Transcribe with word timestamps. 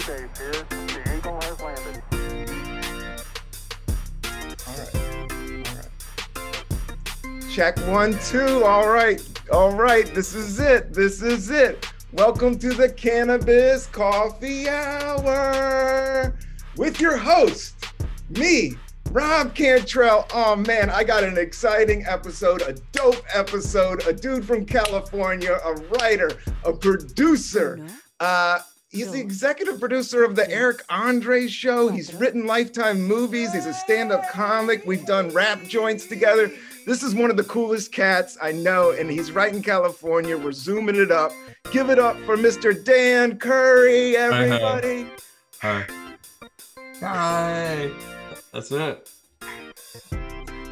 Tranquility 0.00 0.42
here. 0.42 0.52
The 0.70 1.16
Eagle 1.16 1.40
has 1.40 1.60
landed. 1.60 2.02
All 4.66 4.74
right. 4.76 4.94
All 6.36 7.30
right. 7.30 7.50
Check 7.52 7.78
one, 7.86 8.18
two. 8.18 8.64
All 8.64 8.88
right. 8.88 9.22
All 9.52 9.72
right. 9.72 10.12
This 10.12 10.34
is 10.34 10.58
it. 10.58 10.92
This 10.92 11.22
is 11.22 11.50
it. 11.50 11.88
Welcome 12.12 12.58
to 12.58 12.70
the 12.70 12.88
Cannabis 12.88 13.86
Coffee 13.86 14.68
Hour 14.68 16.34
with 16.76 17.00
your 17.00 17.16
host, 17.16 17.86
me, 18.30 18.72
Rob 19.12 19.54
Cantrell. 19.54 20.26
Oh 20.34 20.56
man, 20.56 20.90
I 20.90 21.04
got 21.04 21.22
an 21.22 21.38
exciting 21.38 22.04
episode, 22.06 22.62
a 22.62 22.72
dope 22.90 23.22
episode, 23.32 24.04
a 24.08 24.12
dude 24.12 24.44
from 24.44 24.66
California, 24.66 25.60
a 25.64 25.74
writer, 25.74 26.30
a 26.64 26.72
producer. 26.72 27.86
Uh, 28.18 28.58
he's 28.94 29.10
the 29.10 29.20
executive 29.20 29.80
producer 29.80 30.24
of 30.24 30.36
the 30.36 30.50
Eric 30.50 30.82
Andre 30.88 31.46
show. 31.48 31.88
He's 31.88 32.14
written 32.14 32.46
lifetime 32.46 33.02
movies. 33.02 33.52
He's 33.52 33.66
a 33.66 33.74
stand-up 33.74 34.28
comic. 34.30 34.86
We've 34.86 35.04
done 35.04 35.28
rap 35.30 35.62
joints 35.64 36.06
together. 36.06 36.50
This 36.86 37.02
is 37.02 37.14
one 37.14 37.30
of 37.30 37.36
the 37.36 37.44
coolest 37.44 37.92
cats 37.92 38.36
I 38.40 38.52
know, 38.52 38.90
and 38.92 39.10
he's 39.10 39.32
right 39.32 39.52
in 39.52 39.62
California. 39.62 40.36
We're 40.36 40.52
zooming 40.52 40.96
it 40.96 41.10
up. 41.10 41.32
Give 41.72 41.90
it 41.90 41.98
up 41.98 42.16
for 42.24 42.36
Mr. 42.36 42.82
Dan 42.84 43.38
Curry, 43.38 44.16
everybody. 44.16 45.06
Hi. 45.60 45.86
Hi. 47.00 47.90
That's 48.52 48.70
it. 48.70 49.10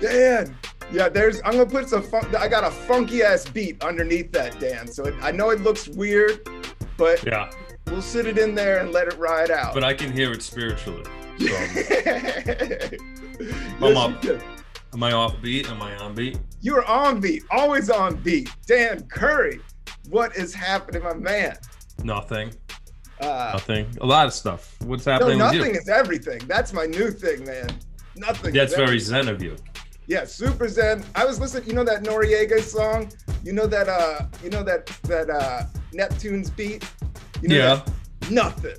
Dan. 0.00 0.56
Yeah, 0.92 1.08
there's. 1.08 1.40
I'm 1.44 1.52
gonna 1.52 1.66
put 1.66 1.88
some. 1.88 2.02
Fun, 2.02 2.36
I 2.36 2.48
got 2.48 2.64
a 2.64 2.70
funky 2.70 3.22
ass 3.22 3.48
beat 3.48 3.82
underneath 3.82 4.30
that, 4.32 4.60
Dan. 4.60 4.86
So 4.88 5.04
it, 5.04 5.14
I 5.22 5.30
know 5.30 5.48
it 5.50 5.62
looks 5.62 5.88
weird, 5.88 6.46
but 6.98 7.24
Yeah, 7.24 7.50
we'll 7.92 8.02
sit 8.02 8.26
it 8.26 8.38
in 8.38 8.54
there 8.54 8.78
and 8.80 8.90
let 8.90 9.06
it 9.06 9.18
ride 9.18 9.50
out. 9.50 9.74
but 9.74 9.84
I 9.84 9.92
can 9.92 10.10
hear 10.12 10.32
it 10.32 10.42
spiritually. 10.42 11.04
So, 11.38 11.44
yes, 11.44 12.94
I'm 13.80 13.96
up. 13.96 14.24
am 14.92 15.02
I 15.02 15.12
off 15.12 15.40
beat? 15.42 15.70
Am 15.70 15.82
I 15.82 15.94
on 15.96 16.14
beat? 16.14 16.38
You're 16.60 16.84
on 16.86 17.20
beat, 17.20 17.42
always 17.50 17.90
on 17.90 18.16
beat. 18.16 18.50
Dan 18.66 19.06
Curry, 19.08 19.60
what 20.08 20.34
is 20.36 20.54
happening, 20.54 21.02
my 21.02 21.14
man? 21.14 21.56
Nothing. 22.02 22.52
Uh, 23.20 23.50
Nothing. 23.52 23.86
A 24.00 24.06
lot 24.06 24.26
of 24.26 24.32
stuff. 24.32 24.76
What's 24.84 25.06
no, 25.06 25.12
happening 25.12 25.38
with 25.38 25.52
nothing 25.52 25.74
is 25.74 25.88
everything. 25.88 26.40
That's 26.46 26.72
my 26.72 26.86
new 26.86 27.10
thing, 27.10 27.44
man. 27.44 27.68
Nothing. 28.16 28.52
That's 28.52 28.74
very 28.74 28.98
zen 28.98 29.28
of 29.28 29.42
you. 29.42 29.56
Yeah, 30.06 30.24
super 30.24 30.66
zen. 30.66 31.04
I 31.14 31.24
was 31.24 31.38
listening. 31.38 31.68
You 31.68 31.74
know 31.74 31.84
that 31.84 32.02
Noreaga 32.02 32.60
song? 32.60 33.12
You 33.44 33.52
know 33.52 33.66
that? 33.66 33.88
Uh, 33.88 34.26
you 34.42 34.50
know 34.50 34.62
that 34.64 34.86
that 35.04 35.30
uh 35.30 35.64
Neptune's 35.92 36.50
beat? 36.50 36.88
You 37.40 37.48
know 37.48 37.56
Yeah. 37.56 37.74
that? 37.76 38.30
Nothing. 38.30 38.76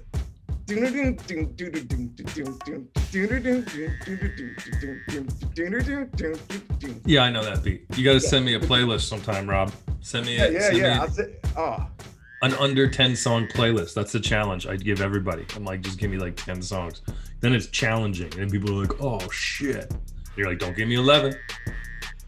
Yeah, 7.06 7.24
I 7.24 7.30
know 7.30 7.44
that 7.44 7.62
beat. 7.64 7.86
You 7.96 8.04
got 8.04 8.14
to 8.14 8.20
send 8.20 8.46
me 8.46 8.54
a 8.56 8.60
playlist 8.60 9.02
sometime, 9.02 9.50
Rob. 9.50 9.72
Send 10.02 10.26
me, 10.26 10.38
Yeah, 10.38 10.46
a, 10.46 10.52
yeah, 10.52 10.60
send 10.62 10.78
yeah. 10.78 11.02
me 11.06 11.10
say, 11.10 11.36
oh, 11.58 11.88
an 12.42 12.54
under 12.56 12.90
10 12.90 13.16
song 13.16 13.48
playlist. 13.48 13.94
That's 13.94 14.12
the 14.12 14.20
challenge 14.20 14.66
I'd 14.68 14.84
give 14.84 15.02
everybody. 15.02 15.46
I'm 15.56 15.64
like, 15.66 15.82
just 15.82 15.98
give 16.00 16.12
me 16.12 16.18
like 16.18 16.36
10 16.36 16.62
songs. 16.62 17.02
Then 17.42 17.54
it's 17.54 17.68
challenging. 17.68 18.38
And 18.40 18.52
people 18.52 18.72
are 18.72 18.86
like, 18.86 19.02
oh, 19.02 19.20
shit. 19.30 19.94
You're 20.36 20.48
like, 20.50 20.60
don't 20.60 20.76
give 20.76 20.88
me 20.88 20.96
11. 20.96 21.36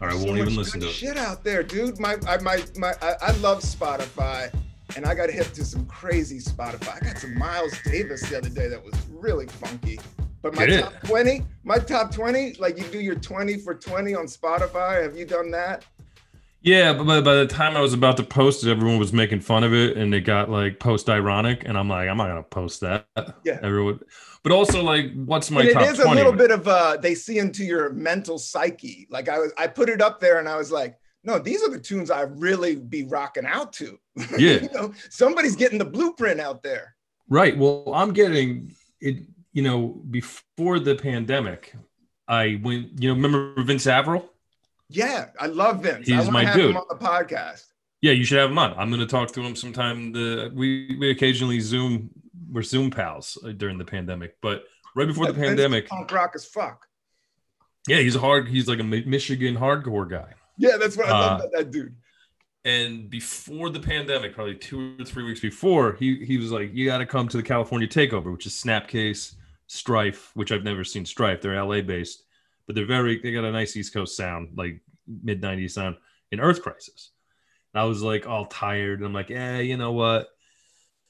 Or 0.00 0.08
I 0.08 0.12
so 0.12 0.18
won't 0.18 0.38
even 0.38 0.44
much 0.54 0.56
listen 0.56 0.80
to 0.80 0.88
it. 0.88 0.92
Shit 0.92 1.16
out 1.16 1.42
there, 1.42 1.62
dude. 1.62 1.98
My, 1.98 2.16
I, 2.28 2.36
my, 2.38 2.62
my. 2.76 2.92
I, 3.00 3.14
I 3.22 3.30
love 3.38 3.60
Spotify, 3.62 4.52
and 4.96 5.04
I 5.04 5.14
got 5.14 5.30
hip 5.30 5.52
to 5.52 5.64
some 5.64 5.84
crazy 5.86 6.38
Spotify. 6.38 6.96
I 6.96 7.04
got 7.04 7.18
some 7.18 7.38
Miles 7.38 7.78
Davis 7.84 8.28
the 8.28 8.38
other 8.38 8.48
day 8.48 8.66
that 8.66 8.82
was 8.82 8.94
really 9.10 9.46
funky. 9.46 10.00
But 10.40 10.54
my 10.54 10.66
Get 10.66 10.78
it. 10.78 10.82
top 10.82 11.02
twenty, 11.04 11.44
my 11.64 11.78
top 11.78 12.12
twenty, 12.12 12.54
like 12.54 12.78
you 12.78 12.84
do 12.84 13.00
your 13.00 13.14
twenty 13.14 13.58
for 13.58 13.74
twenty 13.74 14.14
on 14.14 14.26
Spotify. 14.26 15.02
Have 15.02 15.16
you 15.16 15.26
done 15.26 15.50
that? 15.50 15.84
Yeah, 16.62 16.94
but 16.94 17.04
by, 17.04 17.20
by 17.20 17.34
the 17.34 17.46
time 17.46 17.76
I 17.76 17.80
was 17.80 17.92
about 17.92 18.16
to 18.16 18.24
post 18.24 18.64
it, 18.64 18.70
everyone 18.70 18.98
was 18.98 19.12
making 19.12 19.40
fun 19.40 19.62
of 19.62 19.72
it, 19.72 19.96
and 19.96 20.12
it 20.14 20.22
got 20.22 20.50
like 20.50 20.80
post 20.80 21.08
ironic, 21.08 21.64
and 21.64 21.78
I'm 21.78 21.88
like, 21.88 22.08
I'm 22.08 22.16
not 22.16 22.28
gonna 22.28 22.42
post 22.42 22.80
that. 22.80 23.06
Yeah. 23.44 23.58
everyone. 23.62 24.00
But 24.42 24.52
also, 24.52 24.82
like, 24.82 25.12
what's 25.14 25.50
my 25.50 25.60
and 25.60 25.70
it 25.70 25.74
top 25.74 25.82
is 25.82 25.98
a 25.98 26.08
little 26.08 26.32
bit 26.32 26.50
of 26.50 26.66
uh 26.66 26.96
they 26.96 27.14
see 27.14 27.38
into 27.38 27.64
your 27.64 27.90
mental 27.90 28.38
psyche 28.38 29.08
like 29.10 29.28
i 29.28 29.38
was 29.38 29.52
i 29.58 29.66
put 29.66 29.88
it 29.88 30.00
up 30.00 30.20
there 30.20 30.38
and 30.38 30.48
i 30.48 30.56
was 30.56 30.70
like 30.70 30.96
no 31.26 31.38
these 31.38 31.62
are 31.62 31.70
the 31.70 31.78
tunes 31.78 32.10
i 32.10 32.22
really 32.22 32.76
be 32.76 33.04
rocking 33.04 33.44
out 33.44 33.72
to 33.74 33.98
Yeah. 34.38 34.60
you 34.62 34.68
know 34.72 34.94
somebody's 35.10 35.56
getting 35.56 35.78
the 35.78 35.84
blueprint 35.84 36.40
out 36.40 36.62
there 36.62 36.94
Right. 37.28 37.58
Well, 37.58 37.92
I'm 37.92 38.12
getting 38.12 38.72
it. 39.00 39.24
You 39.52 39.62
know, 39.62 40.00
before 40.10 40.78
the 40.78 40.94
pandemic, 40.94 41.74
I 42.28 42.60
went. 42.62 43.02
You 43.02 43.08
know, 43.08 43.14
remember 43.16 43.60
Vince 43.64 43.86
Averill? 43.88 44.30
yeah 44.88 45.26
i 45.40 45.46
love 45.46 45.82
vince 45.82 46.06
He's 46.06 46.30
my 46.30 46.44
have 46.44 46.54
dude. 46.54 46.70
him 46.70 46.76
on 46.76 46.84
the 46.88 46.94
podcast 46.94 47.64
Yeah, 48.00 48.12
you 48.12 48.24
should 48.24 48.38
have 48.38 48.52
him 48.52 48.58
on. 48.60 48.72
I'm 48.78 48.90
going 48.90 49.00
to 49.00 49.06
talk 49.08 49.32
to 49.32 49.40
him 49.42 49.56
sometime. 49.56 50.12
The 50.12 50.52
we 50.54 50.96
we 51.00 51.10
occasionally 51.10 51.58
Zoom. 51.58 52.10
We're 52.48 52.62
Zoom 52.62 52.90
pals 52.92 53.36
uh, 53.44 53.50
during 53.50 53.76
the 53.78 53.84
pandemic, 53.84 54.36
but 54.40 54.62
right 54.94 55.08
before 55.08 55.26
the 55.26 55.32
Vince 55.32 55.48
pandemic, 55.48 55.88
punk 55.88 56.12
rock 56.12 56.30
as 56.36 56.44
fuck 56.44 56.86
yeah, 57.88 57.98
he's 57.98 58.14
a 58.16 58.20
hard. 58.20 58.46
He's 58.48 58.68
like 58.68 58.78
a 58.80 58.84
Michigan 58.84 59.56
hardcore 59.56 60.08
guy. 60.08 60.34
Yeah 60.56 60.76
that's 60.76 60.96
what 60.96 61.06
i 61.06 61.10
love 61.10 61.32
Uh, 61.32 61.44
about 61.44 61.52
that 61.52 61.70
dude 61.70 61.94
and 62.64 63.08
before 63.08 63.70
the 63.70 63.78
pandemic, 63.78 64.34
probably 64.34 64.56
two 64.56 64.96
or 64.98 65.04
three 65.04 65.22
weeks 65.22 65.38
before, 65.38 65.92
he 65.92 66.24
he 66.24 66.36
was 66.36 66.50
like, 66.50 66.74
"You 66.74 66.84
got 66.84 66.98
to 66.98 67.06
come 67.06 67.28
to 67.28 67.36
the 67.36 67.42
California 67.44 67.86
Takeover, 67.86 68.32
which 68.32 68.44
is 68.44 68.54
Snapcase, 68.54 69.36
Strife, 69.68 70.32
which 70.34 70.50
I've 70.50 70.64
never 70.64 70.82
seen 70.82 71.06
Strife. 71.06 71.40
They're 71.40 71.62
LA 71.62 71.80
based, 71.82 72.24
but 72.66 72.74
they're 72.74 72.84
very 72.84 73.20
they 73.20 73.30
got 73.30 73.44
a 73.44 73.52
nice 73.52 73.76
East 73.76 73.94
Coast 73.94 74.16
sound, 74.16 74.54
like 74.56 74.80
mid 75.06 75.40
'90s 75.40 75.70
sound. 75.70 75.96
In 76.32 76.40
Earth 76.40 76.60
Crisis, 76.60 77.12
and 77.72 77.80
I 77.80 77.84
was 77.84 78.02
like 78.02 78.26
all 78.26 78.46
tired, 78.46 78.98
and 78.98 79.06
I'm 79.06 79.12
like, 79.12 79.30
"Yeah, 79.30 79.58
you 79.58 79.76
know 79.76 79.92
what?" 79.92 80.26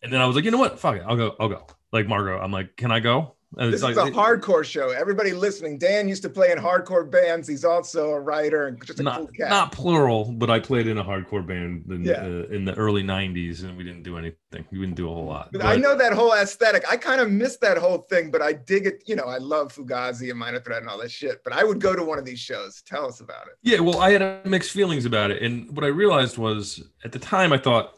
And 0.03 0.13
then 0.13 0.21
I 0.21 0.27
was 0.27 0.37
like, 0.37 0.45
"You 0.45 0.51
know 0.51 0.59
what? 0.59 0.78
Fuck 0.78 0.97
it, 0.97 1.05
I'll 1.07 1.17
go. 1.17 1.37
I'll 1.41 1.49
go." 1.49 1.67
Like 1.91 2.07
Margot, 2.07 2.39
I'm 2.39 2.53
like, 2.53 2.77
"Can 2.77 2.93
I 2.93 3.01
go?" 3.01 3.36
This 3.56 3.81
it's 3.81 3.89
is 3.91 3.97
like, 3.97 4.12
a 4.12 4.15
hardcore 4.15 4.65
show 4.65 4.91
everybody 4.91 5.33
listening 5.33 5.78
dan 5.78 6.09
used 6.09 6.22
to 6.22 6.28
play 6.28 6.53
in 6.53 6.59
hardcore 6.59 7.11
bands 7.11 7.49
he's 7.49 7.65
also 7.65 8.11
a 8.11 8.21
writer 8.21 8.67
and 8.67 8.84
just 8.84 9.00
a 9.00 9.03
not, 9.03 9.19
cool 9.19 9.27
cat 9.28 9.49
not 9.49 9.72
plural, 9.72 10.31
but 10.33 10.50
I 10.50 10.61
played 10.61 10.87
in 10.87 10.99
a 10.99 11.05
hardcore 11.05 11.47
band 11.47 11.87
in, 11.89 12.05
Yeah. 12.05 12.22
uh, 12.22 12.55
in 12.55 12.66
the 12.66 12.75
early 12.75 13.03
'90s, 13.03 13.65
and 13.65 13.77
we 13.77 13.83
didn't 13.84 14.03
do 14.03 14.19
anything. 14.19 14.37
We 14.71 14.78
didn't 14.78 14.95
do 14.97 15.11
a 15.11 15.15
whole 15.15 15.25
lot. 15.25 15.50
But 15.53 15.65
I 15.65 15.77
know 15.77 15.97
that 15.97 16.12
whole 16.12 16.33
aesthetic. 16.34 16.84
I 16.91 16.97
kind 16.97 17.21
of 17.21 17.31
miss 17.31 17.56
that 17.59 17.78
whole 17.78 17.99
thing, 17.99 18.31
but 18.31 18.43
I 18.43 18.53
dig 18.53 18.87
it. 18.87 19.03
You 19.06 19.16
know, 19.16 19.25
I 19.25 19.39
love 19.39 19.75
Fugazi 19.75 20.31
and 20.31 20.39
Minor 20.39 20.61
Threat 20.61 20.81
and 20.83 20.89
all 20.91 20.99
that 20.99 21.11
shit. 21.11 21.43
But 21.45 21.53
I 21.53 21.65
would 21.65 21.81
go 21.81 21.95
to 21.97 22.03
one 22.03 22.19
of 22.19 22.25
these 22.25 22.41
shows. 22.41 22.83
Tell 22.83 23.06
us 23.06 23.21
about 23.21 23.47
it. 23.47 23.55
Yeah, 23.62 23.81
well, 23.81 24.00
I 24.00 24.12
had 24.12 24.47
mixed 24.47 24.71
feelings 24.72 25.05
about 25.05 25.31
it, 25.31 25.43
and 25.43 25.75
what 25.75 25.84
I 25.84 25.89
realized 25.89 26.39
was 26.39 26.83
at 27.05 27.12
the 27.12 27.19
time 27.19 27.53
I 27.53 27.59
thought, 27.59 27.95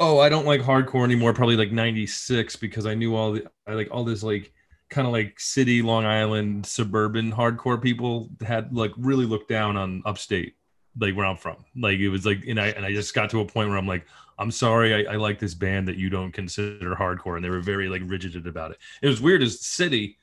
oh, 0.00 0.18
I 0.18 0.28
don't 0.28 0.46
like 0.46 0.60
hardcore 0.60 1.04
anymore. 1.04 1.32
Probably 1.32 1.56
like 1.56 1.72
'96 1.72 2.56
because 2.56 2.86
I 2.86 2.94
knew 2.94 3.14
all 3.14 3.32
the 3.32 3.46
I 3.66 3.72
like 3.74 3.88
all 3.90 4.04
this 4.04 4.22
like 4.22 4.52
kind 4.94 5.08
of 5.08 5.12
like 5.12 5.40
city 5.40 5.82
Long 5.82 6.06
Island 6.06 6.64
suburban 6.64 7.32
hardcore 7.32 7.82
people 7.82 8.30
had 8.46 8.74
like 8.74 8.92
really 8.96 9.26
looked 9.26 9.48
down 9.48 9.76
on 9.76 10.02
upstate, 10.06 10.54
like 10.98 11.16
where 11.16 11.26
I'm 11.26 11.36
from. 11.36 11.56
Like 11.76 11.98
it 11.98 12.08
was 12.08 12.24
like, 12.24 12.44
and 12.46 12.60
I 12.60 12.68
and 12.68 12.86
I 12.86 12.92
just 12.92 13.12
got 13.12 13.28
to 13.30 13.40
a 13.40 13.44
point 13.44 13.68
where 13.68 13.76
I'm 13.76 13.88
like, 13.88 14.06
I'm 14.38 14.52
sorry, 14.52 15.06
I, 15.06 15.14
I 15.14 15.16
like 15.16 15.40
this 15.40 15.52
band 15.52 15.88
that 15.88 15.96
you 15.96 16.10
don't 16.10 16.30
consider 16.30 16.94
hardcore, 16.94 17.34
and 17.34 17.44
they 17.44 17.50
were 17.50 17.60
very 17.60 17.88
like 17.88 18.02
rigid 18.06 18.46
about 18.46 18.70
it. 18.70 18.78
It 19.02 19.08
was 19.08 19.20
weird 19.20 19.42
as 19.42 19.60
city, 19.60 20.16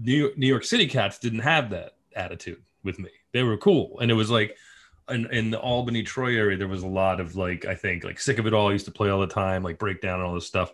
New 0.00 0.16
York, 0.16 0.36
New 0.36 0.48
York 0.48 0.64
City 0.64 0.88
cats 0.88 1.18
didn't 1.20 1.40
have 1.40 1.70
that 1.70 1.92
attitude 2.16 2.62
with 2.82 2.98
me. 2.98 3.10
They 3.32 3.44
were 3.44 3.56
cool, 3.56 4.00
and 4.00 4.10
it 4.10 4.14
was 4.14 4.30
like 4.30 4.56
in, 5.10 5.26
in 5.32 5.50
the 5.50 5.60
Albany 5.60 6.02
Troy 6.02 6.36
area, 6.36 6.56
there 6.56 6.66
was 6.66 6.82
a 6.82 6.88
lot 6.88 7.20
of 7.20 7.36
like 7.36 7.66
I 7.66 7.76
think 7.76 8.02
like 8.02 8.18
sick 8.18 8.38
of 8.38 8.48
it 8.48 8.52
all. 8.52 8.68
I 8.68 8.72
used 8.72 8.86
to 8.86 8.90
play 8.90 9.10
all 9.10 9.20
the 9.20 9.28
time, 9.28 9.62
like 9.62 9.78
breakdown 9.78 10.18
and 10.18 10.28
all 10.28 10.34
this 10.34 10.46
stuff. 10.46 10.72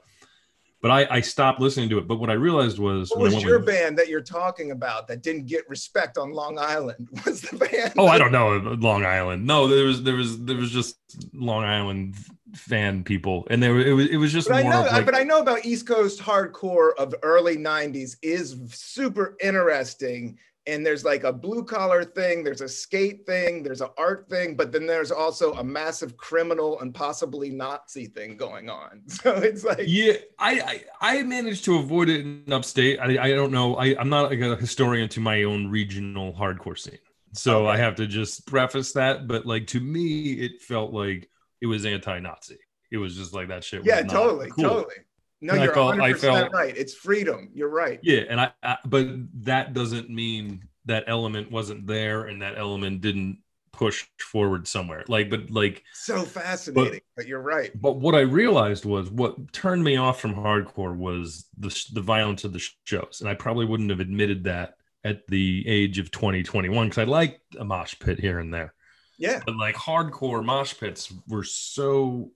But 0.81 0.93
I, 0.93 1.07
I 1.17 1.21
stopped 1.23 1.61
listening 1.61 1.89
to 1.89 1.99
it. 1.99 2.07
But 2.07 2.21
what 2.21 2.31
I 2.31 2.35
realized 2.35 2.79
was 2.79 3.11
What 3.11 3.21
was 3.21 3.43
your 3.43 3.59
with- 3.59 3.67
band 3.67 3.99
that 3.99 4.09
you're 4.09 4.21
talking 4.21 4.71
about 4.71 5.09
that 5.09 5.23
didn't 5.23 5.47
get 5.47 5.69
respect 5.69 6.17
on 6.19 6.33
Long 6.33 6.57
Island? 6.59 7.09
Was 7.27 7.41
the 7.43 7.57
band? 7.57 7.95
Oh, 7.99 8.07
I 8.07 8.17
don't 8.17 8.31
know 8.31 8.59
Long 8.79 9.05
Island. 9.05 9.45
No, 9.47 9.67
there 9.67 9.85
was 9.85 10.03
there 10.05 10.15
was 10.15 10.45
there 10.45 10.57
was 10.57 10.71
just 10.71 10.97
Long 11.35 11.65
Island 11.65 12.15
fan 12.55 13.03
people, 13.03 13.47
and 13.51 13.61
there 13.63 13.79
it 13.81 13.93
was 13.93 14.07
it 14.09 14.17
was 14.19 14.33
just 14.33 14.49
But 14.49 14.65
I 14.65 14.69
know, 14.69 14.83
like 14.83 15.05
but 15.05 15.17
I 15.17 15.25
know 15.25 15.41
about 15.41 15.65
East 15.65 15.87
Coast 15.87 16.21
hardcore 16.21 16.91
of 16.97 17.15
early 17.23 17.57
'90s 17.57 18.17
is 18.23 18.57
super 18.71 19.37
interesting. 19.43 20.39
And 20.69 20.85
there's 20.85 21.05
like 21.05 21.25
a 21.25 21.33
blue 21.33 21.65
collar 21.65 22.05
thing, 22.05 22.45
there's 22.45 22.61
a 22.61 22.69
skate 22.69 23.25
thing, 23.27 23.63
there's 23.63 23.81
an 23.81 23.89
art 23.97 24.29
thing, 24.29 24.55
but 24.55 24.71
then 24.71 24.87
there's 24.87 25.11
also 25.11 25.55
a 25.55 25.65
massive 25.65 26.17
criminal 26.17 26.79
and 26.81 26.95
possibly 26.95 27.51
Nazi 27.51 28.07
thing 28.07 28.37
going 28.37 28.69
on. 28.71 29.03
So 29.09 29.35
it's 29.37 29.65
like, 29.65 29.85
Yeah, 29.87 30.13
I, 30.39 30.85
I 31.01 31.19
I 31.19 31.23
managed 31.23 31.65
to 31.65 31.79
avoid 31.79 32.09
it 32.09 32.21
in 32.21 32.53
upstate. 32.53 33.01
I, 33.01 33.23
I 33.23 33.31
don't 33.31 33.51
know. 33.51 33.77
I, 33.77 33.97
I'm 33.99 34.11
not 34.11 34.31
like 34.31 34.41
a 34.41 34.55
historian 34.57 35.09
to 35.11 35.21
my 35.21 35.43
own 35.43 35.69
regional 35.69 36.33
hardcore 36.35 36.79
scene. 36.79 36.99
So 37.33 37.67
I 37.67 37.77
have 37.79 37.97
to 37.97 38.07
just 38.07 38.47
preface 38.47 38.93
that. 38.93 39.27
But 39.27 39.47
like 39.47 39.67
to 39.69 39.81
me, 39.81 40.33
it 40.35 40.61
felt 40.61 40.93
like 40.93 41.29
it 41.61 41.67
was 41.67 41.85
anti-Nazi. 41.85 42.59
It 42.91 42.99
was 42.99 43.17
just 43.17 43.35
like 43.35 43.49
that 43.49 43.65
shit. 43.65 43.81
was 43.81 43.87
yeah, 43.87 44.03
totally, 44.03 44.51
cool. 44.51 44.65
totally. 44.65 44.95
No, 45.41 45.55
And 45.55 45.63
you're 45.63 45.73
felt- 45.75 45.95
100% 45.97 46.19
felt- 46.21 46.53
right. 46.53 46.77
It's 46.77 46.95
freedom. 46.95 47.51
You're 47.55 47.69
right. 47.69 48.01
Yeah, 48.03 48.23
and 48.29 48.41
I, 48.41 48.53
I 48.63 48.79
but 48.85 49.07
that 49.45 49.73
doesn't 49.73 50.11
mean 50.11 50.65
that 50.87 51.05
element 51.07 51.51
wasn't 51.51 51.87
there 51.87 52.25
and 52.25 52.43
that 52.43 52.59
element 52.59 53.01
didn't 53.03 53.39
push 53.73 54.05
forward 54.19 54.67
somewhere. 54.67 55.05
Like, 55.07 55.31
but 55.31 55.51
like, 55.51 55.85
So 55.93 56.23
fascinating. 56.25 57.01
But, 57.17 57.29
you're 57.29 57.41
right. 57.43 57.71
but 57.81 57.99
what 58.01 58.17
I 58.17 58.21
realized 58.21 58.85
was 58.85 59.09
what 59.11 59.53
turned 59.53 59.85
me 59.85 59.97
off 59.97 60.21
from 60.21 60.35
hardcore 60.35 60.97
was 60.97 61.47
the 61.57 61.69
the 61.93 62.01
violence 62.01 62.43
of 62.45 62.53
the 62.53 62.67
shows, 62.85 63.19
and 63.21 63.29
I 63.29 63.35
probably 63.35 63.67
wouldn't 63.67 63.91
have 63.91 64.01
admitted 64.01 64.45
that 64.45 64.75
at 65.05 65.25
the 65.29 65.63
age 65.69 66.01
of 66.01 66.11
2021 66.11 66.89
because 66.89 66.99
I 66.99 67.05
liked 67.05 67.41
a 67.57 67.65
mosh 67.65 67.95
pit 68.01 68.19
here 68.19 68.41
and 68.41 68.53
there. 68.53 68.75
Yeah. 69.21 69.41
but 69.47 69.57
like 69.57 69.75
hardcore 69.77 70.45
mosh 70.45 70.75
pits 70.79 71.13
were 71.29 71.45
so 71.45 72.31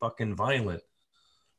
fucking 0.00 0.34
violent 0.36 0.82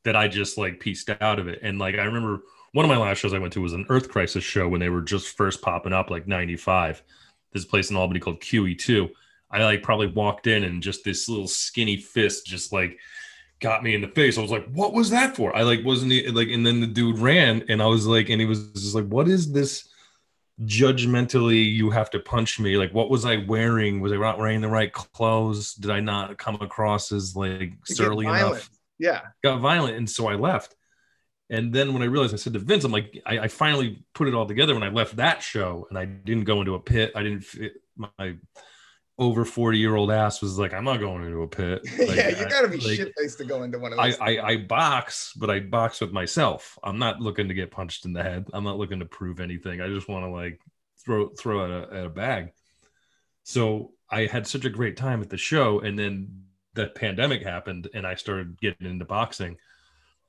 that 0.04 0.16
I 0.16 0.28
just 0.28 0.56
like 0.56 0.80
pieced 0.80 1.10
out 1.20 1.38
of 1.38 1.48
it. 1.48 1.60
And 1.62 1.78
like 1.78 1.96
I 1.96 2.04
remember 2.04 2.42
one 2.72 2.84
of 2.84 2.88
my 2.88 2.96
last 2.96 3.18
shows 3.18 3.34
I 3.34 3.38
went 3.38 3.52
to 3.54 3.60
was 3.60 3.72
an 3.72 3.86
Earth 3.88 4.08
Crisis 4.08 4.44
show 4.44 4.68
when 4.68 4.80
they 4.80 4.88
were 4.88 5.02
just 5.02 5.36
first 5.36 5.62
popping 5.62 5.92
up, 5.92 6.10
like 6.10 6.26
'95. 6.26 7.02
This 7.52 7.64
place 7.64 7.90
in 7.90 7.96
Albany 7.96 8.20
called 8.20 8.40
QE2. 8.40 9.10
I 9.50 9.62
like 9.62 9.82
probably 9.82 10.08
walked 10.08 10.46
in 10.46 10.64
and 10.64 10.82
just 10.82 11.04
this 11.04 11.28
little 11.28 11.46
skinny 11.46 11.96
fist 11.96 12.46
just 12.46 12.72
like 12.72 12.98
got 13.60 13.84
me 13.84 13.94
in 13.94 14.00
the 14.00 14.08
face. 14.08 14.36
I 14.36 14.42
was 14.42 14.50
like, 14.50 14.68
"What 14.72 14.92
was 14.92 15.10
that 15.10 15.36
for?" 15.36 15.54
I 15.56 15.62
like 15.62 15.84
wasn't 15.84 16.12
like, 16.34 16.48
and 16.48 16.66
then 16.66 16.80
the 16.80 16.86
dude 16.86 17.18
ran, 17.18 17.64
and 17.68 17.80
I 17.82 17.86
was 17.86 18.06
like, 18.06 18.28
and 18.28 18.40
he 18.40 18.46
was 18.46 18.72
just 18.72 18.94
like, 18.94 19.06
"What 19.06 19.28
is 19.28 19.52
this?" 19.52 19.88
judgmentally 20.62 21.64
you 21.64 21.90
have 21.90 22.08
to 22.08 22.20
punch 22.20 22.60
me 22.60 22.76
like 22.76 22.94
what 22.94 23.10
was 23.10 23.24
i 23.24 23.38
wearing 23.48 24.00
was 24.00 24.12
i 24.12 24.16
not 24.16 24.38
wearing 24.38 24.60
the 24.60 24.68
right 24.68 24.92
clothes 24.92 25.74
did 25.74 25.90
i 25.90 25.98
not 25.98 26.38
come 26.38 26.54
across 26.60 27.10
as 27.10 27.34
like 27.34 27.72
surly 27.84 28.24
enough 28.24 28.70
Yeah. 28.98 29.20
got 29.42 29.60
violent 29.60 29.96
and 29.96 30.08
so 30.08 30.28
i 30.28 30.34
left 30.34 30.74
and 31.50 31.72
then 31.72 31.92
when 31.92 32.02
i 32.02 32.06
realized 32.06 32.34
i 32.34 32.36
said 32.36 32.52
to 32.52 32.58
vince 32.58 32.84
i'm 32.84 32.92
like 32.92 33.20
I, 33.26 33.40
I 33.40 33.48
finally 33.48 34.04
put 34.14 34.28
it 34.28 34.34
all 34.34 34.46
together 34.46 34.74
when 34.74 34.82
i 34.82 34.88
left 34.88 35.16
that 35.16 35.42
show 35.42 35.86
and 35.90 35.98
i 35.98 36.04
didn't 36.04 36.44
go 36.44 36.60
into 36.60 36.74
a 36.74 36.80
pit 36.80 37.12
i 37.14 37.22
didn't 37.22 37.42
fit 37.42 37.72
my 37.96 38.36
over 39.16 39.44
40 39.44 39.78
year 39.78 39.94
old 39.94 40.10
ass 40.10 40.42
was 40.42 40.58
like 40.58 40.72
i'm 40.72 40.84
not 40.84 40.98
going 40.98 41.24
into 41.24 41.42
a 41.42 41.48
pit 41.48 41.82
Like, 41.98 42.16
yeah, 42.16 42.28
you 42.30 42.48
gotta 42.48 42.68
be 42.68 42.78
like, 42.78 42.96
shit 42.96 43.12
faced 43.16 43.38
to 43.38 43.44
go 43.44 43.62
into 43.62 43.78
one 43.78 43.92
of 43.92 43.98
I, 43.98 44.10
those. 44.10 44.18
I 44.20 44.38
I 44.38 44.56
box, 44.58 45.32
but 45.36 45.50
I 45.50 45.60
box 45.60 46.00
with 46.00 46.12
myself. 46.12 46.78
I'm 46.82 46.98
not 46.98 47.20
looking 47.20 47.48
to 47.48 47.54
get 47.54 47.70
punched 47.70 48.04
in 48.04 48.12
the 48.12 48.22
head. 48.22 48.46
I'm 48.52 48.64
not 48.64 48.76
looking 48.78 48.98
to 49.00 49.04
prove 49.04 49.40
anything. 49.40 49.80
I 49.80 49.88
just 49.88 50.08
want 50.08 50.24
to 50.24 50.30
like 50.30 50.60
throw 51.04 51.28
throw 51.28 51.64
at 51.64 51.70
a, 51.70 51.96
at 51.96 52.06
a 52.06 52.08
bag. 52.08 52.52
So 53.44 53.92
I 54.10 54.26
had 54.26 54.46
such 54.46 54.64
a 54.64 54.70
great 54.70 54.96
time 54.96 55.20
at 55.20 55.30
the 55.30 55.36
show, 55.36 55.80
and 55.80 55.98
then 55.98 56.43
the 56.74 56.88
pandemic 56.88 57.42
happened, 57.42 57.88
and 57.94 58.06
I 58.06 58.14
started 58.14 58.60
getting 58.60 58.86
into 58.86 59.04
boxing, 59.04 59.56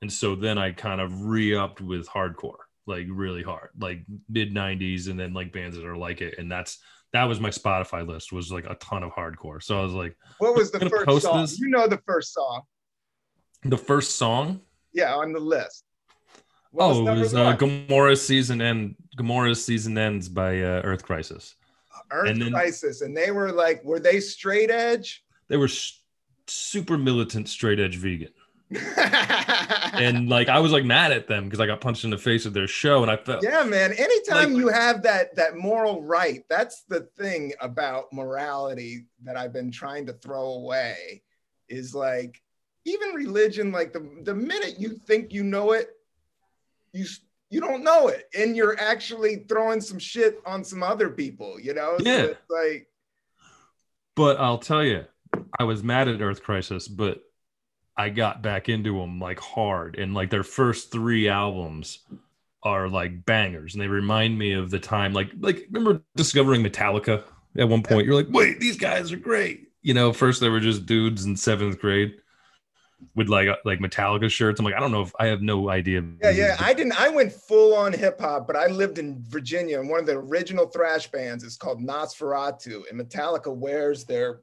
and 0.02 0.12
so 0.12 0.34
then 0.34 0.58
I 0.58 0.72
kind 0.72 1.00
of 1.00 1.22
re-upped 1.22 1.80
with 1.80 2.08
hardcore, 2.08 2.58
like 2.86 3.06
really 3.10 3.42
hard, 3.42 3.70
like 3.78 4.00
mid 4.28 4.54
'90s, 4.54 5.08
and 5.08 5.18
then 5.18 5.32
like 5.32 5.52
bands 5.52 5.76
that 5.76 5.86
are 5.86 5.96
like 5.96 6.20
it, 6.20 6.38
and 6.38 6.50
that's 6.50 6.78
that 7.12 7.24
was 7.24 7.40
my 7.40 7.50
Spotify 7.50 8.06
list 8.06 8.32
was 8.32 8.52
like 8.52 8.66
a 8.66 8.74
ton 8.76 9.02
of 9.02 9.12
hardcore. 9.12 9.62
So 9.62 9.78
I 9.78 9.82
was 9.82 9.92
like, 9.92 10.16
what 10.38 10.54
was 10.54 10.70
the 10.70 10.88
first 10.90 11.22
song? 11.22 11.40
this. 11.42 11.58
You 11.58 11.68
know 11.68 11.86
the 11.86 12.00
first 12.06 12.32
song. 12.34 12.62
the 13.62 13.78
first 13.78 14.16
song 14.16 14.60
Yeah, 14.92 15.14
on 15.14 15.32
the 15.32 15.40
list. 15.40 15.84
What 16.72 16.84
oh, 16.84 17.00
it 17.00 17.04
number 17.04 17.20
was 17.22 17.34
uh. 17.34 17.52
Gomorrah's 17.52 18.26
season 18.26 18.60
end. 18.60 18.96
Gomorrah's 19.16 19.64
season 19.64 19.96
ends 19.96 20.28
by 20.28 20.60
uh, 20.60 20.82
Earth 20.84 21.04
Crisis. 21.04 21.54
Earth 22.10 22.28
and 22.28 22.42
then- 22.42 22.52
Crisis. 22.52 23.00
And 23.00 23.16
they 23.16 23.30
were 23.30 23.50
like, 23.50 23.82
were 23.82 24.00
they 24.00 24.20
straight 24.20 24.70
edge? 24.70 25.24
They 25.48 25.56
were 25.56 25.68
super 26.48 26.96
militant, 26.98 27.48
straight 27.48 27.78
edge 27.80 27.96
vegan, 27.96 28.30
and 28.96 30.28
like 30.28 30.48
I 30.48 30.58
was 30.58 30.72
like 30.72 30.84
mad 30.84 31.12
at 31.12 31.28
them 31.28 31.44
because 31.44 31.60
I 31.60 31.66
got 31.66 31.80
punched 31.80 32.04
in 32.04 32.10
the 32.10 32.18
face 32.18 32.46
at 32.46 32.52
their 32.54 32.66
show, 32.66 33.02
and 33.02 33.10
I 33.10 33.16
felt 33.16 33.42
yeah, 33.42 33.62
man. 33.64 33.92
Anytime 33.92 34.52
Like- 34.54 34.60
you 34.60 34.68
have 34.68 35.02
that 35.02 35.34
that 35.36 35.56
moral 35.56 36.02
right, 36.02 36.44
that's 36.48 36.82
the 36.88 37.00
thing 37.18 37.52
about 37.60 38.12
morality 38.12 39.06
that 39.24 39.36
I've 39.36 39.52
been 39.52 39.70
trying 39.70 40.06
to 40.06 40.12
throw 40.14 40.44
away. 40.54 41.22
Is 41.68 41.94
like 41.94 42.40
even 42.84 43.10
religion. 43.14 43.72
Like 43.72 43.92
the 43.92 44.08
the 44.22 44.34
minute 44.34 44.76
you 44.78 44.90
think 44.90 45.32
you 45.32 45.42
know 45.42 45.72
it, 45.72 45.90
you 46.92 47.04
you 47.50 47.60
don't 47.60 47.82
know 47.84 48.08
it, 48.08 48.28
and 48.38 48.56
you're 48.56 48.78
actually 48.80 49.44
throwing 49.48 49.80
some 49.80 49.98
shit 49.98 50.40
on 50.46 50.62
some 50.64 50.82
other 50.82 51.08
people. 51.08 51.58
You 51.60 51.74
know? 51.74 51.96
So 51.98 52.04
Yeah. 52.04 52.22
it's 52.24 52.50
like 52.50 52.88
But 54.14 54.38
I'll 54.40 54.58
tell 54.58 54.84
you, 54.84 55.04
I 55.58 55.64
was 55.64 55.82
mad 55.82 56.08
at 56.08 56.20
Earth 56.20 56.42
Crisis, 56.42 56.88
but 56.88 57.22
I 57.96 58.10
got 58.10 58.42
back 58.42 58.68
into 58.68 58.98
them 58.98 59.18
like 59.18 59.40
hard, 59.40 59.98
and 59.98 60.14
like 60.14 60.30
their 60.30 60.42
first 60.42 60.92
three 60.92 61.28
albums 61.28 62.00
are 62.62 62.88
like 62.88 63.24
bangers, 63.24 63.74
and 63.74 63.82
they 63.82 63.88
remind 63.88 64.38
me 64.38 64.52
of 64.52 64.70
the 64.70 64.78
time 64.78 65.12
like 65.12 65.30
like 65.38 65.66
remember 65.70 66.02
discovering 66.14 66.62
Metallica 66.62 67.24
at 67.56 67.68
one 67.68 67.82
point. 67.82 68.06
You're 68.06 68.14
like, 68.14 68.28
wait, 68.30 68.60
these 68.60 68.76
guys 68.76 69.12
are 69.12 69.18
great. 69.18 69.68
You 69.82 69.94
know, 69.94 70.12
first 70.12 70.40
they 70.40 70.48
were 70.48 70.60
just 70.60 70.86
dudes 70.86 71.24
in 71.24 71.36
seventh 71.36 71.78
grade 71.78 72.16
with 73.14 73.28
like 73.28 73.48
uh, 73.48 73.56
like 73.64 73.78
Metallica 73.78 74.30
shirts. 74.30 74.58
I'm 74.58 74.64
like, 74.64 74.74
I 74.74 74.80
don't 74.80 74.92
know 74.92 75.02
if 75.02 75.12
I 75.18 75.26
have 75.26 75.42
no 75.42 75.70
idea. 75.70 76.02
Yeah, 76.22 76.30
yeah. 76.30 76.56
I 76.60 76.74
didn't. 76.74 77.00
I 77.00 77.08
went 77.08 77.32
full 77.32 77.74
on 77.74 77.92
hip 77.92 78.20
hop, 78.20 78.46
but 78.46 78.56
I 78.56 78.66
lived 78.66 78.98
in 78.98 79.22
Virginia, 79.28 79.80
and 79.80 79.88
one 79.88 80.00
of 80.00 80.06
the 80.06 80.16
original 80.16 80.66
thrash 80.66 81.10
bands 81.10 81.44
is 81.44 81.56
called 81.56 81.80
Nosferatu, 81.80 82.82
and 82.90 83.00
Metallica 83.00 83.54
wears 83.54 84.04
their 84.04 84.40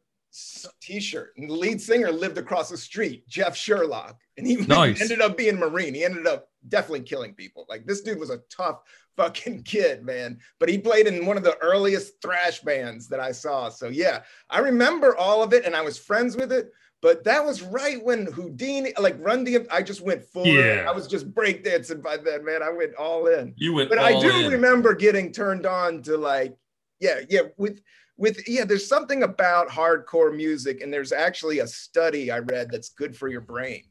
T-shirt. 0.81 1.33
And 1.37 1.49
the 1.49 1.53
lead 1.53 1.79
singer 1.81 2.11
lived 2.11 2.37
across 2.37 2.69
the 2.69 2.77
street, 2.77 3.27
Jeff 3.27 3.55
Sherlock, 3.55 4.19
and 4.37 4.47
he 4.47 4.55
Nice. 4.67 5.01
ended 5.01 5.21
up 5.21 5.37
being 5.37 5.57
Marine. 5.57 5.93
He 5.93 6.03
ended 6.03 6.27
up 6.27 6.49
definitely 6.67 7.01
killing 7.01 7.33
people. 7.33 7.65
Like 7.69 7.85
this 7.85 8.01
dude 8.01 8.19
was 8.19 8.29
a 8.29 8.39
tough 8.49 8.81
fucking 9.15 9.63
kid, 9.65 10.03
man. 10.03 10.39
But 10.59 10.69
he 10.69 10.77
played 10.77 11.07
in 11.07 11.25
one 11.25 11.37
of 11.37 11.43
the 11.43 11.57
earliest 11.59 12.21
thrash 12.21 12.61
bands 12.61 13.07
that 13.09 13.19
I 13.19 13.31
saw. 13.31 13.69
So 13.69 13.89
yeah, 13.89 14.21
I 14.49 14.59
remember 14.59 15.15
all 15.15 15.43
of 15.43 15.53
it, 15.53 15.65
and 15.65 15.75
I 15.75 15.81
was 15.81 15.97
friends 15.97 16.35
with 16.35 16.51
it. 16.51 16.71
But 17.01 17.25
that 17.25 17.43
was 17.43 17.61
right 17.61 18.01
when 18.01 18.27
Whodini, 18.27 18.97
like 18.97 19.17
Run 19.19 19.45
DMC, 19.45 19.67
I 19.69 19.81
just 19.83 19.99
went 19.99 20.23
full. 20.23 20.47
Yeah. 20.47 20.85
I 20.87 20.93
was 20.93 21.05
just 21.05 21.29
breakdancing 21.33 22.01
by 22.01 22.15
then, 22.15 22.45
man. 22.45 22.63
I 22.63 22.69
went 22.69 22.95
all 22.95 23.27
in. 23.27 23.53
you 23.57 23.73
went, 23.73 23.89
But 23.89 23.99
I 23.99 24.17
do 24.21 24.29
in. 24.45 24.51
remember 24.53 24.95
getting 24.95 25.33
turned 25.33 25.65
on 25.65 26.01
to 26.03 26.15
like, 26.15 26.55
yeah, 27.01 27.19
yeah, 27.29 27.41
with 27.57 27.81
with 28.17 28.47
yeah, 28.47 28.65
there's 28.65 28.87
something 28.87 29.23
about 29.23 29.69
hardcore 29.69 30.35
music, 30.35 30.81
and 30.81 30.93
there's 30.93 31.11
actually 31.11 31.59
a 31.59 31.67
study 31.67 32.31
I 32.31 32.39
read 32.39 32.69
that's 32.71 32.89
good 32.89 33.15
for 33.15 33.27
your 33.27 33.41
brain. 33.41 33.83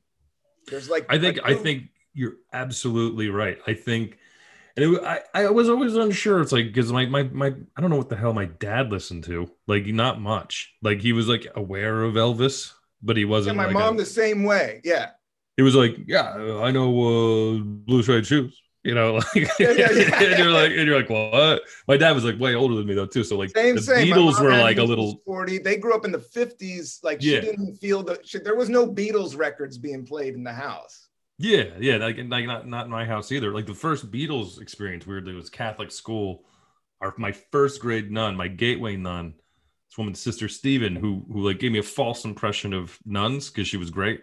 There's 0.68 0.88
like 0.88 1.06
I 1.08 1.18
think 1.18 1.40
I 1.44 1.54
think 1.54 1.84
you're 2.14 2.36
absolutely 2.52 3.28
right. 3.28 3.58
I 3.66 3.74
think, 3.74 4.18
and 4.76 4.94
it, 4.94 5.02
I 5.02 5.20
I 5.34 5.50
was 5.50 5.68
always 5.68 5.96
unsure. 5.96 6.40
It's 6.40 6.52
like 6.52 6.66
because 6.66 6.92
my 6.92 7.06
my 7.06 7.24
my 7.24 7.54
I 7.76 7.80
don't 7.80 7.90
know 7.90 7.96
what 7.96 8.08
the 8.08 8.16
hell 8.16 8.32
my 8.32 8.44
dad 8.46 8.90
listened 8.90 9.24
to. 9.24 9.50
Like 9.66 9.86
not 9.86 10.20
much. 10.20 10.72
Like 10.82 11.00
he 11.00 11.12
was 11.12 11.28
like 11.28 11.46
aware 11.56 12.02
of 12.02 12.14
Elvis, 12.14 12.72
but 13.02 13.16
he 13.16 13.24
wasn't. 13.24 13.56
my 13.56 13.66
like 13.66 13.74
mom 13.74 13.94
a- 13.94 13.98
the 13.98 14.06
same 14.06 14.44
way. 14.44 14.80
Yeah. 14.84 15.10
he 15.56 15.62
was 15.62 15.74
like, 15.74 15.96
yeah, 16.06 16.60
I 16.62 16.70
know 16.70 16.88
uh, 16.88 17.58
blue 17.58 18.02
suede 18.02 18.26
shoes. 18.26 18.61
You 18.84 18.94
know, 18.94 19.14
like, 19.34 19.34
Yeah, 19.58 19.70
yeah, 19.70 19.90
yeah. 19.92 20.22
and 20.22 20.38
you're 20.38 20.50
like, 20.50 20.72
and 20.72 20.86
you're 20.86 20.98
like, 20.98 21.10
what? 21.10 21.62
My 21.86 21.96
dad 21.96 22.12
was 22.12 22.24
like 22.24 22.38
way 22.38 22.54
older 22.54 22.74
than 22.74 22.86
me 22.86 22.94
though 22.94 23.06
too. 23.06 23.24
So 23.24 23.36
like, 23.36 23.50
Same, 23.50 23.76
the 23.76 23.82
same. 23.82 24.08
Beatles 24.08 24.40
were 24.40 24.50
like 24.50 24.78
a 24.78 24.82
little 24.82 25.20
40. 25.24 25.58
They 25.58 25.76
grew 25.76 25.94
up 25.94 26.04
in 26.04 26.12
the 26.12 26.18
50s. 26.18 27.02
Like 27.04 27.20
she 27.20 27.40
didn't 27.40 27.76
feel 27.76 28.02
the 28.02 28.20
she, 28.24 28.38
there 28.38 28.56
was 28.56 28.68
no 28.68 28.86
Beatles 28.86 29.36
records 29.36 29.78
being 29.78 30.04
played 30.04 30.34
in 30.34 30.42
the 30.42 30.52
house. 30.52 31.08
Yeah, 31.38 31.64
yeah, 31.80 31.96
like, 31.96 32.18
like 32.18 32.44
not 32.46 32.68
not 32.68 32.84
in 32.84 32.90
my 32.90 33.04
house 33.04 33.32
either. 33.32 33.52
Like 33.52 33.66
the 33.66 33.74
first 33.74 34.10
Beatles 34.10 34.60
experience, 34.60 35.06
weirdly, 35.06 35.34
was 35.34 35.50
Catholic 35.50 35.90
school. 35.90 36.44
Our 37.00 37.14
my 37.18 37.32
first 37.32 37.80
grade 37.80 38.10
nun, 38.10 38.36
my 38.36 38.48
gateway 38.48 38.96
nun, 38.96 39.34
this 39.90 39.98
woman, 39.98 40.14
Sister 40.14 40.48
Stephen, 40.48 40.94
who 40.94 41.24
who 41.32 41.46
like 41.48 41.58
gave 41.58 41.72
me 41.72 41.78
a 41.78 41.84
false 41.84 42.24
impression 42.24 42.72
of 42.72 42.98
nuns 43.04 43.50
because 43.50 43.66
she 43.66 43.76
was 43.76 43.90
great. 43.90 44.22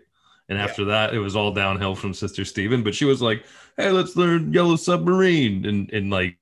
And 0.49 0.57
Yeah. 0.57 0.63
after 0.65 0.83
that, 0.85 1.13
it 1.13 1.19
was 1.19 1.35
all 1.35 1.53
downhill 1.53 1.95
from 1.95 2.13
Sister 2.13 2.43
Stephen. 2.43 2.83
But 2.83 2.95
she 2.95 3.05
was 3.05 3.21
like, 3.21 3.45
"Hey, 3.77 3.91
let's 3.91 4.15
learn 4.15 4.51
Yellow 4.51 4.75
Submarine 4.75 5.65
and 5.65 5.89
and 5.93 6.09
like 6.09 6.37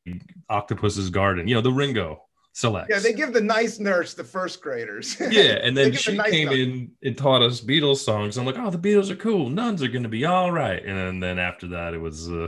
Octopus's 0.50 1.10
Garden, 1.10 1.48
you 1.48 1.56
know, 1.56 1.62
the 1.62 1.72
Ringo 1.72 2.24
selects." 2.54 2.90
Yeah, 2.90 3.00
they 3.00 3.14
give 3.14 3.34
the 3.34 3.42
nice 3.42 3.80
nurse 3.80 4.14
the 4.14 4.24
first 4.24 4.62
graders. 4.62 5.20
yeah, 5.32 5.60
and 5.62 5.76
then 5.76 5.88
give 5.92 5.94
the 5.96 6.00
she 6.12 6.16
nice 6.18 6.32
came 6.32 6.48
stuff. 6.48 6.58
in 6.58 6.92
and 7.04 7.18
taught 7.18 7.42
us 7.42 7.60
Beatles 7.62 7.98
songs. 7.98 8.38
I'm 8.38 8.46
like, 8.46 8.58
oh, 8.58 8.70
the 8.70 8.80
Beatles 8.80 9.10
are 9.10 9.16
cool. 9.18 9.50
Nuns 9.50 9.84
are 9.84 9.88
gonna 9.90 10.08
be 10.10 10.26
all 10.26 10.52
right. 10.52 10.84
And 10.84 10.98
then, 10.98 11.20
then 11.20 11.38
after 11.40 11.68
that, 11.70 11.94
it 11.94 12.00
was 12.00 12.30
uh, 12.30 12.48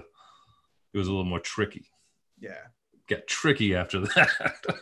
it 0.93 0.97
was 0.97 1.07
a 1.07 1.11
little 1.11 1.25
more 1.25 1.39
tricky. 1.41 1.85
yeah. 2.39 2.53
Got 3.09 3.27
tricky 3.27 3.75
after 3.75 4.01
that. 4.01 4.29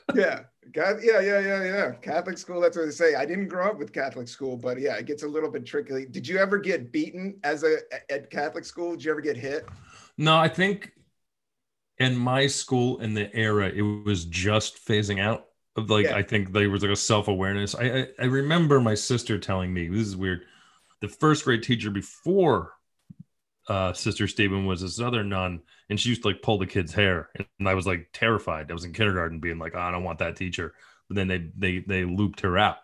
Yeah. 0.14 0.44
God, 0.74 0.98
yeah, 1.02 1.22
yeah, 1.22 1.40
yeah, 1.40 1.64
yeah. 1.64 1.92
Catholic 2.02 2.38
school, 2.38 2.60
that's 2.60 2.76
what 2.78 2.86
they 2.86 2.92
say. 2.92 3.16
I 3.16 3.26
didn't 3.26 3.48
grow 3.48 3.68
up 3.68 3.78
with 3.80 3.94
Catholic 3.94 4.28
school, 4.28 4.58
but 4.58 4.80
yeah, 4.80 4.96
it 4.98 5.06
gets 5.06 5.24
a 5.24 5.28
little 5.28 5.50
bit 5.50 5.66
tricky. 5.66 6.06
Did 6.06 6.28
you 6.28 6.38
ever 6.38 6.58
get 6.58 6.92
beaten 6.92 7.40
as 7.44 7.64
a 7.64 7.78
at 8.12 8.30
Catholic 8.30 8.66
school? 8.66 8.92
Did 8.92 9.06
you 9.06 9.12
ever 9.12 9.22
get 9.22 9.38
hit? 9.38 9.72
no, 10.18 10.38
I 10.38 10.48
think 10.50 10.92
in 12.00 12.16
my 12.16 12.48
school 12.48 13.00
in 13.00 13.14
the 13.14 13.34
era, 13.36 13.70
it 13.70 13.82
was 13.82 14.26
just 14.26 14.86
phasing 14.86 15.20
out. 15.22 15.46
Of 15.76 15.90
like, 15.92 16.08
Yeah. 16.08 16.16
I 16.16 16.24
think 16.24 16.52
there 16.54 16.70
was 16.70 16.82
like 16.82 16.92
a 16.92 16.96
self 16.96 17.28
awareness. 17.28 17.76
I, 17.76 17.84
I 17.84 18.08
I 18.22 18.26
remember 18.26 18.80
my 18.82 18.96
sister 18.96 19.38
telling 19.38 19.74
me 19.74 19.88
this 19.88 20.08
is 20.08 20.18
weird. 20.18 20.42
The 21.02 21.08
first 21.08 21.44
grade 21.46 21.64
teacher 21.64 21.92
before 21.92 22.74
uh, 23.68 23.94
sister 23.94 24.28
Stephen 24.28 24.66
was 24.66 24.82
this 24.82 25.00
other 25.00 25.24
nun, 25.24 25.62
and 25.90 26.00
she 26.00 26.10
used 26.10 26.22
to 26.22 26.30
like 26.30 26.42
pull 26.42 26.58
the 26.58 26.66
kid's 26.68 26.94
hair, 26.94 27.30
and 27.60 27.68
I 27.68 27.74
was 27.74 27.86
like 27.86 28.10
terrified. 28.14 28.70
I 28.70 28.74
was 28.74 28.86
in 28.86 28.94
kindergarten, 28.94 29.40
being 29.40 29.60
like, 29.60 29.74
oh, 29.76 29.80
I 29.80 29.92
don't 29.92 30.04
want 30.04 30.20
that 30.20 30.36
teacher. 30.36 30.74
But 31.10 31.16
then 31.16 31.28
they 31.28 31.50
they 31.58 31.80
they 31.80 32.06
looped 32.06 32.42
her 32.42 32.58
out. 32.58 32.78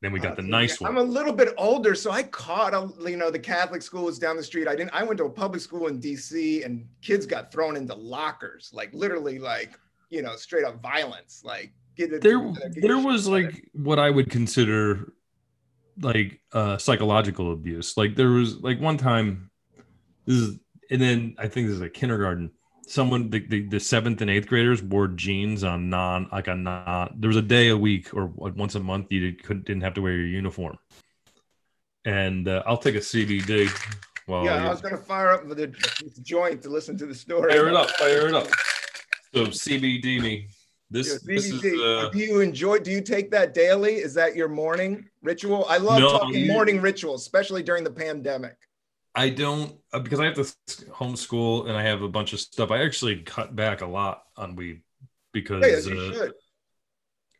Then 0.00 0.12
we 0.12 0.20
got 0.20 0.36
the 0.36 0.42
Uh, 0.42 0.76
one. 0.78 0.90
I'm 0.92 0.98
a 0.98 1.02
little 1.02 1.32
bit 1.32 1.54
older, 1.58 1.96
so 1.96 2.12
I 2.12 2.22
caught 2.22 2.72
a, 2.72 2.88
you 3.10 3.16
know 3.16 3.30
the 3.32 3.38
Catholic 3.38 3.82
school 3.82 4.04
was 4.04 4.18
down 4.18 4.36
the 4.36 4.44
street. 4.44 4.68
I 4.68 4.76
didn't. 4.76 4.92
I 4.94 5.02
went 5.02 5.18
to 5.18 5.24
a 5.24 5.30
public 5.30 5.60
school 5.60 5.88
in 5.88 5.98
D.C. 5.98 6.62
and 6.62 6.86
kids 7.02 7.26
got 7.26 7.50
thrown 7.50 7.76
into 7.76 7.94
lockers, 7.94 8.70
like 8.72 8.90
literally, 8.92 9.38
like 9.40 9.76
you 10.10 10.22
know, 10.22 10.36
straight 10.36 10.64
up 10.64 10.80
violence. 10.80 11.42
Like 11.44 11.72
get 11.96 12.12
it. 12.12 12.22
there 12.22 12.38
get 12.40 12.80
there 12.80 12.98
was 12.98 13.24
together. 13.24 13.46
like 13.50 13.64
what 13.72 13.98
I 13.98 14.10
would 14.10 14.30
consider 14.30 15.12
like 16.00 16.40
uh 16.52 16.78
psychological 16.78 17.52
abuse. 17.52 17.96
Like 17.96 18.14
there 18.14 18.30
was 18.30 18.60
like 18.60 18.80
one 18.80 18.98
time 18.98 19.47
this 20.28 20.36
is 20.36 20.58
and 20.90 21.00
then 21.00 21.34
I 21.38 21.48
think 21.48 21.66
this 21.66 21.76
is 21.76 21.82
a 21.82 21.88
kindergarten. 21.88 22.50
Someone 22.86 23.30
the, 23.30 23.40
the, 23.40 23.62
the 23.62 23.80
seventh 23.80 24.20
and 24.20 24.30
eighth 24.30 24.46
graders 24.46 24.82
wore 24.82 25.08
jeans 25.08 25.64
on 25.64 25.88
non 25.90 26.28
like 26.30 26.48
a 26.48 26.54
non 26.54 27.14
there 27.18 27.28
was 27.28 27.36
a 27.36 27.42
day 27.42 27.68
a 27.68 27.76
week 27.76 28.14
or 28.14 28.26
once 28.26 28.74
a 28.74 28.80
month 28.80 29.10
you 29.10 29.32
couldn't 29.32 29.64
didn't 29.66 29.82
have 29.82 29.94
to 29.94 30.02
wear 30.02 30.12
your 30.12 30.26
uniform. 30.26 30.78
And 32.04 32.46
uh, 32.46 32.62
I'll 32.66 32.78
take 32.78 32.94
a 32.94 33.00
CBD 33.00 33.68
while 34.26 34.44
yeah, 34.44 34.66
I 34.66 34.68
was 34.68 34.80
gonna 34.80 34.98
fire 34.98 35.32
up 35.32 35.48
the, 35.48 35.74
joint 36.22 36.62
to 36.62 36.68
listen 36.68 36.96
to 36.98 37.06
the 37.06 37.14
story. 37.14 37.52
fire 37.52 37.68
it 37.68 37.74
up, 37.74 37.90
fire 37.90 38.28
it 38.28 38.34
up. 38.34 38.48
So 39.34 39.46
CBD 39.46 40.22
me. 40.22 40.48
This, 40.90 41.08
Yeah, 41.08 41.34
this 41.34 41.50
is 41.50 41.62
uh, 41.62 42.08
do 42.10 42.18
you 42.18 42.40
enjoy? 42.40 42.78
Do 42.78 42.90
you 42.90 43.02
take 43.02 43.30
that 43.32 43.52
daily? 43.52 43.96
Is 43.96 44.14
that 44.14 44.34
your 44.34 44.48
morning 44.48 45.04
ritual? 45.22 45.66
I 45.68 45.76
love 45.76 46.00
No, 46.00 46.10
talking 46.10 46.46
morning 46.46 46.80
rituals, 46.80 47.20
especially 47.22 47.62
during 47.62 47.84
the 47.84 47.90
pandemic. 47.90 48.56
I 49.18 49.30
don't 49.30 49.74
uh, 49.92 49.98
because 49.98 50.20
I 50.20 50.26
have 50.26 50.34
to 50.34 50.42
homeschool 50.92 51.66
and 51.66 51.76
I 51.76 51.82
have 51.82 52.02
a 52.02 52.08
bunch 52.08 52.32
of 52.32 52.38
stuff. 52.38 52.70
I 52.70 52.84
actually 52.84 53.16
cut 53.22 53.56
back 53.56 53.80
a 53.80 53.86
lot 53.86 54.22
on 54.36 54.54
weed 54.54 54.82
because 55.32 55.64
Hey, 55.64 55.74
as 55.74 55.86
you 55.88 55.98
uh, 55.98 56.28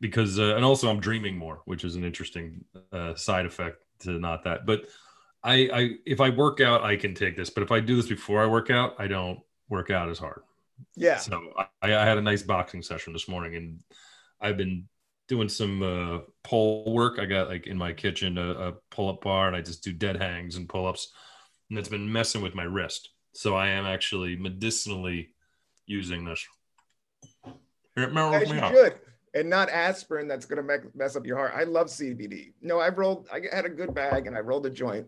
because 0.01 0.39
uh, 0.39 0.55
and 0.55 0.65
also 0.65 0.89
I'm 0.89 0.99
dreaming 0.99 1.37
more, 1.37 1.61
which 1.63 1.85
is 1.85 1.95
an 1.95 2.03
interesting 2.03 2.65
uh, 2.91 3.15
side 3.15 3.45
effect 3.45 3.77
to 4.01 4.11
not 4.19 4.43
that. 4.43 4.65
But 4.65 4.87
I, 5.41 5.69
I 5.73 5.89
if 6.05 6.19
I 6.19 6.31
work 6.31 6.59
out, 6.59 6.83
I 6.83 6.97
can 6.97 7.15
take 7.15 7.37
this. 7.37 7.49
But 7.49 7.63
if 7.63 7.71
I 7.71 7.79
do 7.79 7.95
this 7.95 8.07
before 8.07 8.43
I 8.43 8.45
work 8.45 8.69
out, 8.69 8.95
I 8.99 9.07
don't 9.07 9.39
work 9.69 9.89
out 9.89 10.09
as 10.09 10.19
hard. 10.19 10.41
Yeah. 10.97 11.17
So 11.17 11.53
I, 11.57 11.93
I 11.93 12.05
had 12.05 12.17
a 12.17 12.21
nice 12.21 12.43
boxing 12.43 12.81
session 12.81 13.13
this 13.13 13.29
morning, 13.29 13.55
and 13.55 13.79
I've 14.41 14.57
been 14.57 14.89
doing 15.29 15.47
some 15.47 15.81
uh, 15.81 16.19
pole 16.43 16.93
work. 16.93 17.19
I 17.19 17.25
got 17.25 17.47
like 17.47 17.67
in 17.67 17.77
my 17.77 17.93
kitchen 17.93 18.37
a, 18.37 18.51
a 18.51 18.73
pull-up 18.91 19.21
bar, 19.21 19.47
and 19.47 19.55
I 19.55 19.61
just 19.61 19.81
do 19.81 19.93
dead 19.93 20.17
hangs 20.17 20.57
and 20.57 20.67
pull-ups, 20.67 21.13
and 21.69 21.77
it's 21.77 21.89
been 21.89 22.11
messing 22.11 22.41
with 22.41 22.55
my 22.55 22.63
wrist. 22.63 23.09
So 23.33 23.55
I 23.55 23.67
am 23.69 23.85
actually 23.85 24.35
medicinally 24.35 25.29
using 25.85 26.25
this. 26.25 26.45
Here, 27.95 28.05
it 28.05 28.13
mellows 28.13 28.49
me 28.49 28.59
out. 28.59 28.73
should. 28.73 28.95
And 29.35 29.49
not 29.49 29.69
aspirin 29.69 30.27
that's 30.27 30.45
going 30.47 30.65
to 30.65 30.89
mess 30.95 31.15
up 31.15 31.25
your 31.25 31.37
heart. 31.37 31.53
I 31.55 31.63
love 31.63 31.87
CBD. 31.87 32.53
No, 32.61 32.79
I 32.79 32.89
rolled, 32.89 33.27
I 33.31 33.41
had 33.55 33.65
a 33.65 33.69
good 33.69 33.93
bag 33.93 34.25
and 34.25 34.35
I 34.35 34.39
rolled 34.39 34.65
a 34.65 34.71
joint. 34.71 35.05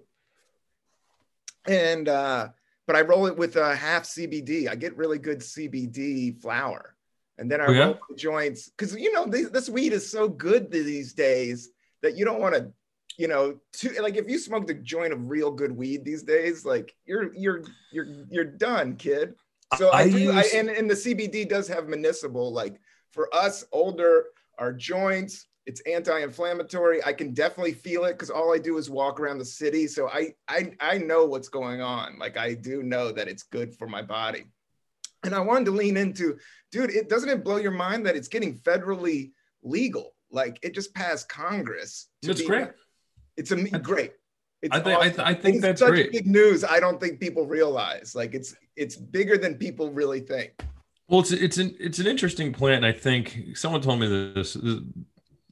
And, 1.67 2.07
uh, 2.07 2.49
but 2.85 2.95
I 2.95 3.01
roll 3.01 3.25
it 3.27 3.37
with 3.37 3.55
a 3.55 3.75
half 3.75 4.03
CBD. 4.03 4.67
I 4.69 4.75
get 4.75 4.97
really 4.97 5.17
good 5.17 5.39
CBD 5.39 6.39
flour. 6.39 6.95
And 7.37 7.49
then 7.49 7.61
I 7.61 7.65
Oh, 7.65 7.71
yeah? 7.71 7.85
roll 7.85 7.99
the 8.09 8.15
joints 8.15 8.69
because, 8.69 8.95
you 8.95 9.11
know, 9.11 9.25
this 9.25 9.69
weed 9.69 9.93
is 9.93 10.11
so 10.11 10.27
good 10.27 10.69
these 10.69 11.13
days 11.13 11.69
that 12.03 12.15
you 12.15 12.25
don't 12.25 12.39
want 12.41 12.53
to, 12.55 12.71
you 13.17 13.27
know, 13.27 13.59
to, 13.73 14.01
like 14.01 14.15
if 14.15 14.29
you 14.29 14.37
smoked 14.37 14.69
a 14.69 14.73
joint 14.73 15.13
of 15.13 15.29
real 15.29 15.51
good 15.51 15.71
weed 15.71 16.03
these 16.03 16.23
days, 16.23 16.65
like 16.65 16.95
you're, 17.05 17.33
you're, 17.35 17.63
you're, 17.91 18.07
you're 18.29 18.45
done, 18.45 18.95
kid. 18.95 19.35
So 19.77 19.89
I, 19.89 20.01
I 20.01 20.09
do, 20.09 20.31
I, 20.31 20.43
and, 20.55 20.69
and 20.69 20.89
the 20.89 20.95
CBD 20.95 21.47
does 21.47 21.67
have 21.67 21.87
municipal, 21.87 22.51
like 22.51 22.79
for 23.11 23.33
us 23.33 23.63
older, 23.71 24.25
our 24.57 24.73
joints, 24.73 25.47
it's 25.65 25.81
anti-inflammatory. 25.81 27.03
I 27.05 27.13
can 27.13 27.33
definitely 27.33 27.73
feel 27.73 28.05
it 28.05 28.13
because 28.13 28.29
all 28.29 28.53
I 28.53 28.57
do 28.57 28.77
is 28.77 28.89
walk 28.89 29.19
around 29.19 29.37
the 29.37 29.45
city. 29.45 29.87
So 29.87 30.09
I, 30.09 30.33
I 30.47 30.71
I 30.79 30.97
know 30.97 31.25
what's 31.25 31.49
going 31.49 31.81
on. 31.81 32.17
Like 32.17 32.37
I 32.37 32.55
do 32.55 32.81
know 32.83 33.11
that 33.11 33.27
it's 33.27 33.43
good 33.43 33.75
for 33.75 33.87
my 33.87 34.01
body. 34.01 34.45
And 35.23 35.35
I 35.35 35.39
wanted 35.39 35.65
to 35.65 35.71
lean 35.71 35.97
into, 35.97 36.37
dude, 36.71 36.89
it 36.89 37.09
doesn't 37.09 37.29
it 37.29 37.43
blow 37.43 37.57
your 37.57 37.71
mind 37.71 38.07
that 38.07 38.15
it's 38.15 38.27
getting 38.27 38.57
federally 38.57 39.31
legal? 39.61 40.15
Like 40.31 40.57
it 40.63 40.73
just 40.73 40.95
passed 40.95 41.29
Congress. 41.29 42.07
to 42.23 42.29
That's 42.29 42.41
be- 42.41 42.47
great. 42.47 42.69
It's 43.37 43.51
a 43.51 43.55
great. 43.79 44.13
It's 44.61 44.75
I 44.75 44.79
think 44.79 44.99
I, 44.99 45.09
awesome. 45.09 45.25
I 45.25 45.33
think 45.33 45.55
It's 45.55 45.65
that's 45.65 45.79
such 45.79 45.89
great. 45.89 46.11
big 46.11 46.27
news. 46.27 46.63
I 46.63 46.79
don't 46.79 46.99
think 46.99 47.19
people 47.19 47.45
realize. 47.47 48.13
Like 48.13 48.35
it's 48.35 48.55
it's 48.75 48.95
bigger 48.95 49.37
than 49.37 49.55
people 49.55 49.91
really 49.91 50.19
think. 50.19 50.53
Well, 51.07 51.21
it's 51.21 51.31
it's 51.31 51.57
an 51.57 51.75
it's 51.79 51.99
an 51.99 52.07
interesting 52.07 52.53
plant, 52.53 52.77
and 52.77 52.85
I 52.85 52.91
think 52.91 53.39
someone 53.55 53.81
told 53.81 53.99
me 53.99 54.07
this. 54.33 54.55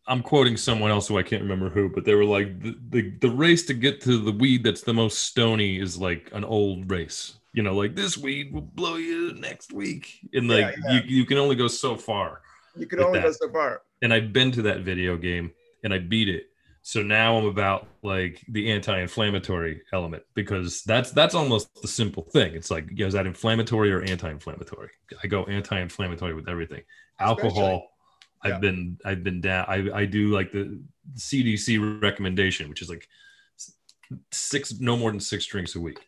I'm 0.07 0.23
quoting 0.23 0.57
someone 0.57 0.89
else 0.89 1.07
who 1.07 1.17
I 1.19 1.23
can't 1.23 1.41
remember 1.41 1.69
who, 1.69 1.89
but 1.89 2.03
they 2.03 2.15
were 2.15 2.25
like 2.25 2.59
the, 2.61 2.75
the 2.89 3.11
the 3.21 3.29
race 3.29 3.65
to 3.67 3.73
get 3.73 4.01
to 4.01 4.17
the 4.19 4.31
weed 4.31 4.63
that's 4.63 4.81
the 4.81 4.93
most 4.93 5.19
stony 5.19 5.79
is 5.79 5.97
like 5.97 6.29
an 6.33 6.43
old 6.43 6.89
race. 6.89 7.35
You 7.53 7.63
know, 7.63 7.75
like 7.75 7.95
this 7.95 8.17
weed 8.17 8.53
will 8.53 8.61
blow 8.61 8.95
you 8.97 9.33
next 9.33 9.73
week, 9.73 10.19
and 10.33 10.47
like 10.47 10.61
Yeah, 10.61 10.93
yeah. 10.93 11.01
you 11.05 11.17
you 11.17 11.25
can 11.25 11.37
only 11.37 11.55
go 11.55 11.67
so 11.67 11.95
far. 11.95 12.41
You 12.75 12.85
can 12.85 12.99
only 13.01 13.19
go 13.21 13.31
so 13.31 13.49
far. 13.51 13.81
And 14.01 14.13
I've 14.13 14.31
been 14.31 14.51
to 14.53 14.61
that 14.63 14.81
video 14.81 15.17
game, 15.17 15.51
and 15.83 15.93
I 15.93 15.97
beat 15.97 16.29
it. 16.29 16.45
So 16.81 17.03
now 17.03 17.37
I'm 17.37 17.45
about 17.45 17.87
like 18.01 18.43
the 18.47 18.71
anti-inflammatory 18.71 19.81
element 19.93 20.23
because 20.33 20.81
that's 20.83 21.11
that's 21.11 21.35
almost 21.35 21.81
the 21.81 21.87
simple 21.87 22.23
thing. 22.23 22.55
It's 22.55 22.71
like, 22.71 22.89
yeah, 22.93 23.07
is 23.07 23.13
that 23.13 23.27
inflammatory 23.27 23.91
or 23.91 24.01
anti-inflammatory? 24.01 24.89
I 25.23 25.27
go 25.27 25.43
anti-inflammatory 25.45 26.33
with 26.33 26.47
everything. 26.49 26.81
Alcohol, 27.19 27.91
Yeah. 28.43 28.55
I've 28.55 28.61
been 28.61 28.97
I've 29.05 29.23
been 29.23 29.41
down. 29.41 29.65
I 29.67 29.89
I 29.93 30.05
do 30.05 30.29
like 30.29 30.51
the 30.51 30.81
CDC 31.15 32.01
recommendation, 32.01 32.69
which 32.69 32.81
is 32.81 32.89
like 32.89 33.07
six, 34.31 34.79
no 34.79 34.97
more 34.97 35.11
than 35.11 35.19
six 35.19 35.45
drinks 35.45 35.75
a 35.75 35.79
week. 35.79 35.99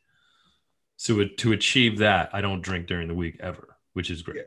So 0.97 1.25
to 1.25 1.51
achieve 1.51 1.97
that, 1.99 2.29
I 2.33 2.41
don't 2.41 2.61
drink 2.61 2.87
during 2.87 3.07
the 3.07 3.15
week 3.15 3.37
ever, 3.41 3.75
which 3.93 4.09
is 4.09 4.21
great. 4.21 4.45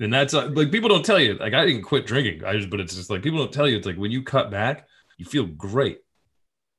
And 0.00 0.12
that's 0.12 0.34
uh, 0.34 0.48
like 0.52 0.72
people 0.72 0.88
don't 0.88 1.04
tell 1.04 1.20
you. 1.20 1.34
Like 1.34 1.54
I 1.54 1.64
didn't 1.64 1.82
quit 1.82 2.06
drinking. 2.06 2.44
I 2.44 2.54
just, 2.56 2.68
but 2.68 2.80
it's 2.80 2.94
just 2.94 3.10
like 3.10 3.22
people 3.22 3.38
don't 3.38 3.52
tell 3.52 3.68
you. 3.68 3.76
It's 3.76 3.86
like 3.86 3.96
when 3.96 4.10
you 4.10 4.22
cut 4.22 4.50
back, 4.50 4.88
you 5.18 5.24
feel 5.24 5.46
great. 5.46 6.00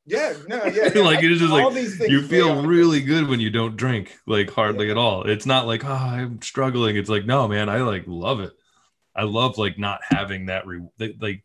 Yeah, 0.06 0.34
no, 0.48 0.66
yeah. 0.66 0.90
yeah. 0.94 1.02
Like, 1.02 1.24
it's 1.24 1.40
just 1.40 1.52
all 1.52 1.72
like, 1.72 2.10
You 2.10 2.22
feel 2.22 2.64
really 2.66 3.02
good 3.02 3.28
when 3.28 3.40
you 3.40 3.50
don't 3.50 3.76
drink, 3.76 4.18
like 4.28 4.52
hardly 4.52 4.92
at 4.92 4.98
all. 4.98 5.24
It's 5.24 5.46
not 5.46 5.66
like 5.66 5.84
oh 5.84 5.90
I'm 5.90 6.42
struggling. 6.42 6.96
It's 6.96 7.10
like 7.10 7.26
no 7.26 7.48
man, 7.48 7.70
I 7.70 7.82
like 7.82 8.04
love 8.08 8.40
it. 8.40 8.54
I 9.16 9.24
love 9.24 9.58
like 9.58 9.80
not 9.80 10.02
having 10.04 10.48
that 10.48 10.68
re- 10.68 10.88
like. 11.20 11.44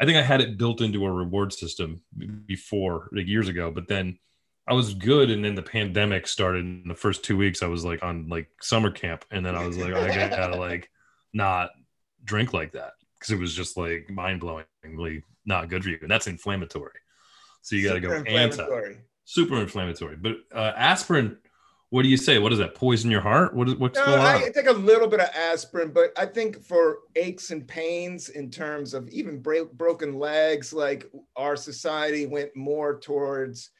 I 0.00 0.06
think 0.06 0.16
I 0.16 0.22
had 0.22 0.40
it 0.40 0.56
built 0.56 0.80
into 0.80 1.04
a 1.04 1.12
reward 1.12 1.52
system 1.52 2.00
before, 2.46 3.10
like 3.12 3.26
years 3.26 3.48
ago, 3.48 3.70
but 3.70 3.86
then 3.86 4.18
I 4.66 4.72
was 4.72 4.94
good, 4.94 5.30
and 5.30 5.44
then 5.44 5.54
the 5.54 5.62
pandemic 5.62 6.26
started. 6.26 6.64
In 6.64 6.84
the 6.88 6.94
first 6.94 7.22
two 7.22 7.36
weeks, 7.36 7.62
I 7.62 7.66
was 7.66 7.84
like 7.84 8.02
on 8.02 8.28
like 8.28 8.48
summer 8.62 8.90
camp, 8.90 9.26
and 9.30 9.44
then 9.44 9.54
I 9.54 9.66
was 9.66 9.76
like, 9.76 9.92
I 9.92 10.28
gotta 10.30 10.56
like 10.56 10.90
not 11.34 11.70
drink 12.24 12.54
like 12.54 12.72
that 12.72 12.92
because 13.18 13.32
it 13.32 13.38
was 13.38 13.54
just 13.54 13.76
like 13.76 14.08
mind 14.08 14.40
blowingly 14.40 15.22
not 15.44 15.68
good 15.68 15.82
for 15.82 15.90
you, 15.90 15.98
and 16.02 16.10
that's 16.10 16.26
inflammatory. 16.26 16.98
So 17.62 17.76
you 17.76 17.86
got 17.86 17.94
to 17.94 18.00
go 18.00 18.12
anti, 18.12 18.66
super 19.24 19.60
inflammatory. 19.60 20.16
But 20.16 20.36
uh, 20.54 20.72
aspirin, 20.76 21.38
what 21.90 22.02
do 22.02 22.08
you 22.08 22.16
say? 22.16 22.38
What 22.38 22.50
does 22.50 22.58
that 22.58 22.74
poison 22.74 23.10
your 23.10 23.20
heart? 23.20 23.54
What 23.54 23.68
is 23.68 23.74
what's 23.74 23.98
No, 23.98 24.06
going 24.06 24.20
on? 24.20 24.26
I 24.26 24.48
take 24.48 24.68
a 24.68 24.72
little 24.72 25.08
bit 25.08 25.20
of 25.20 25.28
aspirin, 25.34 25.90
but 25.92 26.12
I 26.16 26.24
think 26.24 26.62
for 26.62 26.98
aches 27.16 27.50
and 27.50 27.66
pains, 27.66 28.28
in 28.28 28.50
terms 28.50 28.94
of 28.94 29.08
even 29.08 29.40
break, 29.40 29.72
broken 29.72 30.18
legs, 30.18 30.72
like 30.72 31.10
our 31.36 31.56
society 31.56 32.26
went 32.26 32.54
more 32.54 32.98
towards 32.98 33.70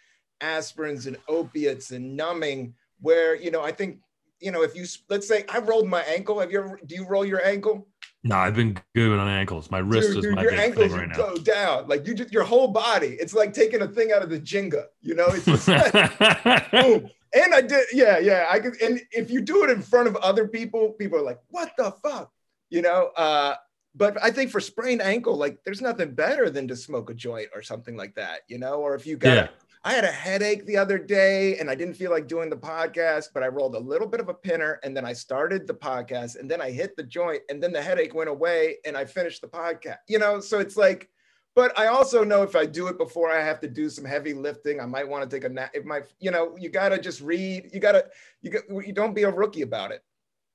aspirins 0.41 1.07
and 1.07 1.17
opiates 1.29 1.93
and 1.93 2.17
numbing. 2.17 2.75
Where 3.01 3.35
you 3.37 3.51
know, 3.51 3.63
I 3.63 3.73
think 3.73 4.01
you 4.41 4.51
know, 4.51 4.63
if 4.63 4.75
you 4.75 4.85
let's 5.09 5.29
say 5.29 5.45
I 5.49 5.59
rolled 5.61 5.89
my 5.89 6.03
ankle. 6.03 6.41
Have 6.41 6.51
you 6.51 6.59
ever? 6.59 6.81
Do 6.85 6.95
you 6.97 7.07
roll 7.07 7.25
your 7.25 7.45
ankle? 7.47 7.87
No, 8.23 8.37
I've 8.37 8.55
been 8.55 8.77
good 8.95 9.19
on 9.19 9.29
ankles. 9.29 9.71
My 9.71 9.79
wrist 9.79 10.09
Dude, 10.09 10.19
is 10.19 10.25
dude, 10.25 10.35
my 10.35 10.43
your 10.43 10.51
big 10.51 10.61
ankles 10.61 10.89
thing 10.89 10.99
right 10.99 11.09
now. 11.09 11.17
go 11.17 11.37
down. 11.37 11.89
Like 11.89 12.07
you 12.07 12.15
just 12.15 12.33
your 12.33 12.45
whole 12.45 12.69
body. 12.69 13.17
It's 13.19 13.33
like 13.33 13.53
taking 13.55 13.81
a 13.81 13.89
thing 13.89 14.13
out 14.13 14.23
of 14.23 14.29
the 14.29 14.39
Jenga. 14.39 14.87
You 15.01 15.15
know, 15.15 15.29
it's 15.29 15.47
just 15.47 15.69
like, 15.69 16.71
boom. 16.71 17.11
And 17.33 17.55
I 17.55 17.61
did, 17.61 17.87
yeah, 17.93 18.19
yeah. 18.19 18.47
I 18.51 18.59
could, 18.59 18.81
and 18.83 19.01
if 19.13 19.31
you 19.31 19.41
do 19.41 19.65
it 19.65 19.71
in 19.71 19.81
front 19.81 20.09
of 20.09 20.17
other 20.17 20.49
people, 20.49 20.91
people 20.93 21.19
are 21.19 21.23
like, 21.23 21.39
"What 21.49 21.71
the 21.79 21.93
fuck," 22.03 22.31
you 22.71 22.83
know. 22.83 23.11
Uh, 23.17 23.55
but 23.95 24.23
I 24.23 24.31
think 24.31 24.51
for 24.51 24.61
sprained 24.61 25.01
ankle, 25.01 25.37
like, 25.37 25.59
there's 25.65 25.81
nothing 25.81 26.15
better 26.15 26.51
than 26.51 26.69
to 26.69 26.77
smoke 26.77 27.09
a 27.09 27.15
joint 27.15 27.49
or 27.55 27.63
something 27.63 27.97
like 27.97 28.15
that, 28.17 28.41
you 28.49 28.59
know. 28.59 28.81
Or 28.81 28.95
if 28.95 29.07
you 29.07 29.17
got, 29.17 29.35
yeah, 29.35 29.49
I 29.83 29.93
had 29.95 30.05
a 30.05 30.09
headache 30.09 30.67
the 30.67 30.77
other 30.77 30.99
day, 30.99 31.57
and 31.59 31.71
I 31.71 31.75
didn't 31.75 31.95
feel 31.95 32.11
like 32.11 32.29
doing 32.29 32.51
the 32.51 32.57
podcast, 32.57 33.29
but 33.33 33.43
I 33.43 33.49
rolled 33.49 33.75
a 33.75 33.79
little 33.79 34.07
bit 34.07 34.21
of 34.21 34.29
a 34.29 34.35
pinner, 34.35 34.79
and 34.85 34.95
then 34.95 35.07
I 35.07 35.15
started 35.15 35.67
the 35.67 35.73
podcast, 35.75 36.39
and 36.39 36.51
then 36.51 36.61
I 36.61 36.71
hit 36.71 36.97
the 36.97 37.03
joint, 37.03 37.41
and 37.49 37.63
then 37.63 37.73
the 37.73 37.81
headache 37.81 38.15
went 38.15 38.29
away, 38.29 38.77
and 38.85 38.95
I 38.97 39.07
finished 39.07 39.41
the 39.41 39.49
podcast. 39.49 39.99
You 40.07 40.19
know, 40.19 40.39
so 40.41 40.59
it's 40.59 40.77
like 40.77 41.09
But 41.57 41.77
I 41.79 41.87
also 41.87 42.23
know 42.25 42.43
if 42.43 42.55
I 42.55 42.65
do 42.65 42.87
it 42.87 42.97
before 42.97 43.31
I 43.31 43.43
have 43.43 43.61
to 43.61 43.69
do 43.69 43.91
some 43.91 44.05
heavy 44.05 44.35
lifting, 44.35 44.81
I 44.81 44.87
might 44.87 45.09
want 45.09 45.29
to 45.29 45.37
take 45.37 45.45
a 45.45 45.49
nap. 45.49 45.71
It 45.75 45.85
might, 45.85 46.05
you 46.21 46.31
know, 46.31 46.57
you 46.57 46.69
gotta 46.69 46.99
just 46.99 47.21
read. 47.21 47.71
You 47.73 47.81
gotta, 47.81 48.07
you 48.41 48.51
got, 48.51 48.63
you 48.87 48.93
don't 48.93 49.15
be 49.15 49.25
a 49.25 49.31
rookie 49.31 49.63
about 49.63 49.91
it. 49.91 50.03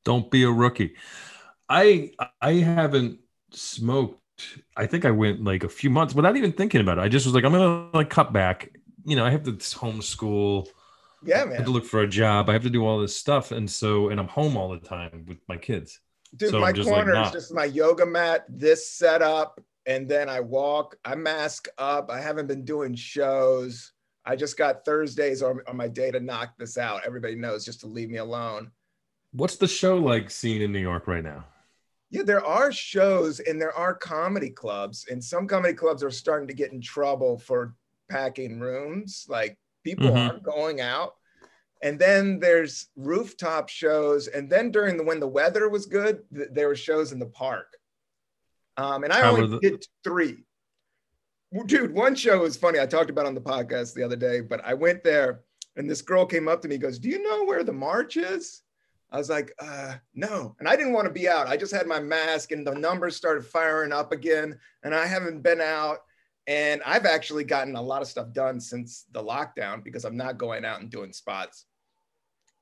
Don't 0.05 0.31
be 0.31 0.43
a 0.43 0.51
rookie. 0.51 0.95
I 1.67 2.11
I 2.41 2.53
haven't 2.53 3.19
smoked. 3.51 4.21
I 4.77 4.85
think 4.85 5.03
I 5.05 5.11
went 5.11 5.43
like 5.43 5.63
a 5.63 5.69
few 5.69 5.89
months 5.89 6.13
without 6.15 6.37
even 6.37 6.51
thinking 6.53 6.81
about 6.81 6.97
it. 6.97 7.01
I 7.01 7.09
just 7.09 7.25
was 7.25 7.35
like, 7.35 7.43
I'm 7.43 7.51
gonna 7.51 7.89
like 7.93 8.09
cut 8.09 8.31
back. 8.31 8.71
You 9.05 9.15
know, 9.15 9.25
I 9.25 9.29
have 9.29 9.43
to 9.43 9.51
homeschool. 9.51 10.67
Yeah, 11.23 11.45
man. 11.45 11.53
I 11.53 11.55
have 11.57 11.65
to 11.65 11.71
look 11.71 11.85
for 11.85 12.01
a 12.01 12.07
job. 12.07 12.49
I 12.49 12.53
have 12.53 12.63
to 12.63 12.69
do 12.69 12.85
all 12.85 12.99
this 12.99 13.15
stuff, 13.15 13.51
and 13.51 13.69
so 13.69 14.09
and 14.09 14.19
I'm 14.19 14.27
home 14.27 14.57
all 14.57 14.69
the 14.69 14.79
time 14.79 15.25
with 15.27 15.37
my 15.47 15.57
kids. 15.57 15.99
Dude, 16.35 16.49
So 16.49 16.59
my 16.59 16.71
just, 16.71 16.89
like, 16.89 17.05
corner 17.05 17.21
is 17.21 17.31
just 17.31 17.53
my 17.53 17.65
yoga 17.65 18.05
mat, 18.05 18.45
this 18.49 18.89
setup, 18.89 19.61
and 19.85 20.09
then 20.09 20.27
I 20.27 20.41
walk. 20.41 20.97
I 21.05 21.15
mask 21.15 21.67
up. 21.77 22.11
I 22.11 22.19
haven't 22.19 22.47
been 22.47 22.65
doing 22.65 22.93
shows. 22.95 23.93
I 24.25 24.35
just 24.35 24.57
got 24.57 24.83
Thursdays 24.83 25.41
on, 25.43 25.61
on 25.67 25.77
my 25.77 25.87
day 25.87 26.11
to 26.11 26.19
knock 26.19 26.57
this 26.57 26.77
out. 26.77 27.05
Everybody 27.05 27.35
knows 27.35 27.63
just 27.63 27.79
to 27.81 27.87
leave 27.87 28.09
me 28.09 28.17
alone. 28.17 28.71
What's 29.31 29.55
the 29.57 29.67
show 29.67 29.97
like 29.97 30.29
scene 30.31 30.61
in 30.61 30.71
New 30.71 30.79
York 30.79 31.07
right 31.07 31.23
now? 31.23 31.45
Yeah, 32.09 32.23
there 32.23 32.45
are 32.45 32.71
shows 32.71 33.39
and 33.39 33.61
there 33.61 33.75
are 33.75 33.93
comedy 33.93 34.49
clubs, 34.49 35.05
and 35.09 35.23
some 35.23 35.47
comedy 35.47 35.73
clubs 35.73 36.03
are 36.03 36.11
starting 36.11 36.47
to 36.47 36.53
get 36.53 36.71
in 36.71 36.81
trouble 36.81 37.37
for 37.37 37.75
packing 38.09 38.59
rooms. 38.59 39.25
Like 39.29 39.57
people 39.83 40.07
Mhm. 40.07 40.29
aren't 40.29 40.43
going 40.43 40.81
out. 40.81 41.15
And 41.81 41.99
then 41.99 42.39
there's 42.39 42.87
rooftop 42.95 43.69
shows. 43.69 44.27
And 44.27 44.49
then 44.49 44.71
during 44.71 44.97
the 44.97 45.03
when 45.03 45.19
the 45.19 45.27
weather 45.27 45.69
was 45.69 45.85
good, 45.85 46.23
th- 46.33 46.49
there 46.51 46.67
were 46.67 46.75
shows 46.75 47.11
in 47.11 47.19
the 47.19 47.25
park. 47.27 47.77
Um, 48.77 49.03
and 49.03 49.13
I 49.13 49.21
How 49.21 49.31
only 49.35 49.47
the- 49.47 49.59
did 49.59 49.87
three. 50.03 50.45
Dude, 51.67 51.93
one 51.93 52.15
show 52.15 52.39
was 52.41 52.57
funny. 52.57 52.79
I 52.79 52.85
talked 52.85 53.09
about 53.09 53.25
on 53.25 53.35
the 53.35 53.41
podcast 53.41 53.93
the 53.93 54.03
other 54.03 54.15
day, 54.17 54.41
but 54.41 54.61
I 54.65 54.73
went 54.73 55.03
there 55.03 55.41
and 55.77 55.89
this 55.89 56.01
girl 56.01 56.25
came 56.25 56.47
up 56.47 56.61
to 56.63 56.67
me, 56.67 56.77
goes, 56.77 56.99
Do 56.99 57.07
you 57.09 57.21
know 57.21 57.45
where 57.45 57.63
the 57.63 57.71
march 57.71 58.17
is? 58.17 58.63
I 59.11 59.17
was 59.17 59.29
like, 59.29 59.53
uh, 59.59 59.95
no. 60.15 60.55
And 60.59 60.67
I 60.67 60.75
didn't 60.75 60.91
want 60.93 61.05
to 61.05 61.13
be 61.13 61.29
out. 61.29 61.47
I 61.47 61.55
just 61.55 61.71
had 61.73 61.87
my 61.87 61.99
mask 61.99 62.51
and 62.51 62.65
the 62.67 62.73
numbers 62.73 63.15
started 63.15 63.45
firing 63.45 63.93
up 63.93 64.11
again. 64.11 64.59
And 64.83 64.93
I 64.93 65.05
haven't 65.05 65.41
been 65.41 65.61
out. 65.61 65.99
And 66.47 66.81
I've 66.85 67.05
actually 67.05 67.43
gotten 67.43 67.75
a 67.75 67.81
lot 67.81 68.01
of 68.01 68.07
stuff 68.07 68.31
done 68.31 68.59
since 68.59 69.05
the 69.11 69.23
lockdown 69.23 69.83
because 69.83 70.05
I'm 70.05 70.17
not 70.17 70.37
going 70.37 70.63
out 70.63 70.81
and 70.81 70.91
doing 70.91 71.11
spots. 71.11 71.65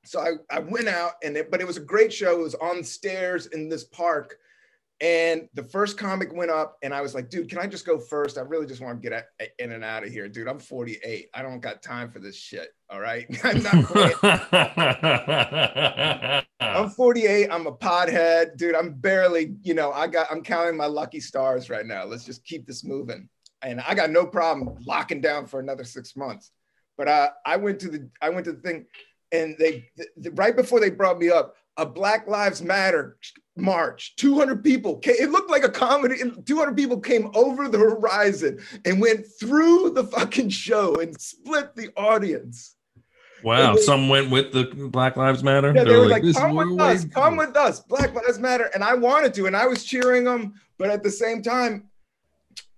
So 0.06 0.20
I, 0.20 0.32
I 0.56 0.60
went 0.60 0.88
out 0.88 1.14
and 1.24 1.36
it, 1.36 1.52
but 1.52 1.62
it 1.62 1.68
was 1.68 1.78
a 1.78 1.82
great 1.82 2.12
show. 2.14 2.40
It 2.40 2.44
was 2.44 2.56
on 2.56 2.84
stairs 2.84 3.48
in 3.48 3.70
this 3.70 3.84
park. 3.84 4.38
And 5.02 5.50
the 5.54 5.64
first 5.64 5.98
comic 5.98 6.32
went 6.34 6.50
up, 6.50 6.78
and 6.82 6.94
I 6.94 7.02
was 7.02 7.14
like, 7.14 7.30
dude, 7.30 7.50
can 7.50 7.58
I 7.58 7.68
just 7.68 7.86
go 7.86 8.00
first? 8.00 8.38
I 8.38 8.42
really 8.42 8.66
just 8.66 8.80
want 8.80 9.04
to 9.04 9.10
get 9.10 9.28
in 9.60 9.74
and 9.74 9.84
out 9.84 10.06
of 10.06 10.10
here, 10.10 10.30
dude. 10.30 10.48
I'm 10.48 10.60
48. 10.60 11.30
I 11.34 11.42
don't 11.42 11.60
got 11.60 11.82
time 11.82 12.10
for 12.10 12.20
this 12.20 12.38
shit. 12.38 12.70
All 12.90 13.02
right. 13.02 13.26
I'm 13.44 13.64
not 13.64 13.84
playing. 13.86 14.16
I'm 16.62 16.90
48. 16.96 17.50
I'm 17.52 17.68
a 17.68 17.74
pothead, 17.74 18.56
dude. 18.56 18.76
I'm 18.76 18.94
barely, 18.94 19.56
you 19.62 19.74
know, 19.74 19.92
I 19.92 20.08
got, 20.08 20.28
I'm 20.32 20.42
counting 20.42 20.78
my 20.78 20.86
lucky 20.86 21.20
stars 21.20 21.70
right 21.70 21.86
now. 21.86 22.06
Let's 22.06 22.24
just 22.24 22.46
keep 22.46 22.66
this 22.66 22.86
moving. 22.86 23.28
And 23.64 23.82
I 23.82 23.96
got 23.96 24.10
no 24.12 24.26
problem 24.26 24.76
locking 24.86 25.22
down 25.22 25.46
for 25.48 25.60
another 25.60 25.84
six 25.84 26.16
months. 26.16 26.52
But 26.98 27.08
uh, 27.08 27.30
I 27.46 27.56
went 27.58 27.80
to 27.82 27.90
the, 27.90 28.10
I 28.22 28.30
went 28.30 28.46
to 28.46 28.52
the 28.54 28.62
thing, 28.62 28.86
and 29.32 29.56
they, 29.58 29.90
th- 29.98 30.10
th- 30.22 30.36
right 30.36 30.56
before 30.56 30.80
they 30.80 30.90
brought 30.90 31.18
me 31.18 31.30
up, 31.30 31.56
a 31.78 31.86
Black 31.86 32.28
Lives 32.28 32.62
Matter 32.62 33.18
march. 33.58 34.16
200 34.18 34.64
people. 34.64 34.98
Came, 34.98 35.16
it 35.20 35.32
looked 35.32 35.50
like 35.50 35.64
a 35.64 35.70
comedy. 35.70 36.22
and 36.22 36.46
200 36.46 36.76
people 36.78 37.00
came 37.00 37.32
over 37.34 37.68
the 37.68 37.80
horizon 37.80 38.60
and 38.86 39.02
went 39.02 39.26
through 39.40 39.92
the 39.92 40.04
fucking 40.04 40.50
show 40.50 40.94
and 40.96 41.20
split 41.20 41.76
the 41.76 41.90
audience. 41.98 42.76
wow, 43.44 43.74
they- 43.76 43.82
some 43.82 44.08
went 44.10 44.30
with 44.30 44.52
the 44.52 44.66
Black 44.92 45.16
Lives 45.18 45.44
Matter. 45.44 45.74
Yeah, 45.76 45.84
they 45.86 45.98
were 45.98 46.06
like, 46.08 46.22
"This 46.22 46.36
is 46.36 46.42
come 46.42 46.56
with 46.56 46.80
us, 46.80 47.06
come 47.06 47.38
with 47.38 47.58
us. 47.58 47.80
Black 47.80 48.14
Lives 48.14 48.38
Matter. 48.40 48.70
And 48.76 48.84
I 48.84 48.94
wanted 48.94 49.34
to, 49.36 49.48
and 49.48 49.56
I 49.58 49.66
was 49.66 49.84
cheering 49.84 50.26
them, 50.26 50.54
but 50.78 50.90
at 50.92 51.02
the 51.02 51.12
same 51.12 51.42
time, 51.42 51.90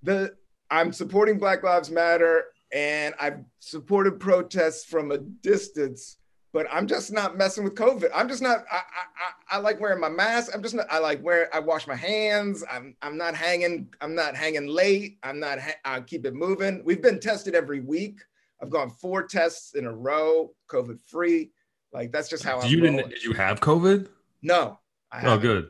the 0.04 0.36
I'm 0.72 0.92
supporting 0.92 1.38
Black 1.38 1.64
Lives 1.64 1.90
Matter 1.92 2.46
and 2.74 3.14
I've 3.20 3.40
supported 3.60 4.20
protests 4.20 4.84
from 4.86 5.12
a 5.12 5.18
distance, 5.20 6.18
but 6.54 6.66
I'm 6.72 6.88
just 6.88 7.12
not 7.12 7.38
messing 7.38 7.64
with 7.64 7.76
COVID. 7.76 8.10
I'm 8.14 8.28
just 8.28 8.42
not, 8.42 8.66
I, 8.72 8.76
I, 8.78 8.80
I, 8.80 9.58
I 9.58 9.60
like 9.60 9.80
wearing 9.80 10.00
my 10.02 10.10
mask. 10.10 10.52
I'm 10.54 10.64
just 10.64 10.74
not, 10.76 10.88
I 10.92 10.98
like 11.00 11.22
where 11.22 11.54
I 11.56 11.60
wash 11.60 11.86
my 11.88 11.96
hands. 11.96 12.64
I'm, 12.70 12.96
I'm 13.02 13.18
not 13.18 13.36
hanging, 13.36 13.88
I'm 14.02 14.16
not 14.16 14.36
hanging 14.36 14.68
late. 14.68 15.18
I'm 15.24 15.40
not, 15.40 15.60
I 15.86 16.02
keep 16.02 16.26
it 16.26 16.34
moving. 16.34 16.82
We've 16.84 17.02
been 17.02 17.20
tested 17.20 17.56
every 17.56 17.82
week. 17.82 18.20
I've 18.62 18.70
gone 18.70 18.90
four 18.90 19.24
tests 19.24 19.76
in 19.76 19.86
a 19.86 19.94
row, 19.94 20.54
COVID 20.70 21.00
free. 21.08 21.52
Like 21.94 22.12
that's 22.12 22.28
just 22.30 22.44
how 22.44 22.60
I'm 22.60 22.70
you 22.70 22.80
rolling. 22.80 22.98
didn't? 22.98 23.10
Did 23.12 23.24
you 23.24 23.34
have 23.34 23.60
COVID? 23.62 24.08
No. 24.42 24.80
I 25.12 25.18
Oh, 25.18 25.22
haven't. 25.22 25.42
good. 25.42 25.70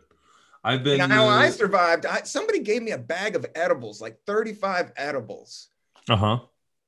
I've 0.65 0.83
been. 0.83 0.99
And 0.99 1.13
how 1.13 1.27
I 1.27 1.47
uh 1.47 1.51
survived, 1.51 2.07
I, 2.07 2.23
somebody 2.23 2.59
gave 2.59 2.81
me 2.81 2.91
a 2.91 2.97
bag 2.97 3.35
of 3.35 3.45
edibles, 3.53 4.01
like 4.01 4.17
35 4.25 4.91
edibles. 4.97 5.69
Uh 6.09 6.15
huh. 6.15 6.39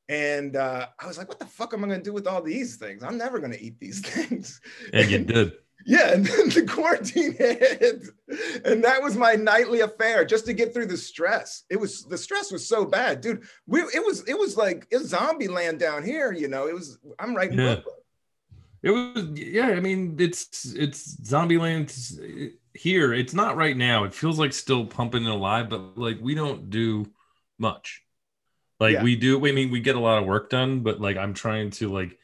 And 0.10 0.56
uh, 0.56 0.88
I 1.00 1.06
was 1.06 1.18
like, 1.18 1.28
what 1.28 1.38
the 1.38 1.46
fuck 1.46 1.74
am 1.74 1.84
I 1.84 1.88
going 1.88 2.00
to 2.00 2.04
do 2.04 2.14
with 2.14 2.28
all 2.28 2.42
these 2.42 2.78
things? 2.78 3.04
I'm 3.04 3.18
never 3.18 3.40
going 3.40 3.52
to 3.52 3.62
eat 3.62 3.80
these 3.80 4.00
things. 4.08 4.60
And 4.94 5.12
you 5.12 5.20
did. 5.20 5.54
Yeah. 5.86 6.14
And 6.14 6.26
then 6.26 6.50
the 6.50 6.64
quarantine 6.64 7.34
hit. 7.38 8.04
And 8.66 8.84
that 8.84 9.02
was 9.02 9.16
my 9.16 9.34
nightly 9.36 9.82
affair 9.82 10.26
just 10.26 10.46
to 10.48 10.54
get 10.54 10.74
through 10.74 10.88
the 10.88 10.98
stress. 10.98 11.64
It 11.70 11.80
was, 11.80 12.04
the 12.06 12.18
stress 12.18 12.52
was 12.52 12.68
so 12.68 12.84
bad, 12.84 13.22
dude. 13.22 13.44
We, 13.68 13.82
it 13.82 14.04
was, 14.04 14.24
it 14.28 14.38
was 14.38 14.58
like, 14.58 14.88
it 14.90 14.98
was 14.98 15.10
zombie 15.10 15.50
land 15.50 15.80
down 15.80 16.04
here. 16.04 16.32
You 16.32 16.48
know, 16.48 16.68
it 16.68 16.74
was, 16.74 16.98
I'm 17.20 17.36
right 17.36 17.54
Yeah. 17.54 17.80
It 18.84 18.92
was. 18.92 19.28
Yeah. 19.36 19.68
I 19.68 19.80
mean, 19.80 20.16
it's 20.20 20.74
it's 20.76 21.18
Zombieland 21.18 21.92
here. 22.78 23.14
It's 23.14 23.34
not 23.34 23.56
right 23.58 23.76
now. 23.76 24.04
It 24.04 24.14
feels 24.14 24.40
like 24.40 24.54
still 24.54 24.86
pumping 24.86 25.26
it 25.26 25.30
alive, 25.30 25.70
but 25.70 25.98
like 25.98 26.18
we 26.22 26.36
don't 26.36 26.70
do 26.70 27.06
much. 27.58 28.02
Like 28.80 28.94
Yeah. 28.94 29.04
we 29.04 29.16
do. 29.16 29.46
I 29.46 29.52
mean, 29.52 29.72
we 29.72 29.80
get 29.82 29.96
a 29.96 30.00
lot 30.00 30.20
of 30.20 30.26
work 30.26 30.50
done, 30.50 30.82
but 30.82 31.02
like 31.02 31.18
I'm 31.18 31.34
trying 31.34 31.72
to 31.72 31.90
like. 31.90 32.18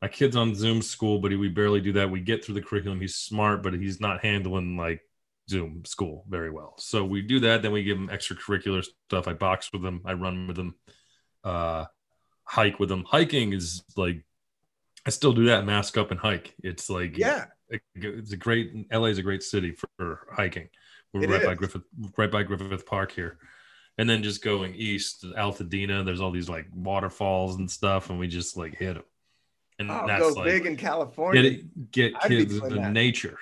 My 0.00 0.08
kid's 0.08 0.34
on 0.34 0.52
Zoom 0.56 0.82
school, 0.82 1.20
but 1.20 1.30
we 1.30 1.48
barely 1.48 1.80
do 1.80 1.92
that. 1.92 2.10
We 2.10 2.20
get 2.20 2.44
through 2.44 2.56
the 2.56 2.62
curriculum. 2.62 3.00
He's 3.00 3.14
smart, 3.14 3.62
but 3.62 3.72
he's 3.72 4.00
not 4.00 4.20
handling 4.24 4.76
like 4.76 5.00
Zoom 5.48 5.84
school 5.84 6.24
very 6.28 6.50
well. 6.50 6.74
So 6.78 7.04
we 7.04 7.22
do 7.22 7.38
that. 7.40 7.62
Then 7.62 7.70
we 7.70 7.84
give 7.84 7.98
him 7.98 8.08
extracurricular 8.08 8.84
stuff. 9.06 9.28
I 9.28 9.34
box 9.34 9.70
with 9.72 9.84
him. 9.84 10.00
I 10.04 10.14
run 10.14 10.48
with 10.48 10.58
him. 10.58 10.74
Uh, 11.44 11.84
hike 12.42 12.80
with 12.80 12.90
him. 12.90 13.04
Hiking 13.04 13.52
is 13.52 13.84
like, 13.96 14.24
I 15.06 15.10
still 15.10 15.32
do 15.32 15.44
that. 15.46 15.64
Mask 15.66 15.96
up 15.96 16.10
and 16.10 16.18
hike. 16.18 16.52
It's 16.64 16.90
like, 16.90 17.16
Yeah. 17.16 17.44
It's 17.94 18.32
a 18.32 18.36
great. 18.36 18.86
LA 18.92 19.06
is 19.06 19.18
a 19.18 19.22
great 19.22 19.42
city 19.42 19.74
for, 19.98 20.26
hiking. 20.30 20.68
We're 21.12 21.24
It 21.24 21.30
right 21.30 21.44
by. 21.44 21.54
Griffith, 21.54 21.82
right 22.16 22.30
by 22.30 22.42
Griffith 22.42 22.86
Park 22.86 23.12
here, 23.12 23.38
and 23.98 24.08
then 24.08 24.22
just 24.22 24.42
going 24.42 24.74
east, 24.74 25.24
Altadena. 25.24 26.04
There's 26.04 26.20
all 26.20 26.30
these 26.30 26.48
like 26.48 26.66
waterfalls 26.74 27.56
and 27.56 27.70
stuff, 27.70 28.10
and 28.10 28.18
we 28.18 28.28
just 28.28 28.56
like 28.56 28.74
hit 28.76 28.94
them. 28.94 29.04
And 29.78 29.90
Oh, 29.90 30.04
that's 30.06 30.22
go 30.22 30.40
like 30.40 30.44
big 30.44 30.66
in 30.66 30.76
California. 30.76 31.42
get 31.42 31.90
get 31.90 32.20
kids 32.22 32.56
into 32.56 32.76
that. 32.76 32.92
nature. 32.92 33.38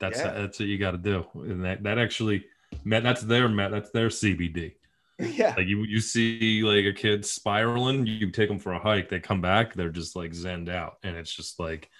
That's 0.00 0.18
Yeah. 0.18 0.32
that's 0.32 0.58
what 0.58 0.68
you 0.68 0.78
got 0.78 0.92
to 0.92 0.98
do, 0.98 1.26
and 1.34 1.64
that 1.64 1.82
that 1.82 1.98
actually, 1.98 2.44
that's 2.84 3.22
their 3.22 3.48
that's 3.48 3.90
their 3.90 4.08
CBD. 4.08 4.74
yeah. 5.18 5.54
Like 5.56 5.66
you, 5.66 5.84
you 5.84 6.00
see 6.00 6.62
like 6.62 6.84
a 6.86 6.92
kid 6.92 7.24
spiraling, 7.24 8.06
you 8.06 8.30
take 8.30 8.48
them 8.48 8.58
for 8.58 8.72
a 8.72 8.78
hike, 8.78 9.08
they 9.08 9.20
come 9.20 9.40
back, 9.40 9.74
they're 9.74 9.90
just 9.90 10.16
like 10.16 10.32
zenned 10.32 10.68
out, 10.68 10.96
and 11.04 11.16
it's 11.16 11.32
just 11.32 11.60
like, 11.60 11.90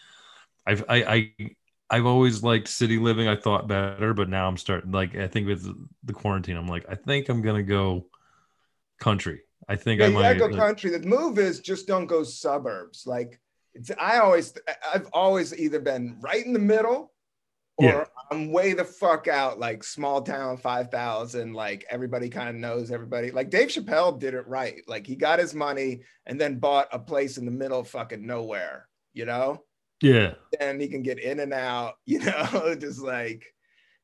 I've 0.66 0.84
I 0.88 0.96
I 1.38 1.50
I've 1.92 2.06
always 2.06 2.42
liked 2.42 2.68
city 2.68 2.98
living. 2.98 3.28
I 3.28 3.36
thought 3.36 3.68
better, 3.68 4.14
but 4.14 4.28
now 4.28 4.48
I'm 4.48 4.56
starting 4.56 4.90
like 4.90 5.14
I 5.16 5.28
think 5.28 5.46
with 5.46 5.62
the 6.02 6.12
quarantine, 6.12 6.56
I'm 6.56 6.66
like 6.66 6.86
I 6.88 6.94
think 6.96 7.28
I'm 7.28 7.42
gonna 7.42 7.62
go 7.62 8.06
country. 8.98 9.42
I 9.68 9.76
think 9.76 10.00
Yeah, 10.00 10.06
I 10.06 10.10
might. 10.10 10.38
go 10.38 10.46
like- 10.46 10.56
country. 10.56 10.90
The 10.90 11.06
move 11.06 11.38
is 11.38 11.60
just 11.60 11.86
don't 11.86 12.06
go 12.06 12.22
suburbs. 12.24 13.06
Like 13.06 13.38
it's 13.74 13.90
I 13.98 14.18
always 14.18 14.54
I've 14.92 15.08
always 15.12 15.56
either 15.56 15.80
been 15.80 16.18
right 16.20 16.44
in 16.44 16.52
the 16.52 16.58
middle 16.58 17.12
or 17.76 17.84
Yeah. 17.86 18.04
I'm 18.30 18.50
way 18.52 18.72
the 18.74 18.84
fuck 18.84 19.28
out, 19.28 19.58
like 19.58 19.82
small 19.84 20.22
town, 20.22 20.56
five 20.56 20.90
thousand, 20.90 21.52
like 21.54 21.84
everybody 21.90 22.28
kind 22.28 22.48
of 22.48 22.54
knows 22.54 22.90
everybody. 22.90 23.30
Like 23.30 23.50
Dave 23.50 23.68
Chappelle 23.68 24.18
did 24.18 24.34
it 24.34 24.46
right. 24.48 24.82
Like 24.86 25.06
he 25.06 25.14
got 25.16 25.38
his 25.38 25.54
money 25.54 26.02
and 26.26 26.40
then 26.40 26.58
bought 26.58 26.88
a 26.92 26.98
place 26.98 27.38
in 27.38 27.44
the 27.44 27.50
middle 27.50 27.80
of 27.80 27.88
fucking 27.88 28.26
nowhere, 28.26 28.88
you 29.12 29.24
know? 29.26 29.62
Yeah, 30.02 30.34
and 30.60 30.80
he 30.80 30.88
can 30.88 31.02
get 31.02 31.18
in 31.18 31.40
and 31.40 31.52
out, 31.52 31.94
you 32.06 32.18
know, 32.18 32.74
just 32.80 33.00
like, 33.00 33.44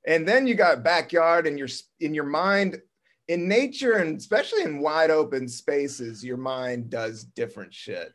and 0.07 0.27
then 0.27 0.47
you 0.47 0.55
got 0.55 0.85
backyard 0.85 1.47
and 1.47 1.59
your 1.59 1.69
in 2.01 2.15
your 2.15 2.25
mind, 2.25 2.81
in 3.29 3.47
nature 3.47 3.93
and 3.93 4.17
especially 4.17 4.63
in 4.63 4.81
wide 4.81 5.11
open 5.11 5.49
spaces, 5.49 6.25
your 6.25 6.39
mind 6.39 6.91
does 6.91 7.25
different 7.25 7.75
shit. 7.75 8.13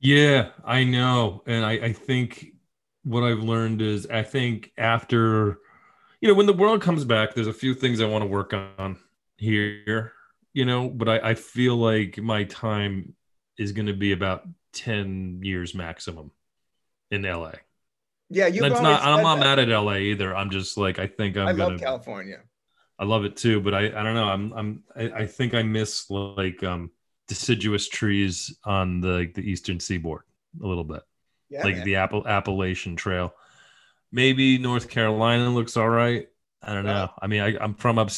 Yeah, 0.00 0.50
I 0.64 0.84
know. 0.84 1.42
And 1.46 1.64
I, 1.64 1.72
I 1.72 1.92
think 1.92 2.52
what 3.02 3.22
I've 3.22 3.40
learned 3.40 3.82
is 3.82 4.06
I 4.06 4.22
think 4.22 4.70
after, 4.78 5.58
you 6.20 6.28
know, 6.28 6.34
when 6.34 6.46
the 6.46 6.52
world 6.52 6.82
comes 6.82 7.04
back, 7.04 7.34
there's 7.34 7.46
a 7.46 7.52
few 7.52 7.74
things 7.74 8.00
I 8.00 8.06
want 8.06 8.22
to 8.22 8.28
work 8.28 8.52
on 8.52 8.98
here. 9.38 10.12
you 10.52 10.64
know, 10.64 10.88
but 10.88 11.08
I, 11.08 11.30
I 11.30 11.34
feel 11.34 11.76
like 11.76 12.18
my 12.18 12.44
time 12.44 13.14
is 13.58 13.72
going 13.72 13.86
to 13.86 13.92
be 13.92 14.12
about 14.12 14.46
10 14.72 15.40
years 15.42 15.74
maximum 15.74 16.30
in 17.10 17.22
LA. 17.22 17.52
Yeah, 18.30 18.46
you've 18.46 18.62
That's 18.62 18.80
not, 18.80 19.02
I'm 19.02 19.22
not 19.22 19.36
that. 19.36 19.56
mad 19.56 19.58
at 19.58 19.68
LA 19.68 19.96
either. 19.96 20.36
I'm 20.36 20.50
just 20.50 20.76
like, 20.76 20.98
I 20.98 21.06
think 21.06 21.36
I'm 21.36 21.48
I 21.48 21.52
going 21.52 21.72
love 21.72 21.80
California. 21.80 22.40
I 22.98 23.04
love 23.04 23.24
it 23.24 23.36
too, 23.36 23.60
but 23.60 23.74
I, 23.74 23.86
I 23.86 24.02
don't 24.02 24.14
know. 24.14 24.28
I'm, 24.28 24.52
I'm, 24.52 24.82
I, 24.94 25.22
I 25.22 25.26
think 25.26 25.54
I 25.54 25.62
miss 25.62 26.10
like, 26.10 26.62
um, 26.62 26.90
deciduous 27.28 27.88
trees 27.88 28.56
on 28.64 29.00
the, 29.00 29.30
the 29.34 29.42
Eastern 29.42 29.78
seaboard 29.78 30.22
a 30.62 30.66
little 30.66 30.84
bit. 30.84 31.02
Yeah, 31.48 31.64
like 31.64 31.76
man. 31.76 31.84
the 31.84 31.96
Apple 31.96 32.26
Appalachian 32.26 32.96
Trail. 32.96 33.32
Maybe 34.12 34.58
North 34.58 34.88
Carolina 34.88 35.48
looks 35.50 35.76
all 35.76 35.88
right. 35.88 36.26
I 36.62 36.74
don't 36.74 36.84
know. 36.84 37.10
I 37.20 37.26
mean, 37.26 37.40
I, 37.40 37.56
I'm 37.58 37.74
from 37.74 37.98
up. 37.98 38.10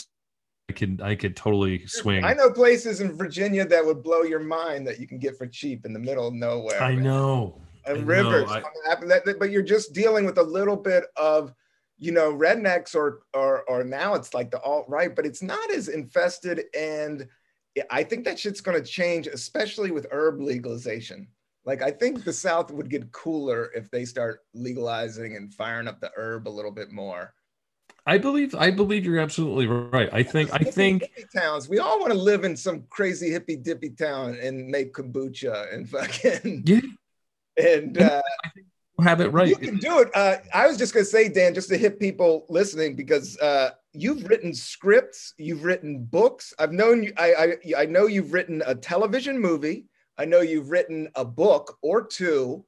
I 0.69 0.73
could 0.73 1.01
I 1.03 1.15
could 1.15 1.37
totally 1.37 1.87
swing. 1.87 2.25
I 2.25 2.33
know 2.33 2.51
places 2.51 3.01
in 3.01 3.17
Virginia 3.17 3.67
that 3.67 3.85
would 3.85 4.03
blow 4.03 4.23
your 4.23 4.41
mind 4.41 4.87
that 4.87 5.01
you 5.01 5.07
can 5.07 5.19
get 5.19 5.37
for 5.37 5.47
cheap 5.47 5.85
in 5.85 5.93
the 5.93 5.99
middle 5.99 6.29
of 6.29 6.35
nowhere. 6.35 6.83
I 6.83 6.95
man. 6.95 7.05
know. 7.05 7.61
I 7.87 7.93
and 7.93 8.07
rivers. 8.07 8.51
I- 8.51 8.61
on 8.63 8.71
the 8.85 8.91
app- 8.91 9.07
that- 9.07 9.25
that- 9.25 9.39
but 9.39 9.51
you're 9.51 9.63
just 9.63 9.93
dealing 9.93 10.25
with 10.25 10.39
a 10.39 10.43
little 10.43 10.77
bit 10.77 11.05
of, 11.17 11.55
you 11.99 12.13
know, 12.13 12.33
rednecks 12.33 12.95
or 12.95 13.23
or 13.35 13.63
or 13.65 13.85
now 13.85 14.15
it's 14.15 14.35
like 14.35 14.51
the 14.51 14.61
alt 14.63 14.87
right, 14.89 15.15
but 15.15 15.27
it's 15.27 15.43
not 15.43 15.71
as 15.71 15.89
infested. 15.89 16.65
And 16.77 17.29
I 17.91 18.03
think 18.03 18.25
that 18.25 18.39
shit's 18.39 18.61
going 18.61 18.83
to 18.83 18.89
change, 18.89 19.27
especially 19.27 19.91
with 19.91 20.07
herb 20.11 20.41
legalization. 20.41 21.29
Like 21.65 21.83
I 21.83 21.91
think 21.91 22.25
the 22.25 22.33
South 22.33 22.71
would 22.71 22.89
get 22.91 23.13
cooler 23.13 23.71
if 23.75 23.91
they 23.91 24.05
start 24.05 24.41
legalizing 24.55 25.37
and 25.37 25.53
firing 25.53 25.89
up 25.89 26.01
the 26.01 26.11
herb 26.17 26.49
a 26.49 26.51
little 26.51 26.73
bit 26.73 26.91
more. 26.91 27.35
I 28.07 28.17
believe 28.17 28.55
I 28.55 28.71
believe 28.71 29.05
you're 29.05 29.21
absolutely 29.21 29.67
right. 29.67 30.09
I 30.11 30.23
think 30.23 30.51
I 30.55 30.59
think 30.59 31.05
towns. 31.37 31.69
We 31.69 31.79
all 31.81 32.01
want 32.01 32.13
to 32.13 32.19
live 32.19 32.45
in 32.45 32.57
some 32.57 32.85
crazy 32.89 33.31
hippy 33.31 33.57
dippy 33.57 33.91
town 33.91 34.39
and 34.41 34.67
make 34.69 34.95
kombucha 34.95 35.73
and 35.73 35.89
fucking 35.97 36.63
yeah, 36.67 36.81
and. 37.61 38.01
uh 38.01 38.23
have 39.03 39.23
it 39.23 39.29
right. 39.33 39.49
You 39.49 39.57
can 39.57 39.79
do 39.79 40.01
it. 40.01 40.11
Uh, 40.15 40.37
I 40.53 40.67
was 40.67 40.77
just 40.77 40.93
gonna 40.93 41.07
say, 41.07 41.29
Dan, 41.29 41.55
just 41.55 41.71
to 41.71 41.79
hit 41.79 41.99
people 41.99 42.45
listening, 42.51 42.97
because 42.97 43.39
uh, 43.39 43.71
you've 43.95 44.29
written 44.29 44.53
scripts, 44.53 45.33
you've 45.39 45.65
written 45.65 46.05
books. 46.05 46.53
I've 46.59 46.73
known 46.73 47.05
you. 47.05 47.13
I, 47.17 47.57
I 47.75 47.83
I 47.83 47.87
know 47.87 48.07
you've 48.07 48.35
written 48.35 48.63
a 48.67 48.75
television 48.75 49.39
movie. 49.39 49.87
I 50.19 50.27
know 50.27 50.43
you've 50.43 50.71
written 50.71 51.09
a 51.15 51.25
book 51.25 51.79
or 51.81 52.07
two, 52.07 52.65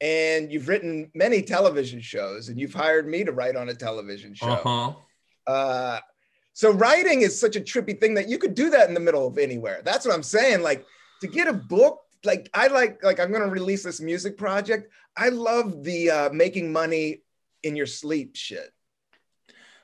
and 0.00 0.52
you've 0.52 0.68
written 0.68 1.10
many 1.12 1.42
television 1.42 2.00
shows. 2.00 2.50
And 2.50 2.60
you've 2.60 2.74
hired 2.74 3.08
me 3.08 3.24
to 3.24 3.32
write 3.32 3.56
on 3.56 3.68
a 3.68 3.74
television 3.74 4.32
show. 4.32 4.46
Uh-huh. 4.46 4.92
Uh, 5.44 5.98
so 6.52 6.70
writing 6.70 7.22
is 7.22 7.38
such 7.38 7.56
a 7.56 7.60
trippy 7.60 7.98
thing 7.98 8.14
that 8.14 8.28
you 8.28 8.38
could 8.38 8.54
do 8.54 8.70
that 8.70 8.86
in 8.86 8.94
the 8.94 9.00
middle 9.00 9.26
of 9.26 9.38
anywhere. 9.38 9.82
That's 9.84 10.06
what 10.06 10.14
I'm 10.14 10.22
saying. 10.22 10.62
Like 10.62 10.86
to 11.20 11.26
get 11.26 11.48
a 11.48 11.52
book, 11.52 11.98
like 12.24 12.48
I 12.54 12.68
like, 12.68 13.02
like 13.02 13.20
I'm 13.20 13.32
gonna 13.32 13.48
release 13.48 13.82
this 13.82 14.00
music 14.00 14.36
project. 14.36 14.90
I 15.16 15.28
love 15.28 15.82
the 15.84 16.10
uh, 16.10 16.30
making 16.30 16.72
money 16.72 17.22
in 17.62 17.76
your 17.76 17.86
sleep 17.86 18.36
shit. 18.36 18.70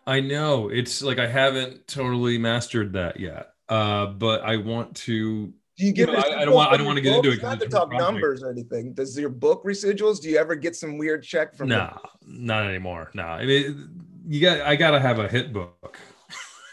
I 0.06 0.20
know. 0.20 0.68
It's 0.68 1.02
like 1.02 1.18
I 1.18 1.26
haven't 1.26 1.86
totally 1.86 2.38
mastered 2.38 2.94
that 2.94 3.20
yet. 3.20 3.50
Uh, 3.68 4.06
but 4.06 4.42
I 4.42 4.56
want 4.56 4.96
to 4.96 5.46
Do 5.76 5.86
you 5.86 5.92
get? 5.92 6.08
You 6.08 6.14
know, 6.16 6.20
I- 6.20 6.40
I 6.40 6.44
don't 6.44 6.54
want- 6.54 6.72
I 6.72 6.76
don't 6.76 6.86
wanna 6.86 7.00
get 7.00 7.16
into 7.16 7.30
it. 7.30 7.42
Not 7.42 7.60
to 7.60 7.68
talk 7.68 7.90
project. 7.90 8.12
numbers 8.12 8.42
or 8.42 8.50
anything. 8.50 8.92
Does 8.94 9.16
your 9.18 9.28
book 9.30 9.64
residuals? 9.64 10.20
Do 10.20 10.28
you 10.28 10.38
ever 10.38 10.56
get 10.56 10.74
some 10.76 10.98
weird 10.98 11.22
check 11.22 11.54
from? 11.54 11.68
the- 11.68 11.76
nah, 11.76 11.98
not 12.26 12.66
anymore. 12.66 13.10
Nah. 13.14 13.34
I 13.34 13.46
mean 13.46 13.90
you 14.26 14.40
got 14.40 14.60
I 14.62 14.76
gotta 14.76 14.98
have 15.00 15.18
a 15.18 15.28
hit 15.28 15.52
book. 15.52 15.98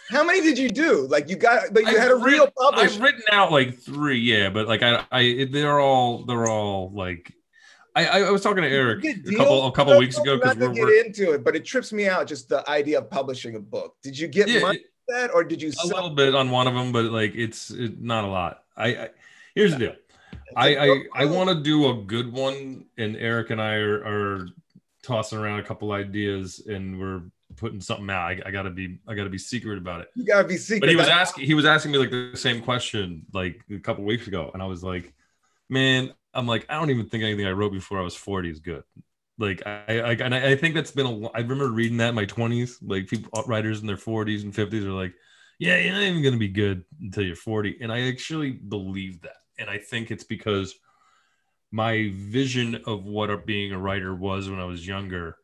How 0.09 0.23
many 0.23 0.41
did 0.41 0.57
you 0.57 0.69
do? 0.69 1.07
Like 1.07 1.29
you 1.29 1.35
got, 1.35 1.73
but 1.73 1.83
you 1.83 1.89
I've 1.89 1.97
had 1.97 2.11
a 2.11 2.15
writ- 2.15 2.33
real 2.33 2.51
publisher. 2.57 2.95
I've 2.95 3.01
written 3.01 3.23
out 3.31 3.51
like 3.51 3.77
three, 3.77 4.19
yeah, 4.19 4.49
but 4.49 4.67
like 4.67 4.81
I, 4.83 5.05
I, 5.11 5.47
they're 5.51 5.79
all, 5.79 6.23
they're 6.25 6.47
all 6.47 6.91
like, 6.93 7.33
I, 7.95 8.21
I 8.21 8.31
was 8.31 8.41
talking 8.41 8.61
to 8.61 8.69
Eric 8.69 9.03
a 9.03 9.35
couple, 9.35 9.67
a 9.67 9.71
couple 9.71 9.97
weeks 9.97 10.19
ago 10.19 10.37
because 10.37 10.55
we're, 10.55 10.71
get 10.71 10.83
we're 10.83 11.03
into 11.03 11.33
it, 11.33 11.43
but 11.43 11.55
it 11.55 11.65
trips 11.65 11.91
me 11.91 12.07
out 12.07 12.27
just 12.27 12.47
the 12.47 12.67
idea 12.69 12.99
of 12.99 13.09
publishing 13.09 13.55
a 13.55 13.59
book. 13.59 13.95
Did 14.03 14.17
you 14.17 14.27
get 14.27 14.47
yeah, 14.47 14.59
money 14.59 14.79
for 15.07 15.15
that, 15.15 15.33
or 15.33 15.43
did 15.43 15.61
you 15.61 15.69
a 15.69 15.71
sell? 15.73 15.87
little 15.87 16.11
bit 16.11 16.35
on 16.35 16.51
one 16.51 16.67
of 16.67 16.75
them, 16.75 16.91
but 16.91 17.05
like 17.05 17.33
it's 17.33 17.71
it, 17.71 17.99
not 17.99 18.23
a 18.23 18.27
lot. 18.27 18.63
I, 18.77 18.87
I 18.87 19.09
here's 19.55 19.71
the 19.71 19.79
deal. 19.79 19.95
I, 20.55 20.75
I, 20.75 20.89
oh. 20.89 20.99
I 21.15 21.25
want 21.25 21.49
to 21.49 21.55
do 21.55 21.89
a 21.89 22.03
good 22.03 22.31
one, 22.31 22.85
and 22.97 23.17
Eric 23.17 23.49
and 23.49 23.61
I 23.61 23.73
are, 23.75 24.03
are 24.05 24.47
tossing 25.01 25.39
around 25.39 25.59
a 25.59 25.63
couple 25.63 25.91
ideas, 25.91 26.61
and 26.67 26.99
we're 26.99 27.23
putting 27.57 27.81
something 27.81 28.09
out. 28.09 28.21
I, 28.21 28.41
I 28.45 28.51
gotta 28.51 28.69
be, 28.69 28.99
I 29.07 29.15
gotta 29.15 29.29
be 29.29 29.37
secret 29.37 29.77
about 29.77 30.01
it. 30.01 30.09
You 30.15 30.23
gotta 30.23 30.47
be 30.47 30.57
secret. 30.57 30.81
but 30.81 30.89
he 30.89 30.95
was 30.95 31.07
asking 31.07 31.45
he 31.45 31.53
was 31.53 31.65
asking 31.65 31.91
me 31.91 31.97
like 31.97 32.11
the 32.11 32.31
same 32.35 32.61
question 32.61 33.25
like 33.33 33.61
a 33.69 33.79
couple 33.79 34.03
weeks 34.05 34.27
ago 34.27 34.51
and 34.53 34.61
i 34.61 34.65
was 34.65 34.83
like 34.83 35.13
man 35.69 36.13
i'm 36.33 36.47
like 36.47 36.65
i 36.69 36.75
don't 36.75 36.89
even 36.89 37.07
think 37.07 37.23
anything 37.23 37.45
i 37.45 37.51
wrote 37.51 37.71
before 37.71 37.99
i 37.99 38.01
was 38.03 38.15
40 38.15 38.49
is 38.49 38.59
good 38.59 38.83
like 39.37 39.61
i 39.65 39.99
i 39.99 40.11
and 40.13 40.33
i 40.33 40.51
I 40.51 40.55
think 40.55 40.75
that's 40.75 40.91
been 40.91 41.05
a. 41.05 41.27
I 41.29 41.39
remember 41.39 41.69
reading 41.69 41.97
that 41.97 42.09
in 42.09 42.15
my 42.15 42.25
20s 42.25 42.77
like 42.81 43.07
people 43.07 43.29
uh, 43.37 43.43
writers 43.47 43.81
in 43.81 43.87
their 43.87 43.97
40s 43.97 44.43
and 44.43 44.53
50s 44.53 44.85
are 44.85 44.91
like 44.91 45.13
yeah 45.59 45.77
you're 45.77 45.93
not 45.93 46.03
even 46.03 46.21
going 46.21 46.33
to 46.33 46.39
be 46.39 46.47
good 46.47 46.83
until 47.01 47.23
you're 47.23 47.35
40 47.35 47.77
and 47.81 47.91
i 47.91 48.07
actually 48.07 48.51
believe 48.51 49.21
that 49.21 49.37
and 49.59 49.69
i 49.69 49.77
think 49.77 50.11
it's 50.11 50.23
because 50.23 50.75
my 51.71 52.11
vision 52.15 52.81
of 52.85 53.03
what 53.03 53.45
being 53.45 53.73
a 53.73 53.77
writer 53.77 54.15
was 54.15 54.49
when 54.49 54.59
i 54.59 54.65
was 54.65 54.87
younger 54.87 55.37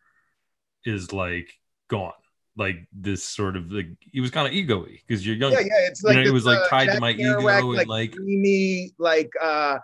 is 0.86 1.12
like 1.12 1.54
gone 1.98 2.22
like 2.56 2.78
this 3.08 3.22
sort 3.24 3.56
of 3.60 3.64
like 3.78 3.90
he 4.00 4.20
was 4.26 4.32
kind 4.38 4.48
of 4.48 4.54
ego-y 4.54 4.94
because 5.02 5.26
you're 5.26 5.36
young 5.44 5.52
yeah, 5.54 5.60
yeah. 5.72 5.88
It's 5.90 6.02
You 6.04 6.10
like 6.10 6.18
know, 6.18 6.30
it 6.32 6.34
was, 6.40 6.46
like, 6.52 6.60
uh, 6.60 6.68
tied 6.74 6.86
to 6.86 6.92
Jack 6.94 7.02
my 7.02 7.12
ego 7.12 7.42
Kerouac, 7.42 7.60
and, 7.60 7.74
like, 7.82 7.88
like- 7.88 8.12
dreamy, 8.20 8.94
like 9.10 9.32
uh, 9.42 9.76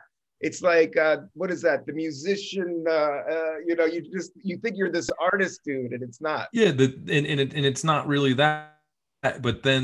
it's 0.47 0.61
like 0.71 0.93
uh, 1.05 1.17
what 1.39 1.49
is 1.55 1.61
that? 1.67 1.79
The 1.89 1.95
musician. 2.05 2.71
Uh, 2.87 2.91
uh, 2.91 3.53
you 3.67 3.75
know, 3.77 3.87
you 3.93 3.99
just 4.17 4.31
you 4.49 4.55
think 4.61 4.77
you're 4.77 4.91
this 4.99 5.09
artist 5.27 5.57
dude, 5.65 5.91
and 5.95 6.01
it's 6.07 6.21
not. 6.21 6.43
yeah 6.59 6.71
the 6.79 6.87
and, 7.15 7.25
and, 7.31 7.39
it, 7.43 7.53
and 7.57 7.65
it's 7.65 7.83
not 7.83 8.07
really 8.07 8.33
that 8.33 8.75
but 9.41 9.63
then 9.63 9.81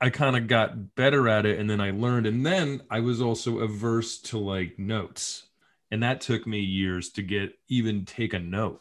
i 0.00 0.08
kind 0.08 0.36
of 0.36 0.46
got 0.46 0.94
better 0.94 1.28
at 1.28 1.44
it 1.44 1.58
and 1.58 1.68
then 1.68 1.80
i 1.80 1.90
learned 1.90 2.26
and 2.26 2.46
then 2.46 2.80
i 2.88 3.00
was 3.00 3.20
also 3.20 3.58
averse 3.58 4.12
to 4.18 4.38
like 4.38 4.78
notes 4.78 5.24
and 5.90 6.02
that 6.04 6.20
took 6.20 6.46
me 6.46 6.60
years 6.60 7.10
to 7.10 7.22
get 7.22 7.52
even 7.68 8.04
take 8.04 8.32
a 8.32 8.38
note 8.38 8.80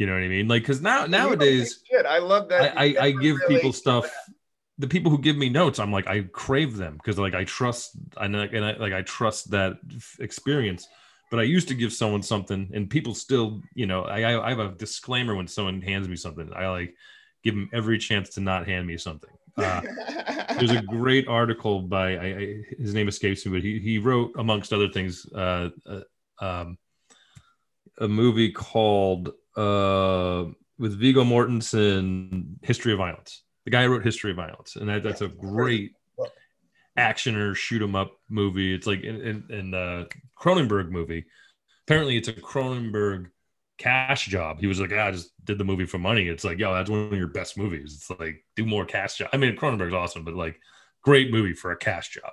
you 0.00 0.06
know 0.06 0.14
what 0.14 0.22
i 0.22 0.28
mean 0.28 0.48
like 0.48 0.62
because 0.62 0.80
now 0.80 1.04
nowadays 1.04 1.84
shit. 1.90 2.06
I 2.06 2.18
love 2.18 2.48
that. 2.48 2.76
I, 2.76 2.94
I, 2.94 3.04
I 3.04 3.10
give 3.10 3.36
really 3.36 3.56
people 3.56 3.72
stuff. 3.72 4.04
that. 4.04 4.34
The 4.78 4.88
people 4.88 5.10
who 5.10 5.18
give 5.18 5.36
me 5.36 5.50
notes, 5.50 5.78
I'm 5.78 5.92
like 5.92 6.06
I 6.06 6.22
crave 6.22 6.78
them 6.78 6.94
because 6.96 7.18
like 7.18 7.34
I 7.34 7.44
trust 7.44 7.98
and 8.16 8.34
I, 8.34 8.44
and 8.46 8.64
I 8.64 8.76
like 8.78 8.94
I 8.94 9.02
trust 9.02 9.50
that 9.50 9.74
experience. 10.18 10.88
But 11.30 11.38
I 11.38 11.42
used 11.42 11.68
to 11.68 11.74
give 11.74 11.92
someone 11.92 12.22
something, 12.22 12.70
and 12.72 12.88
people 12.88 13.14
still, 13.14 13.60
you 13.74 13.86
know, 13.86 14.04
I 14.04 14.22
I 14.22 14.46
I 14.46 14.48
have 14.48 14.58
a 14.58 14.70
disclaimer 14.70 15.34
when 15.34 15.46
someone 15.46 15.82
hands 15.82 16.08
me 16.08 16.16
something. 16.16 16.50
I 16.54 16.66
like 16.68 16.94
give 17.44 17.54
them 17.54 17.68
every 17.74 17.98
chance 17.98 18.30
to 18.30 18.40
not 18.40 18.66
hand 18.66 18.86
me 18.86 18.96
something. 18.96 19.30
Uh, 19.58 19.82
there's 20.58 20.70
a 20.70 20.82
great 20.98 21.28
article 21.28 21.82
by 21.82 22.16
I, 22.16 22.24
I, 22.24 22.62
his 22.78 22.94
name 22.94 23.06
escapes 23.06 23.44
me, 23.44 23.52
but 23.52 23.62
he 23.62 23.80
he 23.80 23.98
wrote 23.98 24.32
amongst 24.38 24.72
other 24.72 24.88
things 24.88 25.26
uh, 25.34 25.68
uh, 25.86 26.00
um, 26.42 26.78
a 27.98 28.08
movie 28.08 28.50
called 28.50 29.34
uh, 29.60 30.46
with 30.78 30.98
Viggo 30.98 31.24
Mortensen, 31.24 32.56
History 32.62 32.92
of 32.92 32.98
Violence. 32.98 33.42
The 33.64 33.70
guy 33.70 33.84
who 33.84 33.90
wrote 33.92 34.04
History 34.04 34.30
of 34.30 34.36
Violence, 34.36 34.76
and 34.76 34.88
that, 34.88 35.02
that's 35.02 35.20
a 35.20 35.28
great 35.28 35.92
actioner 36.98 37.54
shoot 37.54 37.82
'em 37.82 37.94
up 37.94 38.18
movie. 38.28 38.74
It's 38.74 38.86
like 38.86 39.02
in, 39.02 39.20
in, 39.20 39.44
in 39.50 39.70
the 39.70 40.08
Cronenberg 40.38 40.90
movie. 40.90 41.26
Apparently, 41.86 42.16
it's 42.16 42.28
a 42.28 42.32
Cronenberg 42.32 43.30
cash 43.78 44.26
job. 44.26 44.60
He 44.60 44.66
was 44.66 44.80
like, 44.80 44.90
"Yeah, 44.90 45.06
I 45.06 45.10
just 45.10 45.32
did 45.44 45.58
the 45.58 45.64
movie 45.64 45.86
for 45.86 45.98
money." 45.98 46.28
It's 46.28 46.44
like, 46.44 46.58
yo, 46.58 46.72
that's 46.74 46.90
one 46.90 47.12
of 47.12 47.18
your 47.18 47.28
best 47.28 47.58
movies. 47.58 47.94
It's 47.94 48.20
like 48.20 48.44
do 48.56 48.64
more 48.64 48.84
cash 48.84 49.16
job. 49.16 49.28
I 49.32 49.36
mean, 49.36 49.56
Cronenberg's 49.56 49.94
awesome, 49.94 50.24
but 50.24 50.34
like 50.34 50.58
great 51.02 51.30
movie 51.30 51.54
for 51.54 51.70
a 51.72 51.76
cash 51.76 52.10
job. 52.10 52.32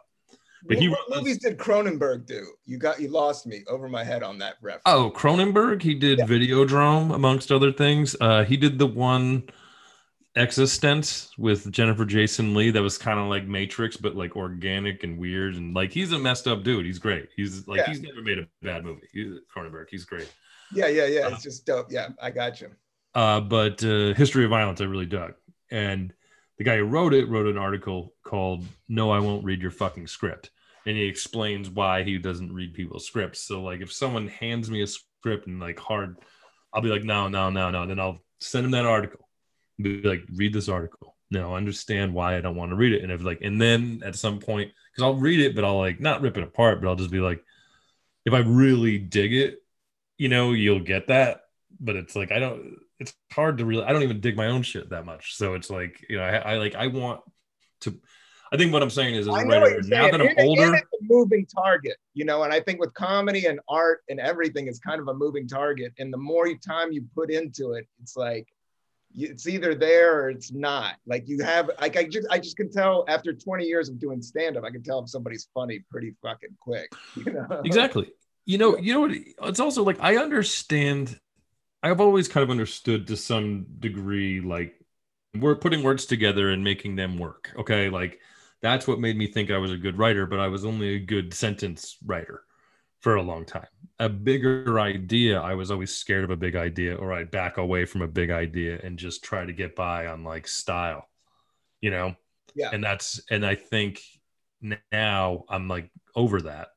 But 0.67 0.75
what, 0.75 0.82
he 0.82 0.89
what 0.89 1.10
movies 1.10 1.38
did 1.38 1.58
Cronenberg 1.58 2.25
do? 2.25 2.45
You 2.65 2.77
got 2.77 2.99
you 2.99 3.08
lost 3.10 3.45
me 3.47 3.63
over 3.67 3.88
my 3.89 4.03
head 4.03 4.23
on 4.23 4.38
that 4.39 4.56
reference. 4.62 4.84
Oh, 4.86 5.12
Cronenberg. 5.15 5.82
He 5.82 5.93
did 5.93 6.19
Yeah. 6.19 6.25
Videodrome, 6.25 7.13
amongst 7.13 7.51
other 7.51 7.71
things. 7.71 8.15
Uh, 8.19 8.43
he 8.43 8.58
did 8.58 8.77
the 8.80 8.88
one 8.88 9.43
eXistenZ 10.36 11.30
with 11.38 11.71
Jennifer 11.71 12.06
Jason 12.06 12.53
Lee 12.53 12.69
that 12.71 12.82
was 12.82 12.97
kind 12.97 13.19
of 13.19 13.27
like 13.27 13.45
Matrix, 13.47 13.97
but 13.97 14.15
like 14.15 14.36
organic 14.36 15.03
and 15.03 15.17
weird. 15.17 15.56
And 15.56 15.73
like 15.73 15.91
he's 15.91 16.12
a 16.12 16.19
messed 16.19 16.47
up 16.47 16.63
dude. 16.63 16.86
He's 16.86 16.99
great. 16.99 17.30
He's 17.36 17.67
like 17.67 17.80
Yeah. 17.80 17.88
he's 17.89 18.01
never 18.01 18.21
made 18.21 18.39
a 18.39 18.47
bad 18.62 18.84
movie. 18.86 19.08
He's 19.12 19.34
Cronenberg. 19.56 19.86
He's 19.89 20.06
great. 20.06 20.32
Yeah, 20.73 20.88
yeah, 20.88 21.06
yeah. 21.06 21.30
It's 21.30 21.43
just 21.43 21.65
dope. 21.65 21.88
Yeah, 21.91 22.10
I 22.21 22.30
got 22.30 22.62
you. 22.62 22.69
Uh, 23.15 23.39
but 23.41 23.84
uh, 23.84 24.13
History 24.13 24.43
of 24.43 24.49
Violence, 24.51 24.82
I 24.82 24.84
really 24.84 25.06
dug. 25.06 25.34
And 25.71 26.13
the 26.58 26.63
guy 26.63 26.77
who 26.77 26.84
wrote 26.84 27.13
it 27.13 27.27
wrote 27.30 27.47
an 27.47 27.58
article 27.58 28.13
called 28.23 28.65
"No, 28.89 29.10
I 29.10 29.19
Won't 29.19 29.43
Read 29.45 29.62
Your 29.62 29.71
Fucking 29.71 30.08
Script," 30.08 30.51
and 30.88 30.95
he 30.95 31.04
explains 31.04 31.69
why 31.69 32.04
he 32.04 32.17
doesn't 32.17 32.54
read 32.54 32.73
people's 32.73 33.06
scripts. 33.06 33.41
So 33.41 33.62
like, 33.62 33.82
if 33.82 33.91
someone 33.91 34.30
hands 34.30 34.71
me 34.71 34.82
a 34.82 34.88
script 34.88 35.45
and 35.45 35.60
like 35.60 35.78
hard, 35.78 36.17
I'll 36.73 36.82
be 36.82 36.88
like, 36.88 37.04
no, 37.04 37.28
no, 37.28 37.50
no, 37.50 37.69
no. 37.69 37.86
Then 37.86 38.00
I'll 38.00 38.21
send 38.39 38.65
him 38.65 38.71
that 38.71 38.86
article. 38.86 39.28
Be 39.82 40.02
like, 40.02 40.23
read 40.34 40.54
this 40.54 40.69
article. 40.69 41.17
Now 41.30 41.56
understand 41.56 42.13
why 42.13 42.38
I 42.38 42.41
don't 42.41 42.56
want 42.56 42.71
to 42.71 42.78
read 42.78 42.93
it. 42.93 43.04
And 43.04 43.12
if 43.12 43.21
like, 43.21 43.39
and 43.41 43.62
then 43.62 44.02
at 44.06 44.15
some 44.15 44.39
point, 44.39 44.71
because 44.91 45.04
I'll 45.04 45.19
read 45.19 45.41
it, 45.41 45.56
but 45.56 45.65
I'll 45.65 45.78
like 45.78 46.00
not 46.00 46.21
rip 46.21 46.38
it 46.38 46.43
apart, 46.43 46.80
but 46.80 46.88
I'll 46.88 46.95
just 46.95 47.12
be 47.12 47.19
like, 47.19 47.43
if 48.26 48.34
I 48.34 48.39
really 48.39 48.97
dig 48.97 49.34
it, 49.34 49.62
you 50.17 50.30
know, 50.30 50.54
you'll 50.54 50.80
get 50.80 51.08
that. 51.08 51.41
But 51.82 51.97
it's 51.97 52.15
like 52.15 52.32
I 52.32 52.39
don't. 52.39 52.78
It's 52.97 53.13
hard 53.34 53.58
to 53.58 53.65
really. 53.65 53.84
I 53.84 53.91
don't 53.91 54.04
even 54.04 54.21
dig 54.21 54.38
my 54.38 54.47
own 54.47 54.63
shit 54.63 54.89
that 54.91 55.06
much. 55.06 55.36
So 55.36 55.54
it's 55.56 55.69
like 55.69 56.06
you 56.10 56.15
know, 56.15 56.23
I, 56.23 56.54
I 56.54 56.58
like 56.58 56.76
I 56.76 56.88
want 56.88 57.19
to. 57.82 58.00
I 58.51 58.57
think 58.57 58.73
what 58.73 58.81
I'm 58.81 58.89
saying 58.89 59.15
is, 59.15 59.27
as 59.27 59.33
a 59.33 59.45
writer, 59.45 59.81
now 59.83 60.10
that 60.10 60.15
I'm 60.15 60.27
And- 60.27 60.39
and 60.39 60.47
older, 60.47 60.75
it's 60.75 60.88
a 60.93 61.03
moving 61.03 61.45
target, 61.45 61.97
you 62.13 62.25
know. 62.25 62.43
And 62.43 62.53
I 62.53 62.60
think 62.60 62.79
with 62.79 62.93
comedy 62.93 63.45
and 63.45 63.60
art 63.67 64.03
and 64.10 64.19
everything, 64.19 64.67
it's 64.67 64.79
kind 64.79 65.01
of 65.01 65.07
a 65.07 65.13
moving 65.13 65.47
target. 65.47 65.93
And 65.99 66.13
the 66.13 66.17
more 66.17 66.47
time 66.55 66.91
you 66.91 67.05
put 67.15 67.31
into 67.31 67.73
it, 67.73 67.88
it's 68.01 68.15
like 68.15 68.47
it's 69.15 69.47
either 69.47 69.73
there 69.73 70.21
or 70.21 70.29
it's 70.29 70.51
not. 70.51 70.95
Like 71.05 71.27
you 71.27 71.41
have, 71.43 71.71
like 71.81 71.97
I 71.97 72.03
just, 72.03 72.27
I 72.29 72.38
just 72.38 72.55
can 72.57 72.71
tell 72.71 73.03
after 73.07 73.33
20 73.33 73.65
years 73.65 73.89
of 73.89 73.99
doing 73.99 74.21
stand 74.21 74.57
up, 74.57 74.63
I 74.63 74.69
can 74.69 74.83
tell 74.83 74.99
if 74.99 75.10
somebody's 75.10 75.47
funny 75.53 75.83
pretty 75.89 76.13
fucking 76.21 76.55
quick. 76.60 76.91
You 77.15 77.33
know? 77.33 77.62
exactly 77.65 78.12
you 78.47 78.57
know 78.57 78.77
you 78.77 78.93
know 78.93 79.01
what 79.01 79.12
it's 79.49 79.60
also 79.60 79.83
like 79.83 79.97
i 79.99 80.15
understand 80.15 81.19
i've 81.83 81.99
always 82.01 82.27
kind 82.27 82.43
of 82.43 82.49
understood 82.49 83.05
to 83.05 83.15
some 83.15 83.67
degree 83.77 84.39
like 84.39 84.73
we're 85.36 85.55
putting 85.55 85.83
words 85.83 86.05
together 86.05 86.49
and 86.49 86.63
making 86.63 86.95
them 86.95 87.17
work 87.19 87.53
okay 87.60 87.89
like 87.89 88.19
that's 88.71 88.88
what 88.88 88.99
made 88.99 89.17
me 89.17 89.27
think 89.27 89.51
i 89.51 89.58
was 89.58 89.71
a 89.71 89.77
good 89.77 89.97
writer 89.97 90.25
but 90.25 90.39
i 90.39 90.47
was 90.47 90.65
only 90.65 90.95
a 90.95 90.99
good 90.99 91.34
sentence 91.34 91.97
writer 92.06 92.43
for 92.99 93.15
a 93.15 93.21
long 93.21 93.45
time. 93.45 93.67
A 93.99 94.10
bigger 94.10 94.80
idea 94.80 95.39
i 95.39 95.53
was 95.53 95.71
always 95.71 95.95
scared 95.95 96.23
of 96.23 96.30
a 96.30 96.36
big 96.36 96.56
idea 96.56 96.95
or 96.95 97.13
i'd 97.13 97.32
back 97.32 97.58
away 97.58 97.86
from 97.86 98.01
a 98.01 98.08
big 98.08 98.30
idea 98.30 98.80
and 98.84 98.97
just 98.99 99.23
try 99.23 99.45
to 99.45 99.53
get 99.53 99.75
by 99.75 100.08
on 100.08 100.23
like 100.23 100.47
style 100.47 101.08
you 101.82 101.91
know? 101.91 102.15
Yeah. 102.56 102.69
and 102.73 102.84
that's 102.84 103.21
and 103.30 103.45
i 103.45 103.56
think 103.56 104.01
now 104.91 105.43
i'm 105.49 105.67
like 105.67 105.91
over 106.15 106.41
that 106.41 106.69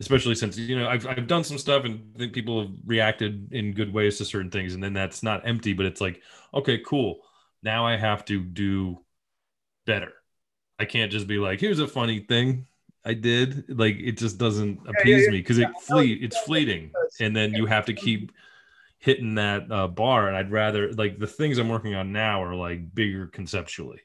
especially 0.00 0.34
since 0.34 0.58
you 0.58 0.76
know 0.78 0.88
I've, 0.88 1.06
I've 1.06 1.26
done 1.28 1.44
some 1.44 1.58
stuff 1.58 1.84
and 1.84 2.12
I 2.14 2.18
think 2.18 2.32
people 2.32 2.62
have 2.62 2.72
reacted 2.84 3.52
in 3.52 3.72
good 3.72 3.92
ways 3.94 4.18
to 4.18 4.24
certain 4.24 4.50
things 4.50 4.74
and 4.74 4.82
then 4.82 4.92
that's 4.92 5.22
not 5.22 5.46
empty 5.46 5.72
but 5.72 5.86
it's 5.86 6.00
like 6.00 6.22
okay 6.52 6.78
cool. 6.78 7.20
Now 7.62 7.86
i 7.86 7.96
have 7.96 8.24
to 8.26 8.40
do 8.40 8.98
better 9.86 10.12
i 10.78 10.84
can't 10.84 11.12
just 11.12 11.26
be 11.26 11.38
like 11.38 11.60
here's 11.60 11.78
a 11.78 11.88
funny 11.88 12.20
thing 12.20 12.66
i 13.04 13.14
did. 13.14 13.64
Like 13.68 13.96
it 13.98 14.12
just 14.12 14.38
doesn't 14.38 14.80
appease 14.86 15.24
yeah, 15.24 15.30
me 15.30 15.38
because 15.38 15.58
it 15.58 15.68
flee 15.82 16.12
it's 16.14 16.38
fleeting 16.38 16.92
and 17.20 17.34
then 17.34 17.52
you 17.52 17.66
have 17.66 17.86
to 17.86 17.94
keep 17.94 18.32
hitting 18.98 19.34
that 19.34 19.70
uh, 19.70 19.88
bar 19.88 20.28
and 20.28 20.36
i'd 20.36 20.52
rather 20.52 20.92
like 20.92 21.18
the 21.18 21.26
things 21.26 21.58
i'm 21.58 21.68
working 21.68 21.94
on 21.94 22.12
now 22.12 22.42
are 22.42 22.54
like 22.54 22.94
bigger 22.94 23.26
conceptually 23.26 24.00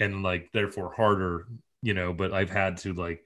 and 0.00 0.22
like 0.22 0.50
therefore 0.52 0.92
harder 0.94 1.46
you 1.82 1.92
know 1.92 2.14
but 2.14 2.32
i've 2.32 2.50
had 2.50 2.78
to 2.78 2.94
like 2.94 3.22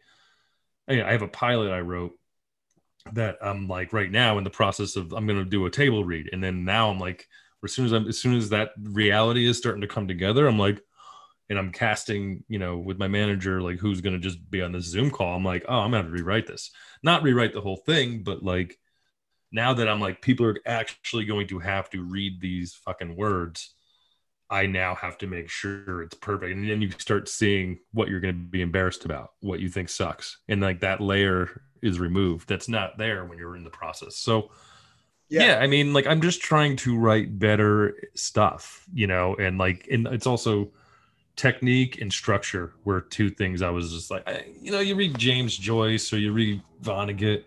I 0.90 1.03
I 1.03 1.12
have 1.12 1.23
a 1.23 1.29
pilot 1.29 1.70
I 1.70 1.81
wrote 1.81 2.18
that 3.12 3.38
I'm 3.40 3.68
like 3.68 3.92
right 3.92 4.11
now 4.11 4.37
in 4.38 4.44
the 4.44 4.51
process 4.51 4.96
of 4.96 5.12
I'm 5.12 5.27
gonna 5.27 5.44
do 5.44 5.66
a 5.66 5.70
table 5.70 6.05
read, 6.05 6.29
and 6.33 6.42
then 6.42 6.64
now 6.64 6.90
I'm 6.90 6.99
like, 6.99 7.29
as 7.64 7.73
soon 7.73 7.87
as 7.87 7.92
I'm 7.92 8.09
as 8.09 8.18
soon 8.18 8.37
as 8.37 8.51
that 8.51 8.73
reality 8.79 9.46
is 9.46 9.57
starting 9.57 9.83
to 9.83 9.87
come 9.87 10.09
together, 10.09 10.46
I'm 10.46 10.59
like, 10.59 10.81
and 11.50 11.58
I'm 11.58 11.72
casting, 11.72 12.44
you 12.48 12.58
know, 12.58 12.78
with 12.78 12.98
my 12.98 13.08
manager, 13.08 13.60
like 13.60 13.78
who's 13.78 14.00
gonna 14.00 14.18
just 14.18 14.50
be 14.50 14.62
on 14.62 14.72
this 14.72 14.86
Zoom 14.86 15.10
call. 15.10 15.36
I'm 15.36 15.44
like, 15.44 15.66
oh, 15.68 15.80
I'm 15.80 15.90
gonna 15.90 16.04
have 16.04 16.06
to 16.06 16.12
rewrite 16.12 16.46
this, 16.46 16.70
not 17.02 17.22
rewrite 17.22 17.52
the 17.52 17.60
whole 17.60 17.76
thing, 17.76 18.22
but 18.22 18.42
like 18.42 18.78
now 19.52 19.74
that 19.74 19.88
I'm 19.88 20.00
like, 20.00 20.22
people 20.22 20.46
are 20.46 20.58
actually 20.64 21.24
going 21.24 21.48
to 21.48 21.58
have 21.58 21.90
to 21.90 22.02
read 22.02 22.40
these 22.40 22.74
fucking 22.74 23.16
words. 23.16 23.74
I 24.48 24.66
now 24.66 24.94
have 24.96 25.18
to 25.18 25.26
make 25.26 25.48
sure 25.48 26.02
it's 26.02 26.16
perfect. 26.16 26.52
And 26.52 26.68
then 26.68 26.82
you 26.82 26.90
start 26.98 27.28
seeing 27.28 27.78
what 27.92 28.08
you're 28.08 28.20
going 28.20 28.34
to 28.34 28.40
be 28.48 28.62
embarrassed 28.62 29.04
about, 29.04 29.30
what 29.40 29.60
you 29.60 29.68
think 29.68 29.88
sucks. 29.88 30.38
And 30.48 30.60
like 30.60 30.80
that 30.80 31.00
layer 31.00 31.62
is 31.82 32.00
removed. 32.00 32.48
That's 32.48 32.68
not 32.68 32.98
there 32.98 33.24
when 33.24 33.38
you're 33.38 33.56
in 33.56 33.64
the 33.64 33.70
process. 33.70 34.16
So, 34.16 34.50
yeah. 35.28 35.58
I 35.60 35.68
mean, 35.68 35.92
like 35.92 36.06
I'm 36.06 36.20
just 36.20 36.40
trying 36.40 36.76
to 36.78 36.98
write 36.98 37.38
better 37.38 37.96
stuff, 38.14 38.84
you 38.92 39.06
know, 39.06 39.36
and 39.36 39.58
like, 39.58 39.86
and 39.90 40.08
it's 40.08 40.26
also 40.26 40.72
technique 41.40 42.03
and 42.03 42.12
structure 42.12 42.74
were 42.85 43.00
two 43.00 43.31
things 43.31 43.62
I 43.62 43.70
was 43.70 43.90
just 43.94 44.11
like, 44.11 44.29
I, 44.29 44.44
you 44.61 44.70
know, 44.70 44.81
you 44.81 44.94
read 44.94 45.16
James 45.16 45.57
Joyce 45.57 46.12
or 46.12 46.18
you 46.18 46.35
read 46.35 46.61
Vonnegut 46.83 47.44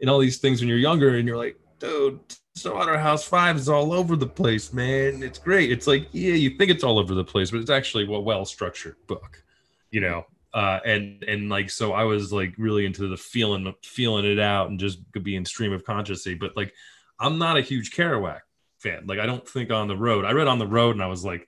and 0.00 0.08
all 0.08 0.18
these 0.18 0.38
things 0.38 0.60
when 0.60 0.70
you're 0.70 0.78
younger 0.78 1.16
and 1.16 1.28
you're 1.28 1.36
like, 1.36 1.60
dude, 1.80 2.18
Slaughterhouse 2.54 3.24
Five 3.24 3.56
is 3.56 3.68
all 3.68 3.92
over 3.92 4.16
the 4.16 4.26
place, 4.26 4.72
man. 4.72 5.22
It's 5.22 5.38
great. 5.38 5.70
It's 5.70 5.86
like, 5.86 6.08
yeah, 6.12 6.32
you 6.32 6.56
think 6.56 6.70
it's 6.70 6.82
all 6.82 6.98
over 6.98 7.14
the 7.14 7.24
place, 7.24 7.50
but 7.50 7.60
it's 7.60 7.68
actually 7.68 8.04
a 8.04 8.20
well 8.20 8.46
structured 8.46 8.96
book, 9.06 9.42
you 9.90 10.00
know. 10.00 10.24
Uh, 10.54 10.80
and 10.86 11.22
and 11.24 11.50
like 11.50 11.68
so, 11.68 11.92
I 11.92 12.04
was 12.04 12.32
like 12.32 12.54
really 12.56 12.86
into 12.86 13.06
the 13.06 13.18
feeling 13.18 13.70
feeling 13.84 14.24
it 14.24 14.38
out 14.40 14.70
and 14.70 14.80
just 14.80 14.98
being 15.22 15.44
stream 15.44 15.74
of 15.74 15.84
consciousness. 15.84 16.38
But 16.40 16.56
like, 16.56 16.72
I'm 17.20 17.36
not 17.36 17.58
a 17.58 17.60
huge 17.60 17.94
Kerouac 17.94 18.40
fan. 18.78 19.06
Like, 19.06 19.18
I 19.18 19.26
don't 19.26 19.46
think 19.46 19.70
on 19.70 19.88
the 19.88 19.96
road. 19.96 20.24
I 20.24 20.32
read 20.32 20.48
on 20.48 20.58
the 20.58 20.66
road 20.66 20.96
and 20.96 21.04
I 21.04 21.06
was 21.06 21.22
like, 21.22 21.46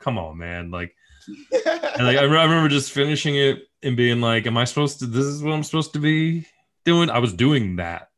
come 0.00 0.18
on, 0.18 0.38
man. 0.38 0.70
Like, 0.70 0.94
and 1.28 2.06
like 2.06 2.18
I, 2.18 2.22
re- 2.22 2.38
I 2.38 2.44
remember 2.44 2.68
just 2.68 2.92
finishing 2.92 3.36
it 3.36 3.62
and 3.82 3.96
being 3.96 4.20
like, 4.20 4.46
am 4.46 4.56
I 4.56 4.64
supposed 4.64 4.98
to? 5.00 5.06
This 5.06 5.26
is 5.26 5.42
what 5.42 5.52
I'm 5.52 5.62
supposed 5.62 5.92
to 5.92 5.98
be 5.98 6.46
doing. 6.84 7.10
I 7.10 7.18
was 7.18 7.32
doing 7.32 7.76
that 7.76 8.10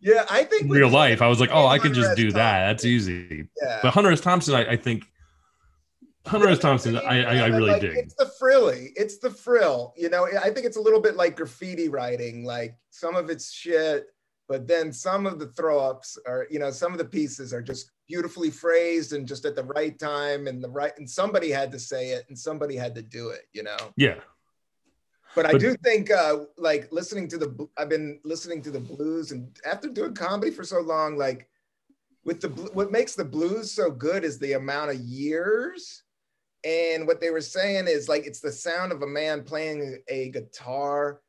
yeah, 0.00 0.24
I 0.30 0.44
think 0.44 0.62
in 0.62 0.70
real 0.70 0.88
life. 0.88 1.22
I 1.22 1.28
was 1.28 1.40
like, 1.40 1.50
oh, 1.52 1.66
I 1.66 1.78
can 1.78 1.92
just 1.92 2.16
do 2.16 2.30
that. 2.32 2.66
That's 2.68 2.84
easy. 2.84 3.48
Yeah. 3.60 3.80
But 3.82 3.92
Hunter 3.92 4.12
S. 4.12 4.20
Thompson, 4.20 4.54
I, 4.54 4.72
I 4.72 4.76
think 4.76 5.04
Hunter 6.24 6.48
S. 6.48 6.60
Thompson, 6.60 6.96
I, 6.96 7.22
I, 7.22 7.36
I 7.36 7.46
really 7.46 7.72
Like, 7.72 7.80
dig. 7.80 7.96
It's 7.96 8.14
the 8.14 8.30
frilly. 8.38 8.92
It's 8.94 9.18
the 9.18 9.30
frill. 9.30 9.92
You 9.96 10.08
know, 10.08 10.28
I 10.40 10.50
think 10.50 10.66
it's 10.66 10.76
a 10.76 10.80
little 10.80 11.00
bit 11.00 11.16
like 11.16 11.36
graffiti 11.36 11.88
writing. 11.88 12.44
Like 12.44 12.76
some 12.90 13.16
of 13.16 13.28
it's 13.28 13.52
shit, 13.52 14.06
but 14.48 14.68
then 14.68 14.92
some 14.92 15.26
of 15.26 15.40
the 15.40 15.48
throw 15.48 15.80
ups 15.80 16.16
are, 16.26 16.46
you 16.48 16.60
know, 16.60 16.70
some 16.70 16.92
of 16.92 16.98
the 16.98 17.04
pieces 17.04 17.52
are 17.52 17.62
just 17.62 17.90
beautifully 18.08 18.50
phrased 18.50 19.12
and 19.12 19.28
just 19.28 19.44
at 19.44 19.54
the 19.54 19.64
right 19.64 19.98
time 19.98 20.46
and 20.46 20.62
the 20.64 20.68
right. 20.68 20.92
And 20.98 21.08
somebody 21.08 21.50
had 21.50 21.70
to 21.72 21.78
say 21.78 22.10
it 22.10 22.24
and 22.28 22.38
somebody 22.38 22.74
had 22.74 22.94
to 22.94 23.02
do 23.02 23.28
it. 23.30 23.42
You 23.52 23.62
know. 23.62 23.76
Yeah, 23.96 24.20
But 25.34 25.46
I 25.46 25.52
But- 25.52 25.60
do 25.60 25.76
think, 25.84 26.10
uh, 26.10 26.46
like 26.56 26.90
listening 26.90 27.28
to 27.28 27.38
the, 27.38 27.68
I've 27.76 27.90
been 27.90 28.18
listening 28.24 28.62
to 28.62 28.70
the 28.70 28.80
blues, 28.80 29.30
and 29.30 29.54
after 29.64 29.88
doing 29.88 30.14
comedy 30.14 30.50
for 30.50 30.64
so 30.64 30.80
long, 30.80 31.16
like 31.18 31.48
with 32.24 32.40
the, 32.40 32.48
what 32.48 32.90
makes 32.90 33.14
the 33.14 33.24
blues 33.24 33.70
so 33.70 33.90
good 33.90 34.24
is 34.24 34.38
the 34.38 34.54
amount 34.54 34.90
of 34.90 34.96
years. 35.00 36.02
And 36.64 37.06
what 37.06 37.20
they 37.20 37.30
were 37.30 37.40
saying 37.40 37.86
is 37.86 38.08
like 38.08 38.26
it's 38.26 38.40
the 38.40 38.50
sound 38.50 38.90
of 38.90 39.02
a 39.02 39.06
man 39.06 39.44
playing 39.44 40.02
a 40.08 40.30
guitar 40.30 41.20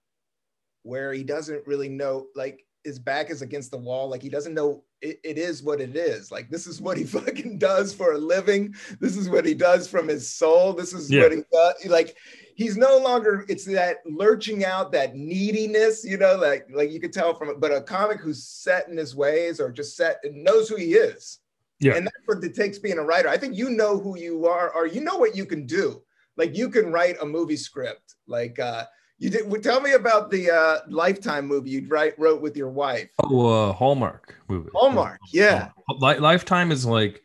where 0.84 1.13
he 1.13 1.24
doesn't 1.24 1.68
really 1.68 1.89
know, 1.89 2.28
like 2.36 2.65
his 2.84 3.00
back 3.00 3.30
is 3.30 3.42
against 3.42 3.72
the 3.72 3.78
wall, 3.78 4.10
like 4.10 4.22
he 4.22 4.30
doesn't 4.30 4.54
know 4.54 4.84
it, 5.02 5.20
it 5.24 5.38
is 5.38 5.63
what 5.63 5.82
it 5.82 5.96
is. 5.96 6.32
Like 6.32 6.50
this 6.50 6.68
is 6.68 6.82
what 6.82 6.98
he 6.98 7.04
fucking 7.18 7.58
does 7.58 7.94
for 7.94 8.13
a 8.13 8.18
living. 8.18 8.74
This 9.00 9.18
is 9.18 9.30
what 9.30 9.46
he 9.46 9.54
does 9.54 9.88
from 9.88 10.08
his 10.08 10.32
soul. 10.32 10.74
This 10.74 10.94
is 10.94 11.10
Yeah. 11.12 11.24
what 11.24 11.32
he 11.34 11.42
does. 11.52 11.86
Like 11.88 12.18
he's 12.56 12.78
no 12.78 12.98
longer 12.98 13.46
it's 13.48 13.65
that 13.65 13.98
lurching 14.06 14.65
out 14.65 14.92
that 14.92 15.15
neediness 15.15 16.04
you 16.04 16.18
know 16.18 16.36
like 16.36 16.68
like 16.74 16.92
you 16.92 17.00
could 17.00 17.13
tell 17.13 17.34
from 17.34 17.48
it 17.50 17.58
but 17.62 17.72
a 17.74 17.80
comic 17.80 18.20
who's 18.20 18.44
set 18.46 18.89
in 18.89 18.98
his 18.98 19.15
ways 19.15 19.62
or 19.62 19.72
just 19.72 19.96
set 19.96 20.18
and 20.26 20.44
knows 20.44 20.68
who 20.68 20.76
he 20.76 20.94
is 20.94 21.39
Yeah. 21.80 21.96
and 21.96 22.06
that's 22.06 22.18
what 22.26 22.44
it 22.44 22.54
takes 22.54 22.78
being 22.78 22.98
a 22.98 23.02
writer 23.04 23.30
i 23.30 23.38
think 23.38 23.56
you 23.56 23.70
know 23.70 23.98
who 23.98 24.18
you 24.18 24.46
are 24.46 24.74
or 24.76 24.86
you 24.88 25.00
know 25.00 25.15
what 25.18 25.38
you 25.38 25.46
can 25.46 25.65
do 25.65 26.02
like 26.36 26.54
you 26.58 26.68
can 26.70 26.92
write 26.92 27.15
a 27.22 27.26
movie 27.26 27.56
script 27.56 28.15
like 28.28 28.60
uh 28.60 28.84
you 29.19 29.29
did 29.29 29.49
well, 29.49 29.62
tell 29.62 29.82
me 29.82 29.91
about 29.93 30.32
the 30.32 30.49
uh 30.49 30.79
lifetime 30.88 31.45
movie 31.45 31.69
you 31.71 31.86
write 31.88 32.17
wrote 32.17 32.41
with 32.41 32.55
your 32.58 32.69
wife 32.69 33.10
oh, 33.23 33.69
uh, 33.69 33.73
Hallmark 33.73 34.36
movie. 34.47 34.69
Hallmark, 34.73 35.19
yeah. 35.32 35.69
Li- 35.99 36.19
Lifetime 36.19 36.71
is 36.71 36.86
like 36.86 37.21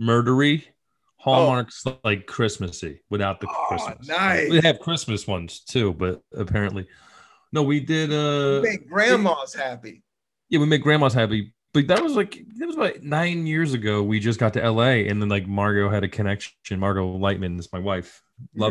murdery. 0.00 0.64
Hallmark's 1.16 1.84
like 2.02 2.26
Christmassy 2.26 3.02
without 3.10 3.40
the 3.40 3.46
Oh, 3.48 3.64
Christmas. 3.68 4.08
nice. 4.08 4.50
We 4.50 4.60
have 4.62 4.80
Christmas 4.80 5.26
ones 5.26 5.60
too, 5.60 5.92
but 5.94 6.22
apparently, 6.34 6.88
no, 7.52 7.62
we 7.62 7.80
did. 7.80 8.12
Uh 8.12 8.62
make 8.62 8.88
grandmas 8.88 9.54
happy 9.54 10.02
Yeah, 10.48 10.60
we 10.60 10.66
made 10.66 10.82
grandma's 10.82 11.14
happy. 11.14 11.52
But 11.72 11.86
that 11.86 12.02
was 12.02 12.14
like 12.16 12.42
that 12.56 12.66
was 12.66 12.76
like 12.76 13.02
nine 13.02 13.46
years 13.46 13.74
ago. 13.74 14.02
We 14.02 14.18
just 14.18 14.40
got 14.40 14.54
to 14.54 14.70
LA, 14.70 15.06
and 15.08 15.22
then 15.22 15.28
like 15.28 15.46
Margot 15.46 15.88
had 15.90 16.02
a 16.02 16.08
connection. 16.08 16.80
Margot 16.80 17.18
Leitman 17.18 17.58
is 17.60 17.72
my 17.72 17.78
wife. 17.78 18.22
Yeah. 18.54 18.70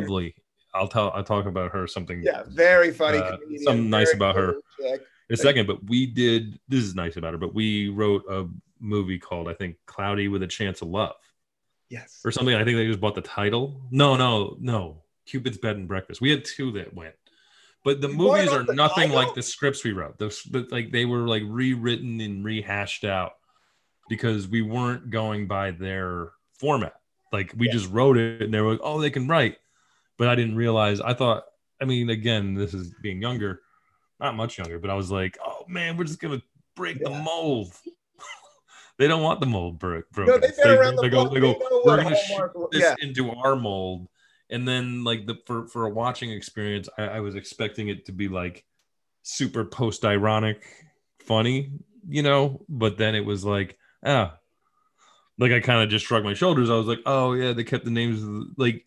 I'll 0.74 0.88
tell. 0.88 1.12
I'll 1.12 1.24
talk 1.24 1.46
about 1.46 1.72
her 1.72 1.88
something 1.88 2.22
yeah 2.24 2.44
very 2.48 2.92
funny 2.92 3.18
Uh, 3.18 3.38
comedian, 3.38 3.64
something 3.64 3.90
nice 3.90 4.14
about 4.14 4.36
her. 4.36 4.56
chick. 4.80 5.02
in 5.30 5.34
a 5.34 5.38
second. 5.38 5.68
But 5.68 5.84
we 5.86 6.06
did. 6.06 6.60
This 6.68 6.84
is 6.84 6.96
nice 6.96 7.18
about 7.18 7.34
her. 7.34 7.38
But 7.40 7.54
we 7.54 7.90
wrote 7.90 8.24
a 8.30 8.48
movie 8.80 9.20
called 9.20 9.48
I 9.50 9.54
think 9.54 9.76
Cloudy 9.86 10.28
with 10.28 10.44
a 10.44 10.48
Chance 10.48 10.82
of 10.82 10.88
Love 10.90 11.16
yes 11.90 12.22
or 12.24 12.32
something. 12.32 12.54
I 12.56 12.64
think 12.64 12.78
they 12.78 12.86
just 12.88 13.00
bought 13.02 13.16
the 13.16 13.22
title. 13.22 13.82
No, 13.92 14.16
no, 14.16 14.58
no. 14.60 15.02
Cupid's 15.26 15.58
Bed 15.58 15.76
and 15.76 15.88
Breakfast. 15.88 16.22
We 16.22 16.30
had 16.32 16.46
two 16.46 16.72
that 16.74 16.94
went. 16.94 17.16
But 17.84 18.02
the 18.02 18.10
You 18.10 18.16
movies 18.16 18.50
are 18.52 18.64
the 18.64 18.74
nothing 18.74 19.10
title? 19.10 19.16
like 19.16 19.34
the 19.36 19.42
scripts 19.42 19.84
we 19.84 19.94
wrote. 19.94 20.18
Those, 20.20 20.42
but 20.44 20.72
like 20.72 20.92
they 20.92 21.06
were 21.06 21.28
like 21.28 21.44
rewritten 21.46 22.20
and 22.22 22.44
rehashed 22.44 23.04
out 23.06 23.34
because 24.10 24.48
we 24.48 24.62
weren't 24.62 25.10
going 25.10 25.48
by 25.48 25.72
their 25.72 26.32
format. 26.60 26.96
Like 27.32 27.54
we 27.56 27.70
just 27.70 27.90
wrote 27.92 28.18
it 28.18 28.42
and 28.42 28.54
they 28.54 28.60
were 28.60 28.72
like, 28.72 28.82
oh, 28.84 29.00
they 29.00 29.10
can 29.12 29.28
write. 29.28 29.58
But 30.20 30.28
I 30.28 30.36
didn't 30.36 30.58
realize, 30.58 31.00
I 31.00 31.16
thought, 31.16 31.46
I 31.82 31.86
mean, 31.86 32.10
again, 32.10 32.54
this 32.54 32.74
is 32.74 32.94
being 33.02 33.22
younger, 33.22 33.62
not 34.20 34.36
much 34.36 34.58
younger, 34.58 34.78
but 34.78 34.90
I 34.90 34.94
was 34.94 35.10
like, 35.10 35.38
oh 35.44 35.64
man, 35.68 35.96
we're 35.96 36.04
just 36.04 36.20
going 36.20 36.38
to 36.38 36.46
break 36.76 37.02
the 37.02 37.10
mold. 37.10 37.72
they 39.00 39.08
don't 39.08 39.24
want 39.24 39.40
the 39.40 39.46
mold 39.46 39.80
bro- 39.80 40.04
broken. 40.12 40.34
No, 40.34 40.40
they've 40.40 40.56
been 40.58 40.78
around 40.78 40.98
the 40.98 41.04
they 41.04 41.10
go, 41.10 41.30
they 41.30 41.40
go, 41.40 41.54
They 41.54 41.82
we're 41.86 41.96
to 41.96 42.04
Hallmark- 42.04 42.54
shoot 42.54 42.72
this 42.72 42.82
yeah. 42.82 42.96
into 43.00 43.32
our 43.32 43.56
mold. 43.56 44.10
And 44.50 44.68
then 44.68 45.06
like 45.06 45.26
the 45.26 45.38
for, 45.46 45.68
for 45.68 45.86
a 45.86 45.90
watching 45.90 46.32
experience, 46.32 46.90
I, 46.98 47.04
I 47.04 47.20
was 47.22 47.36
expecting 47.36 47.88
it 47.88 48.06
to 48.08 48.12
be 48.12 48.28
like 48.28 48.66
super 49.22 49.64
post 49.64 50.04
ironic 50.04 50.64
funny, 51.20 51.72
you 52.10 52.24
know, 52.24 52.66
but 52.68 52.98
then 52.98 53.16
it 53.16 53.24
was 53.24 53.46
like, 53.46 53.78
ah, 54.06 54.36
like 55.38 55.54
I 55.54 55.62
kind 55.62 55.82
of 55.82 55.90
just 55.90 56.06
shrugged 56.06 56.26
my 56.26 56.34
shoulders. 56.34 56.70
I 56.70 56.76
was 56.76 56.88
like, 56.88 57.00
oh 57.06 57.34
yeah, 57.34 57.54
they 57.54 57.64
kept 57.64 57.86
the 57.86 57.92
names 57.92 58.22
of 58.22 58.28
the, 58.28 58.54
like 58.58 58.86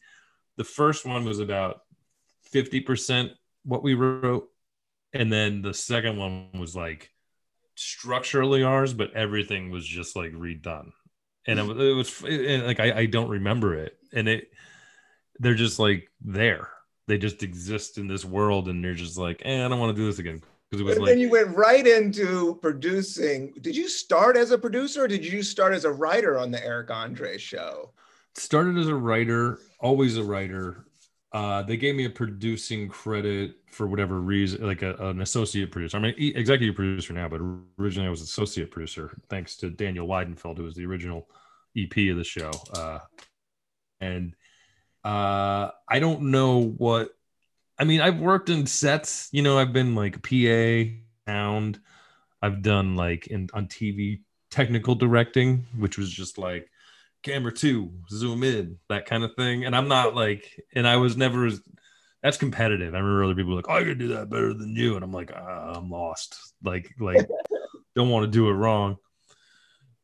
the 0.57 0.65
first 0.65 1.07
one 1.07 1.25
was 1.25 1.39
about 1.39 1.81
50% 2.53 3.31
what 3.65 3.83
we 3.83 3.95
wrote. 3.95 4.49
And 5.13 5.33
then 5.33 5.63
the 5.63 5.75
second 5.75 6.17
one 6.17 6.49
was 6.55 6.75
like 6.75 7.11
structurally 7.75 8.63
ours, 8.63 8.95
but 8.95 9.13
everything 9.15 9.71
was 9.71 9.87
just 9.87 10.17
like 10.17 10.33
redone. 10.33 10.93
And 11.47 11.59
it 11.59 11.67
was, 11.67 11.79
it 11.79 11.95
was 11.95 12.23
and, 12.25 12.67
like 12.67 12.81
I, 12.81 13.01
I 13.01 13.07
don't 13.07 13.29
remember 13.29 13.75
it. 13.75 13.97
And 14.13 14.29
it 14.29 14.51
they're 15.39 15.55
just 15.55 15.79
like 15.79 16.09
there. 16.21 16.69
They 17.09 17.19
just 17.19 17.43
exist 17.43 17.99
in 17.99 18.07
this 18.07 18.25
world 18.25 18.69
and 18.69 18.83
they're 18.83 18.95
just 18.95 19.19
like, 19.19 19.43
eh, 19.45 19.65
I 19.65 19.69
don't 19.69 19.81
want 19.81 19.95
to 19.95 20.01
do 20.01 20.07
this 20.07 20.19
again. 20.19 20.43
Because 20.71 20.81
it 20.81 20.85
was 20.85 20.97
And 20.97 21.05
like 21.05 21.11
then 21.11 21.19
you 21.19 21.31
went 21.31 21.55
right 21.55 21.87
into 21.87 22.59
producing. 22.63 23.53
Did 23.61 23.77
you 23.77 23.89
start 23.89 24.37
as 24.37 24.53
a 24.53 24.59
producer 24.59 25.05
or 25.05 25.09
did 25.09 25.25
you 25.25 25.43
start 25.43 25.75
as 25.75 25.85
a 25.85 25.93
writer 25.93 26.39
on 26.39 26.51
the 26.51 26.65
Eric 26.65 26.91
Andre 26.91 27.37
show? 27.37 27.93
started 28.35 28.79
as 28.79 28.89
a 28.89 28.95
writer, 28.95 29.59
always 29.83 30.17
a 30.17 30.25
writer. 30.25 30.87
Uh, 31.33 31.63
they 31.63 31.77
gave 31.77 31.95
me 31.95 32.05
a 32.05 32.11
producing 32.11 32.89
credit 32.89 33.57
for 33.71 33.87
whatever 33.87 34.21
reason, 34.21 34.67
like 34.67 34.83
a, 34.83 34.95
an 34.97 35.23
associate 35.23 35.71
producer. 35.71 35.97
I'm 35.97 36.05
an 36.05 36.15
executive 36.19 36.75
producer 36.75 37.13
now, 37.15 37.29
but 37.29 37.41
originally 37.79 38.07
I 38.07 38.11
was 38.11 38.21
associate 38.21 38.71
producer, 38.71 39.17
thanks 39.31 39.57
to 39.59 39.71
Daniel 39.71 40.07
Weidenfeld, 40.07 40.59
who 40.59 40.65
was 40.65 40.75
the 40.75 40.85
original 40.85 41.29
EP 41.77 42.11
of 42.11 42.17
the 42.17 42.25
show. 42.25 42.51
Uh, 42.75 42.99
and 44.01 44.35
uh, 45.05 45.71
I 45.89 45.99
don't 46.01 46.31
know 46.31 46.63
what. 46.63 47.11
I 47.79 47.85
mean, 47.85 48.01
I've 48.01 48.21
worked 48.21 48.51
in 48.51 48.67
sets. 48.67 49.29
You 49.33 49.43
know, 49.43 49.59
I've 49.59 49.73
been 49.73 49.95
like 49.95 50.23
PA, 50.23 50.93
sound. 51.27 51.81
I've 52.43 52.63
done 52.63 52.97
like 52.97 53.29
in 53.29 53.49
on 53.55 53.69
TV 53.69 54.21
technical 54.51 54.95
directing, 54.95 55.67
which 55.79 55.97
was 55.97 56.11
just 56.11 56.37
like 56.39 56.69
camera 57.23 57.53
two, 57.53 57.93
zoom 58.11 58.43
in, 58.43 58.79
that 58.89 59.07
kind 59.07 59.25
of 59.25 59.35
thing. 59.37 59.65
And 59.65 59.75
I'm 59.75 59.89
not 59.89 60.15
like, 60.15 60.45
and 60.75 60.87
I 60.87 60.97
was 60.97 61.17
never 61.17 61.47
as 61.47 61.61
that's 62.23 62.37
competitive. 62.37 62.95
I 62.95 62.99
remember 62.99 63.25
other 63.25 63.35
people 63.35 63.51
were 63.51 63.57
like, 63.57 63.69
oh, 63.69 63.75
I 63.75 63.85
can 63.85 63.99
do 63.99 64.09
that 64.09 64.31
better 64.31 64.55
than 64.55 64.77
you, 64.77 64.95
and 64.95 65.05
I'm 65.05 65.13
like, 65.13 65.33
ah, 65.35 65.75
I'm 65.77 65.91
lost. 65.91 66.55
Like, 66.63 66.89
like, 67.01 67.27
don't 67.97 68.11
want 68.11 68.25
to 68.25 68.31
do 68.31 68.49
it 68.49 68.53
wrong. 68.53 68.97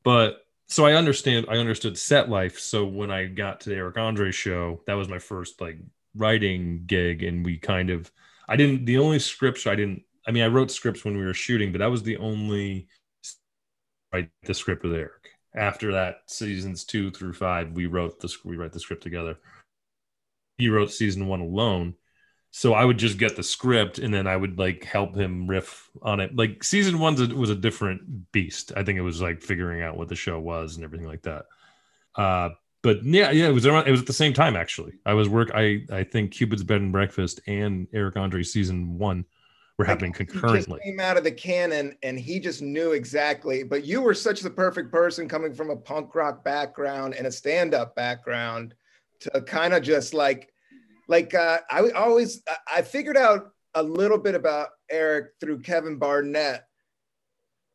But 0.03 0.39
so 0.67 0.85
I 0.85 0.95
understand. 0.95 1.47
I 1.49 1.59
understood 1.59 1.97
set 1.97 2.29
life. 2.29 2.59
So 2.59 2.85
when 2.85 3.11
I 3.11 3.27
got 3.27 3.61
to 3.61 3.71
the 3.71 3.77
Eric 3.77 3.99
Andre 3.99 4.33
show, 4.33 4.83
that 4.87 4.95
was 4.95 5.09
my 5.09 5.19
first 5.19 5.61
like 5.61 5.79
writing 6.15 6.83
gig, 6.87 7.23
and 7.23 7.45
we 7.45 7.57
kind 7.57 7.91
of, 7.91 8.11
I 8.49 8.57
didn't. 8.57 8.85
The 8.85 8.99
only 8.99 9.19
scripts 9.19 9.67
I 9.67 9.77
didn't. 9.77 10.03
I 10.27 10.31
mean, 10.31 10.43
I 10.43 10.49
wrote 10.49 10.71
scripts 10.71 11.05
when 11.05 11.17
we 11.17 11.25
were 11.25 11.35
shooting, 11.35 11.73
but 11.73 11.79
that 11.79 11.91
was 11.91 12.03
the 12.03 12.17
only 12.19 12.89
write 14.13 14.31
the 14.43 14.55
script 14.55 14.83
with 14.83 14.93
Eric. 14.93 15.18
After 15.59 15.93
that, 15.93 16.23
seasons 16.27 16.85
two 16.85 17.11
through 17.11 17.35
five, 17.35 17.73
we 17.73 17.87
wrote 17.87 18.21
the 18.21 18.35
we 18.45 18.57
write 18.57 18.73
the 18.73 18.81
script 18.81 19.03
together. 19.03 19.37
He 20.57 20.69
wrote 20.69 20.91
season 20.91 21.27
one 21.27 21.41
alone, 21.41 21.95
so 22.51 22.75
I 22.75 22.85
would 22.85 22.99
just 22.99 23.19
get 23.19 23.37
the 23.37 23.43
script 23.43 23.99
and 23.99 24.13
then 24.13 24.27
I 24.27 24.37
would 24.37 24.59
like 24.59 24.85
help 24.85 25.15
him 25.15 25.47
riff 25.47 25.91
on 26.03 26.21
it. 26.21 26.35
Like 26.35 26.65
season 26.65 26.99
one 26.99 27.37
was 27.37 27.51
a 27.51 27.55
different 27.55 28.33
beast. 28.33 28.73
I 28.77 28.83
think 28.85 28.99
it 28.99 29.03
was 29.03 29.21
like 29.21 29.43
figuring 29.43 29.83
out 29.83 29.97
what 29.97 30.09
the 30.09 30.17
show 30.17 30.39
was 30.41 30.77
and 30.77 30.85
everything 30.85 31.07
like 31.07 31.23
that. 31.23 31.45
Uh, 32.15 32.51
but 32.83 33.05
yeah, 33.05 33.31
yeah, 33.31 33.49
it 33.49 33.53
was 33.53 33.67
around. 33.67 33.87
It 33.87 33.91
was 33.91 34.01
at 34.01 34.07
the 34.07 34.13
same 34.13 34.33
time 34.33 34.57
actually. 34.57 34.95
I 35.05 35.15
was 35.15 35.29
work. 35.29 35.51
I 35.55 35.85
I 35.93 36.05
think 36.05 36.33
Cupid's 36.33 36.65
Bed 36.65 36.81
and 36.81 36.93
Breakfast 36.93 37.41
and 37.47 37.87
Eric 37.93 38.17
Andre 38.17 38.43
season 38.43 38.99
one 38.99 39.25
were 39.79 39.85
happening 39.85 40.13
He 40.13 40.25
just 40.25 40.33
concurrently. 40.33 40.81
came 40.85 41.01
out 41.01 41.17
of 41.17 41.25
the 41.25 41.31
canon 41.31 41.97
and 42.03 42.19
he 42.19 42.41
just 42.41 42.61
knew 42.61 42.93
exactly. 42.93 43.63
But 43.63 43.85
you 43.85 44.03
were 44.03 44.15
such 44.15 44.41
the 44.41 44.51
perfect 44.51 44.91
person 44.91 45.29
coming 45.29 45.55
from 45.55 45.71
a 45.71 45.77
punk 45.77 46.15
rock 46.15 46.45
background 46.45 47.15
and 47.15 47.27
a 47.27 47.33
stand-up 47.33 47.95
background 47.95 48.75
to 49.21 49.41
kind 49.43 49.73
of 49.75 49.83
just 49.83 50.15
like, 50.15 50.53
like 51.09 51.33
uh, 51.35 51.59
I 51.71 51.91
always 51.91 52.43
I- 52.49 52.79
I 52.79 52.83
figured 52.83 53.17
out 53.17 53.53
a 53.75 53.83
little 53.83 54.19
bit 54.19 54.35
about 54.35 54.69
Eric 54.91 55.33
through 55.41 55.61
Kevin 55.61 55.97
Barnett. 55.99 56.65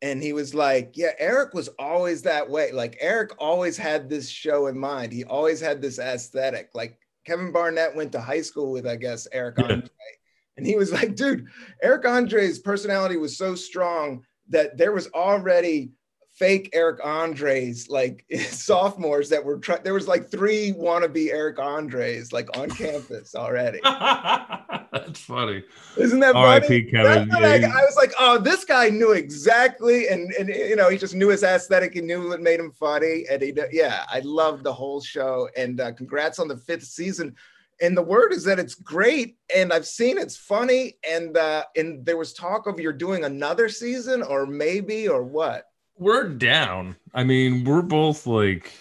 And 0.02 0.22
he 0.22 0.34
was 0.34 0.54
like, 0.54 0.92
Yeah, 0.94 1.12
Eric 1.18 1.54
was 1.54 1.68
always 1.78 2.20
that 2.22 2.48
way. 2.50 2.72
Like, 2.72 2.98
Eric 3.00 3.30
always 3.38 3.78
had 3.78 4.10
this 4.10 4.28
show 4.28 4.66
in 4.66 4.78
mind. 4.78 5.12
He 5.12 5.24
always 5.24 5.60
had 5.60 5.80
this 5.80 5.98
aesthetic. 5.98 6.68
Like, 6.74 6.98
Kevin 7.24 7.52
Barnett 7.52 7.96
went 7.96 8.12
to 8.12 8.20
high 8.20 8.42
school 8.42 8.70
with, 8.72 8.86
I 8.86 8.96
guess, 8.96 9.26
Eric 9.32 9.54
Yeah. 9.58 9.64
Andre. 9.64 9.88
And 10.56 10.66
he 10.66 10.76
was 10.76 10.92
like, 10.92 11.16
dude, 11.16 11.46
Eric 11.82 12.06
Andre's 12.06 12.58
personality 12.58 13.16
was 13.16 13.36
so 13.36 13.54
strong 13.54 14.24
that 14.48 14.76
there 14.76 14.92
was 14.92 15.08
already 15.08 15.92
fake 16.34 16.70
Eric 16.72 17.04
Andres, 17.04 17.88
like 17.88 18.24
sophomores 18.48 19.28
that 19.30 19.44
were 19.44 19.58
trying. 19.58 19.82
There 19.82 19.94
was 19.94 20.08
like 20.08 20.30
three 20.30 20.72
wannabe 20.72 21.30
Eric 21.30 21.58
Andres 21.58 22.32
like 22.32 22.56
on 22.56 22.70
campus 22.70 23.34
already. 23.34 23.80
That's 23.84 25.20
funny. 25.20 25.64
Isn't 25.96 26.20
that 26.20 26.34
funny? 26.34 26.46
R.I.P. 26.46 26.84
Kevin. 26.84 27.28
That's 27.28 27.64
I, 27.64 27.68
I 27.68 27.84
was 27.84 27.96
like, 27.96 28.12
oh, 28.18 28.38
this 28.38 28.64
guy 28.64 28.90
knew 28.90 29.12
exactly, 29.12 30.08
and 30.08 30.32
and 30.32 30.48
you 30.48 30.76
know, 30.76 30.88
he 30.88 30.98
just 30.98 31.14
knew 31.14 31.28
his 31.28 31.42
aesthetic. 31.42 31.94
He 31.94 32.00
knew 32.00 32.28
what 32.28 32.40
made 32.40 32.60
him 32.60 32.70
funny, 32.72 33.24
and 33.30 33.42
he, 33.42 33.52
yeah, 33.72 34.04
I 34.08 34.20
loved 34.20 34.64
the 34.64 34.72
whole 34.72 35.00
show. 35.00 35.48
And 35.56 35.80
uh, 35.80 35.92
congrats 35.92 36.38
on 36.38 36.48
the 36.48 36.56
fifth 36.56 36.84
season. 36.84 37.34
And 37.84 37.96
the 37.96 38.02
word 38.02 38.32
is 38.32 38.44
that 38.44 38.58
it's 38.58 38.74
great, 38.74 39.36
and 39.54 39.72
I've 39.72 39.86
seen 39.86 40.18
it's 40.18 40.36
funny, 40.36 40.94
and 41.08 41.36
uh, 41.36 41.64
and 41.76 42.04
there 42.04 42.16
was 42.16 42.32
talk 42.32 42.66
of 42.66 42.80
you're 42.80 42.92
doing 42.92 43.24
another 43.24 43.68
season, 43.68 44.22
or 44.22 44.46
maybe, 44.46 45.06
or 45.08 45.22
what? 45.22 45.66
we're 45.96 46.28
down. 46.28 46.96
I 47.12 47.24
mean, 47.24 47.64
we're 47.64 47.82
both 47.82 48.26
like 48.26 48.72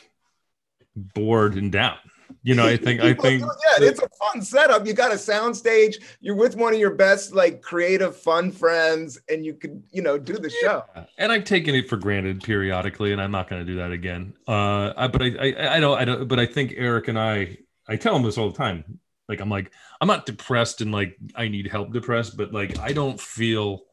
bored 0.96 1.56
and 1.56 1.72
down. 1.72 1.98
You 2.42 2.56
know, 2.56 2.66
I 2.66 2.78
think 2.78 3.02
I 3.02 3.14
think 3.22 3.42
yeah, 3.42 3.86
it's 3.86 4.02
a 4.02 4.10
fun 4.20 4.42
setup. 4.42 4.86
You 4.86 4.94
got 4.94 5.14
a 5.14 5.18
sound 5.18 5.56
stage. 5.56 6.00
You're 6.20 6.36
with 6.36 6.56
one 6.56 6.74
of 6.74 6.80
your 6.80 6.96
best, 6.96 7.34
like 7.34 7.62
creative, 7.62 8.16
fun 8.16 8.52
friends, 8.52 9.20
and 9.30 9.46
you 9.46 9.54
could, 9.54 9.82
you 9.92 10.02
know, 10.02 10.18
do 10.18 10.34
the 10.34 10.50
show. 10.50 10.84
and 11.18 11.32
I've 11.32 11.46
taken 11.46 11.76
it 11.76 11.88
for 11.88 11.98
granted 11.98 12.44
periodically, 12.44 13.14
and 13.14 13.22
I'm 13.22 13.32
not 13.32 13.50
going 13.50 13.66
to 13.66 13.72
do 13.72 13.78
that 13.78 13.92
again. 13.92 14.34
Uh, 14.48 14.94
I, 14.98 15.08
but 15.08 15.22
I, 15.22 15.28
I, 15.28 15.76
I 15.76 15.80
don't, 15.80 15.98
I 15.98 16.06
don't, 16.06 16.28
but 16.28 16.40
I 16.40 16.46
think 16.46 16.74
Eric 16.76 17.08
and 17.08 17.20
I, 17.20 17.58
I 17.88 17.96
tell 17.96 18.16
him 18.16 18.24
this 18.24 18.38
all 18.38 18.50
the 18.50 18.58
time. 18.58 19.00
Like, 19.28 19.40
I'm 19.40 19.50
like, 19.50 19.72
I'm 20.02 20.08
not 20.08 20.26
depressed 20.26 20.82
and 20.82 20.92
like 20.92 21.18
I 21.36 21.48
need 21.48 21.68
help 21.68 21.94
depressed, 21.94 22.38
but 22.38 22.54
like 22.54 22.80
I 22.80 22.94
don't 22.94 23.20
feel 23.20 23.84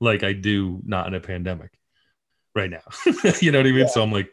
like 0.00 0.22
I 0.22 0.32
do 0.32 0.80
not 0.84 1.06
in 1.06 1.14
a 1.14 1.20
pandemic 1.20 1.70
right 2.54 2.70
now. 2.70 2.82
you 3.40 3.52
know 3.52 3.58
what 3.58 3.66
I 3.66 3.70
mean? 3.70 3.80
Yeah. 3.80 3.86
So 3.86 4.02
I'm 4.02 4.12
like 4.12 4.30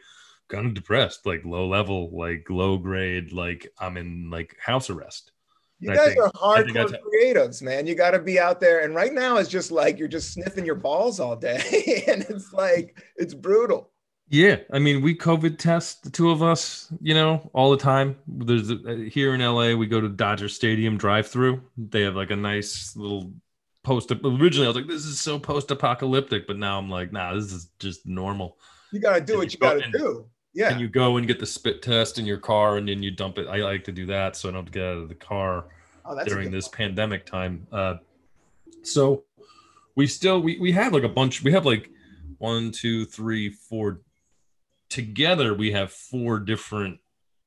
kind 0.48 0.66
of 0.66 0.74
depressed, 0.74 1.26
like 1.26 1.44
low 1.44 1.66
level, 1.66 2.10
like 2.12 2.46
low 2.50 2.76
grade, 2.78 3.32
like 3.32 3.66
I'm 3.78 3.96
in 3.96 4.30
like 4.30 4.56
house 4.58 4.90
arrest. 4.90 5.32
You 5.80 5.92
I 5.92 5.96
guys 5.96 6.08
think- 6.14 6.20
are 6.20 6.32
hardcore 6.32 6.96
creatives, 7.02 7.60
man. 7.62 7.86
You 7.86 7.94
got 7.94 8.12
to 8.12 8.18
be 8.18 8.38
out 8.38 8.60
there. 8.60 8.80
And 8.80 8.94
right 8.94 9.12
now, 9.12 9.36
it's 9.36 9.48
just 9.48 9.70
like 9.70 9.98
you're 9.98 10.08
just 10.08 10.32
sniffing 10.32 10.64
your 10.64 10.76
balls 10.76 11.20
all 11.20 11.36
day, 11.36 12.04
and 12.08 12.22
it's 12.28 12.52
like 12.52 13.02
it's 13.16 13.34
brutal. 13.34 13.90
Yeah, 14.28 14.56
I 14.72 14.78
mean, 14.78 15.02
we 15.02 15.14
COVID 15.14 15.58
test 15.58 16.02
the 16.02 16.10
two 16.10 16.30
of 16.30 16.42
us, 16.42 16.92
you 17.00 17.14
know, 17.14 17.50
all 17.52 17.70
the 17.70 17.76
time. 17.76 18.16
There's 18.26 18.70
a, 18.70 19.08
here 19.10 19.34
in 19.34 19.40
LA, 19.40 19.74
we 19.74 19.86
go 19.86 20.00
to 20.00 20.08
Dodger 20.08 20.48
Stadium 20.48 20.96
drive-through. 20.96 21.62
They 21.76 22.02
have 22.02 22.16
like 22.16 22.30
a 22.30 22.36
nice 22.36 22.96
little 22.96 23.32
post. 23.82 24.10
Originally, 24.10 24.66
I 24.66 24.70
was 24.70 24.76
like, 24.76 24.88
"This 24.88 25.04
is 25.04 25.20
so 25.20 25.38
post-apocalyptic," 25.38 26.46
but 26.46 26.56
now 26.58 26.78
I'm 26.78 26.88
like, 26.88 27.12
"Nah, 27.12 27.34
this 27.34 27.52
is 27.52 27.68
just 27.78 28.06
normal." 28.06 28.58
You 28.92 29.00
got 29.00 29.14
to 29.14 29.20
do 29.20 29.34
And 29.34 29.38
what 29.40 29.52
you 29.52 29.56
you 29.56 29.60
go 29.60 29.68
got 29.68 29.78
to 29.78 29.84
and- 29.84 29.92
do. 29.92 30.26
Yeah. 30.54 30.70
And 30.70 30.80
you 30.80 30.88
go 30.88 31.16
and 31.16 31.26
get 31.26 31.40
the 31.40 31.46
spit 31.46 31.82
test 31.82 32.16
in 32.18 32.24
your 32.26 32.38
car, 32.38 32.76
and 32.76 32.88
then 32.88 33.02
you 33.02 33.10
dump 33.10 33.38
it. 33.38 33.48
I 33.48 33.56
like 33.56 33.82
to 33.84 33.92
do 33.92 34.06
that, 34.06 34.36
so 34.36 34.48
I 34.48 34.52
don't 34.52 34.60
have 34.60 34.72
to 34.72 34.78
get 34.78 34.84
out 34.84 34.98
of 34.98 35.08
the 35.08 35.14
car 35.16 35.64
oh, 36.04 36.24
during 36.24 36.52
this 36.52 36.68
pandemic 36.68 37.26
time. 37.26 37.66
Uh, 37.72 37.96
so 38.84 39.24
we 39.96 40.06
still 40.06 40.40
we 40.40 40.58
we 40.60 40.70
have 40.72 40.92
like 40.92 41.02
a 41.02 41.08
bunch. 41.08 41.42
We 41.42 41.50
have 41.52 41.66
like 41.66 41.90
one, 42.38 42.70
two, 42.70 43.04
three, 43.04 43.50
four. 43.50 44.00
Together, 44.94 45.54
we 45.54 45.72
have 45.72 45.90
four 45.90 46.38
different 46.38 47.00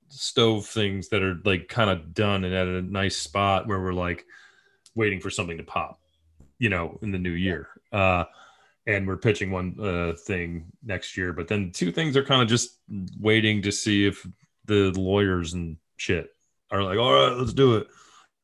stove 0.10 0.66
things 0.66 1.08
that 1.08 1.24
are 1.24 1.39
like 1.45 1.70
kind 1.70 1.89
of 1.89 2.14
done 2.14 2.43
and 2.43 2.54
at 2.54 2.68
a 2.68 2.82
nice 2.82 3.16
spot 3.16 3.68
where 3.68 3.80
we're 3.80 3.93
like 3.93 4.26
waiting 4.95 5.22
for 5.22 5.30
something 5.30 5.56
to 5.56 5.64
pop, 5.64 5.98
you 6.60 6.68
know, 6.68 7.00
in 7.02 7.12
the 7.12 7.18
new 7.18 7.32
year. 7.32 7.70
Uh, 7.93 8.26
and 8.86 9.08
we're 9.08 9.16
pitching 9.16 9.50
one 9.50 9.78
uh, 9.80 10.12
thing 10.26 10.66
next 10.84 11.16
year, 11.16 11.32
but 11.32 11.48
then 11.48 11.72
two 11.72 11.89
things 11.89 12.18
are 12.18 12.24
kind 12.26 12.41
of 12.41 12.50
just 12.50 12.80
waiting 13.18 13.62
to 13.62 13.72
see 13.72 14.06
if 14.06 14.28
the 14.66 14.91
lawyers 15.00 15.54
and 15.54 15.78
shit 15.95 16.36
are 16.70 16.84
like, 16.84 17.00
all 17.00 17.14
right, 17.14 17.38
let's 17.38 17.54
do 17.54 17.78
it. 17.78 17.88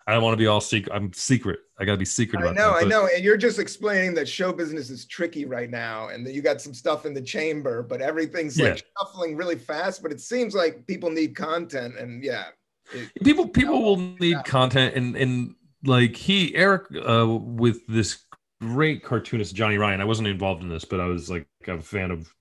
I 0.06 0.14
don't 0.14 0.24
want 0.24 0.34
to 0.34 0.38
be 0.38 0.48
all 0.48 0.62
secret. 0.62 0.94
I'm 0.94 1.14
secret. 1.14 1.60
I 1.80 1.86
gotta 1.86 1.98
be 1.98 2.06
secret 2.06 2.42
I 2.42 2.52
know, 2.52 2.74
that. 2.74 2.84
I 2.86 2.88
know, 2.88 3.08
and 3.14 3.24
you're 3.24 3.38
just 3.38 3.60
explaining 3.60 4.14
that 4.16 4.28
show 4.28 4.52
business 4.52 4.90
is 4.90 5.06
tricky 5.06 5.46
right 5.46 5.70
now, 5.70 6.10
and 6.10 6.26
that 6.26 6.34
you 6.34 6.42
got 6.42 6.62
some 6.62 6.74
stuff 6.74 7.06
in 7.06 7.14
the 7.14 7.22
chamber, 7.22 7.84
but 7.84 8.02
everything's 8.02 8.60
like 8.60 8.84
shuffling 9.00 9.36
really 9.36 9.56
fast. 9.58 10.04
But 10.04 10.12
it 10.12 10.20
seems 10.20 10.54
like 10.54 10.86
people 10.88 11.10
need 11.10 11.36
content, 11.36 11.98
and 11.98 12.24
yeah, 12.24 12.46
it- 12.94 13.10
people 13.24 13.48
people 13.48 13.82
will 13.82 13.98
need 13.98 14.44
content 14.46 14.96
and 14.96 15.16
and 15.16 15.56
like 15.86 16.16
he 16.16 16.56
eric 16.56 16.84
uh 17.08 17.28
with 17.28 17.86
this 17.88 18.24
great 18.62 19.04
cartoonist 19.04 19.56
johnny 19.56 19.78
ryan 19.78 20.02
i 20.02 20.06
wasn't 20.06 20.28
involved 20.28 20.64
in 20.64 20.70
this 20.70 20.86
but 20.86 21.00
i 21.00 21.06
was 21.06 21.30
like 21.30 21.48
I'm 21.68 21.80
a 21.80 21.82
fan 21.82 22.12
of 22.12 22.34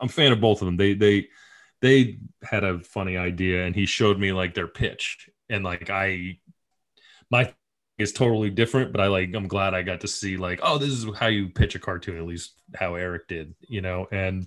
i'm 0.00 0.08
a 0.08 0.12
fan 0.12 0.32
of 0.32 0.40
both 0.40 0.62
of 0.62 0.66
them 0.66 0.76
they 0.76 0.94
they 0.94 1.28
they 1.82 2.18
had 2.42 2.64
a 2.64 2.78
funny 2.80 3.16
idea 3.16 3.64
and 3.66 3.74
he 3.74 3.86
showed 3.86 4.18
me 4.18 4.32
like 4.32 4.54
their 4.54 4.66
pitch 4.66 5.28
and 5.48 5.64
like 5.64 5.90
i 5.90 6.38
my 7.30 7.44
thing 7.44 7.54
is 7.98 8.12
totally 8.12 8.50
different 8.50 8.92
but 8.92 9.00
i 9.00 9.06
like 9.06 9.34
i'm 9.34 9.48
glad 9.48 9.74
i 9.74 9.82
got 9.82 10.00
to 10.00 10.08
see 10.08 10.36
like 10.36 10.60
oh 10.62 10.78
this 10.78 10.90
is 10.90 11.06
how 11.18 11.26
you 11.26 11.48
pitch 11.48 11.74
a 11.74 11.78
cartoon 11.78 12.18
at 12.18 12.26
least 12.26 12.52
how 12.74 12.94
eric 12.94 13.26
did 13.28 13.54
you 13.60 13.80
know? 13.80 14.06
And 14.12 14.46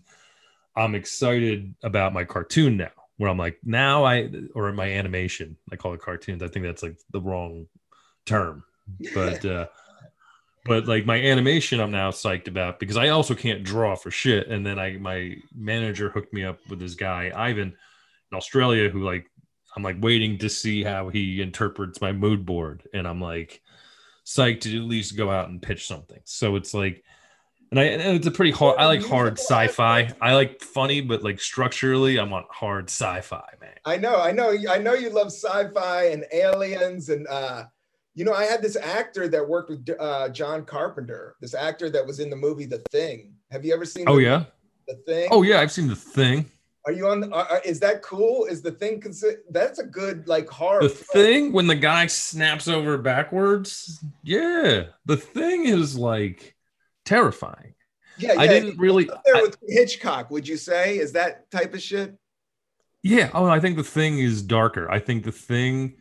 i'm 0.76 0.96
excited 0.96 1.74
about 1.84 2.14
my 2.14 2.24
cartoon 2.24 2.78
now 2.78 2.92
where 3.18 3.30
i'm 3.30 3.38
like 3.38 3.60
now 3.64 4.06
i 4.06 4.30
or 4.54 4.72
my 4.72 4.92
animation 4.92 5.58
i 5.72 5.76
call 5.76 5.94
it 5.94 6.02
cartoons. 6.02 6.44
I 6.44 6.48
think 6.48 6.66
that's 6.66 6.84
like 6.84 6.98
the 7.12 7.22
wrong 7.22 7.68
term. 8.26 8.64
But 9.14 9.46
uh 9.46 9.68
but 10.66 10.88
like 10.88 11.06
my 11.06 11.16
animation 11.22 11.80
i'm 11.80 11.92
now 11.92 12.12
psyched 12.12 12.48
about 12.48 12.80
because 12.80 12.98
i 12.98 13.10
also 13.10 13.36
can't 13.36 13.64
draw 13.64 13.96
for 13.96 14.12
shit. 14.12 14.48
And 14.48 14.66
then 14.66 14.80
i 14.80 14.98
my 14.98 15.36
manager 15.56 16.10
hooked 16.10 16.34
me 16.34 16.44
up 16.44 16.60
with 16.70 16.80
this 16.80 16.96
guy 16.96 17.32
ivan 17.36 17.76
in 18.32 18.38
australia 18.38 18.90
who 18.90 19.04
like 19.04 19.30
i'm 19.76 19.84
like 19.84 19.98
waiting 20.00 20.38
to 20.38 20.50
see 20.50 20.84
how 20.84 21.10
he 21.10 21.42
interprets 21.42 22.02
my 22.02 22.12
mood 22.12 22.46
board 22.46 22.84
and 22.94 23.08
i'm 23.08 23.22
like 23.22 23.62
psyched 24.26 24.62
to 24.62 24.78
at 24.78 24.84
least 24.84 25.18
go 25.18 25.30
out 25.30 25.50
and 25.50 25.62
pitch 25.62 25.88
something 25.88 26.20
so 26.24 26.56
it's 26.56 26.74
like 26.74 27.04
and 27.72 27.80
I 27.80 27.84
and 27.84 28.16
it's 28.16 28.26
a 28.26 28.32
pretty 28.32 28.52
hard. 28.52 28.80
I 28.80 28.86
like 28.88 29.06
hard 29.06 29.38
sci-fi. 29.38 30.12
I 30.20 30.34
like 30.34 30.62
funny, 30.62 31.02
but 31.02 31.24
like 31.24 31.40
structurally, 31.40 32.18
I 32.18 32.24
want 32.24 32.48
hard 32.50 32.90
sci-fi, 32.90 33.48
man. 33.62 33.76
I 33.86 33.98
know, 33.98 34.20
I 34.20 34.32
know, 34.32 34.56
I 34.70 34.80
know 34.80 34.94
you 34.94 35.10
love 35.12 35.28
sci-fi 35.28 36.06
and 36.06 36.26
aliens, 36.34 37.10
and 37.10 37.28
uh, 37.28 37.66
you 38.16 38.26
know, 38.26 38.34
I 38.34 38.46
had 38.46 38.62
this 38.62 38.76
actor 38.76 39.28
that 39.28 39.48
worked 39.48 39.70
with 39.70 39.88
uh, 40.00 40.30
John 40.30 40.66
Carpenter. 40.66 41.36
This 41.42 41.54
actor 41.54 41.90
that 41.92 42.06
was 42.06 42.20
in 42.20 42.30
the 42.30 42.36
movie 42.36 42.66
The 42.66 42.84
Thing. 42.92 43.34
Have 43.52 43.64
you 43.64 43.74
ever 43.74 43.86
seen? 43.86 44.06
Oh 44.08 44.16
the, 44.16 44.24
yeah. 44.24 44.44
The 44.88 44.96
Thing. 45.06 45.28
Oh 45.32 45.44
yeah. 45.44 45.60
I've 45.60 45.72
seen 45.72 45.88
the 45.88 45.96
thing. 45.96 46.46
Are 46.86 46.92
you 46.92 47.08
on? 47.08 47.20
The, 47.22 47.30
uh, 47.32 47.60
is 47.66 47.80
that 47.82 48.02
cool? 48.02 48.46
Is 48.46 48.62
the 48.62 48.72
Thing? 48.72 49.02
Consi- 49.02 49.38
that's 49.50 49.80
a 49.80 49.84
good 49.86 50.28
like 50.28 50.48
horror. 50.50 50.82
The 50.84 50.90
thing 50.90 51.52
when 51.52 51.68
the 51.68 51.76
guy 51.76 52.08
snaps 52.08 52.68
over 52.68 52.98
backwards. 52.98 54.04
Yeah, 54.24 54.86
the 55.06 55.18
thing 55.18 55.66
is 55.66 55.98
like 55.98 56.56
terrifying. 57.06 57.76
Yeah, 58.18 58.34
yeah. 58.34 58.42
I 58.42 58.48
didn't 58.48 58.78
really. 58.80 59.06
There 59.26 59.36
I- 59.36 59.42
with 59.42 59.58
Hitchcock, 59.68 60.32
would 60.32 60.48
you 60.48 60.58
say? 60.58 60.98
Is 60.98 61.12
that 61.14 61.52
type 61.52 61.74
of 61.74 61.82
shit? 61.82 62.16
Yeah. 63.04 63.30
Oh, 63.34 63.46
I 63.46 63.60
think 63.60 63.76
the 63.76 63.84
thing 63.84 64.20
is 64.20 64.42
darker. 64.42 64.90
I 64.90 65.00
think 65.00 65.24
the 65.26 65.32
thing 65.32 65.96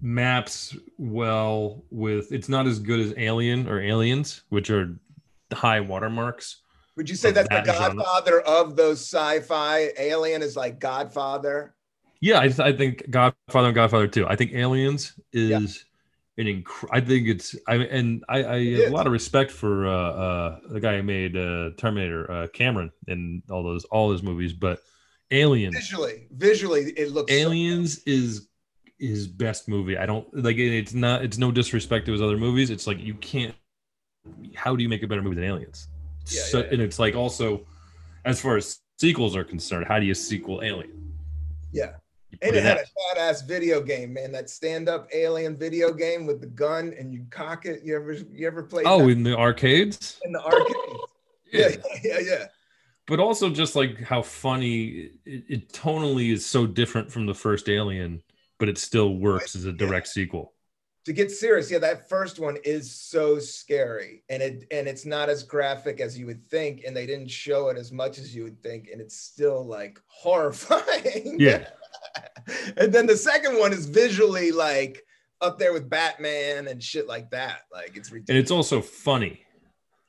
maps 0.00 0.76
well 0.98 1.84
with. 1.90 2.30
It's 2.32 2.48
not 2.48 2.66
as 2.66 2.78
good 2.78 3.00
as 3.00 3.14
Alien 3.16 3.68
or 3.68 3.80
Aliens, 3.80 4.42
which 4.50 4.70
are 4.70 4.96
high 5.52 5.80
watermarks. 5.80 6.62
Would 6.98 7.08
you 7.08 7.16
say 7.16 7.28
Of 7.30 7.36
that's 7.36 7.48
that 7.48 7.64
the 7.64 7.72
genre. 7.72 7.94
Godfather 7.94 8.40
of 8.40 8.74
those 8.76 8.98
sci-fi? 9.00 9.90
Alien 9.98 10.42
is 10.42 10.56
like 10.56 10.78
Godfather. 10.80 11.74
Yeah, 12.20 12.40
I, 12.40 12.52
I 12.58 12.72
think 12.72 13.08
Godfather 13.08 13.68
and 13.68 13.74
Godfather 13.74 14.08
too. 14.08 14.26
I 14.26 14.34
think 14.34 14.52
Aliens 14.52 15.12
is 15.32 15.84
Yeah. 16.36 16.44
an 16.44 16.62
inc- 16.64 16.88
I 16.90 17.00
think 17.00 17.28
it's 17.28 17.54
I 17.68 17.76
and 17.76 18.24
I, 18.28 18.38
I 18.44 18.64
have 18.82 18.90
a 18.92 18.94
lot 18.96 19.06
of 19.06 19.12
respect 19.12 19.52
for 19.52 19.86
uh, 19.86 19.92
uh, 19.92 20.60
the 20.70 20.80
guy 20.80 20.96
who 20.96 21.04
made 21.04 21.36
uh, 21.36 21.70
Terminator, 21.78 22.28
uh, 22.30 22.46
Cameron, 22.48 22.90
and 23.06 23.42
all 23.48 23.62
those 23.62 23.84
all 23.84 24.10
his 24.10 24.22
movies. 24.24 24.52
But 24.52 24.80
Aliens, 25.30 25.76
Visually, 25.76 26.26
visually, 26.32 26.82
it 26.96 27.12
looks. 27.12 27.30
so- 27.32 27.38
Aliens 27.38 27.98
is 28.06 28.48
his 28.98 29.28
best 29.28 29.68
movie. 29.68 29.96
I 29.96 30.04
don't 30.06 30.26
like 30.34 30.56
it, 30.56 30.76
it's 30.76 30.94
not 30.94 31.22
it's 31.22 31.38
no 31.38 31.52
disrespect 31.52 32.06
to 32.06 32.12
his 32.12 32.20
other 32.20 32.36
movies. 32.36 32.70
It's 32.70 32.88
like 32.88 32.98
you 32.98 33.14
can't. 33.14 33.54
How 34.56 34.74
do 34.74 34.82
you 34.82 34.88
make 34.88 35.04
a 35.04 35.06
better 35.06 35.22
movie 35.22 35.36
than 35.36 35.44
Aliens? 35.44 35.86
Yeah, 36.30 36.42
so, 36.42 36.58
yeah, 36.58 36.64
yeah. 36.64 36.72
And 36.72 36.82
it's 36.82 36.98
like 36.98 37.14
also, 37.14 37.66
as 38.24 38.40
far 38.40 38.56
as 38.56 38.80
sequels 38.98 39.36
are 39.36 39.44
concerned, 39.44 39.86
how 39.86 39.98
do 39.98 40.06
you 40.06 40.14
sequel 40.14 40.62
Alien? 40.62 41.12
Yeah. 41.72 41.92
And 42.42 42.54
it 42.54 42.58
it 42.58 42.62
had 42.62 42.78
a 42.78 43.18
badass 43.18 43.46
video 43.48 43.80
game, 43.80 44.12
man. 44.12 44.30
That 44.32 44.50
stand-up 44.50 45.08
alien 45.14 45.56
video 45.56 45.92
game 45.92 46.26
with 46.26 46.40
the 46.40 46.46
gun 46.46 46.94
and 46.98 47.12
you 47.12 47.24
cock 47.30 47.64
it. 47.64 47.82
You 47.82 47.96
ever 47.96 48.12
you 48.12 48.46
ever 48.46 48.62
played 48.62 48.86
Oh, 48.86 48.98
that 48.98 49.08
in 49.08 49.22
the 49.22 49.36
arcades? 49.36 50.20
in 50.24 50.32
the 50.32 50.42
arcades. 50.42 50.74
Yeah, 51.50 51.68
yeah, 52.04 52.18
yeah. 52.18 52.44
But 53.06 53.20
also 53.20 53.48
just 53.48 53.74
like 53.74 54.02
how 54.02 54.20
funny 54.20 55.08
it, 55.24 55.44
it 55.48 55.68
tonally 55.72 56.30
is 56.30 56.44
so 56.44 56.66
different 56.66 57.10
from 57.10 57.24
the 57.24 57.34
first 57.34 57.70
Alien, 57.70 58.22
but 58.58 58.68
it 58.68 58.76
still 58.76 59.14
works 59.14 59.56
as 59.56 59.64
a 59.64 59.72
direct 59.72 60.08
sequel. 60.08 60.52
To 61.08 61.14
get 61.14 61.30
serious, 61.30 61.70
yeah, 61.70 61.78
that 61.78 62.06
first 62.06 62.38
one 62.38 62.58
is 62.64 62.94
so 62.94 63.38
scary, 63.38 64.24
and 64.28 64.42
it 64.42 64.66
and 64.70 64.86
it's 64.86 65.06
not 65.06 65.30
as 65.30 65.42
graphic 65.42 66.00
as 66.00 66.18
you 66.18 66.26
would 66.26 66.46
think, 66.50 66.82
and 66.86 66.94
they 66.94 67.06
didn't 67.06 67.30
show 67.30 67.70
it 67.70 67.78
as 67.78 67.90
much 67.90 68.18
as 68.18 68.36
you 68.36 68.42
would 68.42 68.62
think, 68.62 68.90
and 68.92 69.00
it's 69.00 69.16
still 69.16 69.64
like 69.64 69.98
horrifying. 70.06 71.36
Yeah. 71.40 71.66
and 72.76 72.92
then 72.92 73.06
the 73.06 73.16
second 73.16 73.58
one 73.58 73.72
is 73.72 73.86
visually 73.86 74.52
like 74.52 75.02
up 75.40 75.58
there 75.58 75.72
with 75.72 75.88
Batman 75.88 76.68
and 76.68 76.82
shit 76.82 77.08
like 77.08 77.30
that. 77.30 77.62
Like 77.72 77.96
it's 77.96 78.12
ridiculous. 78.12 78.28
And 78.28 78.36
it's 78.36 78.50
also 78.50 78.82
funny. 78.82 79.40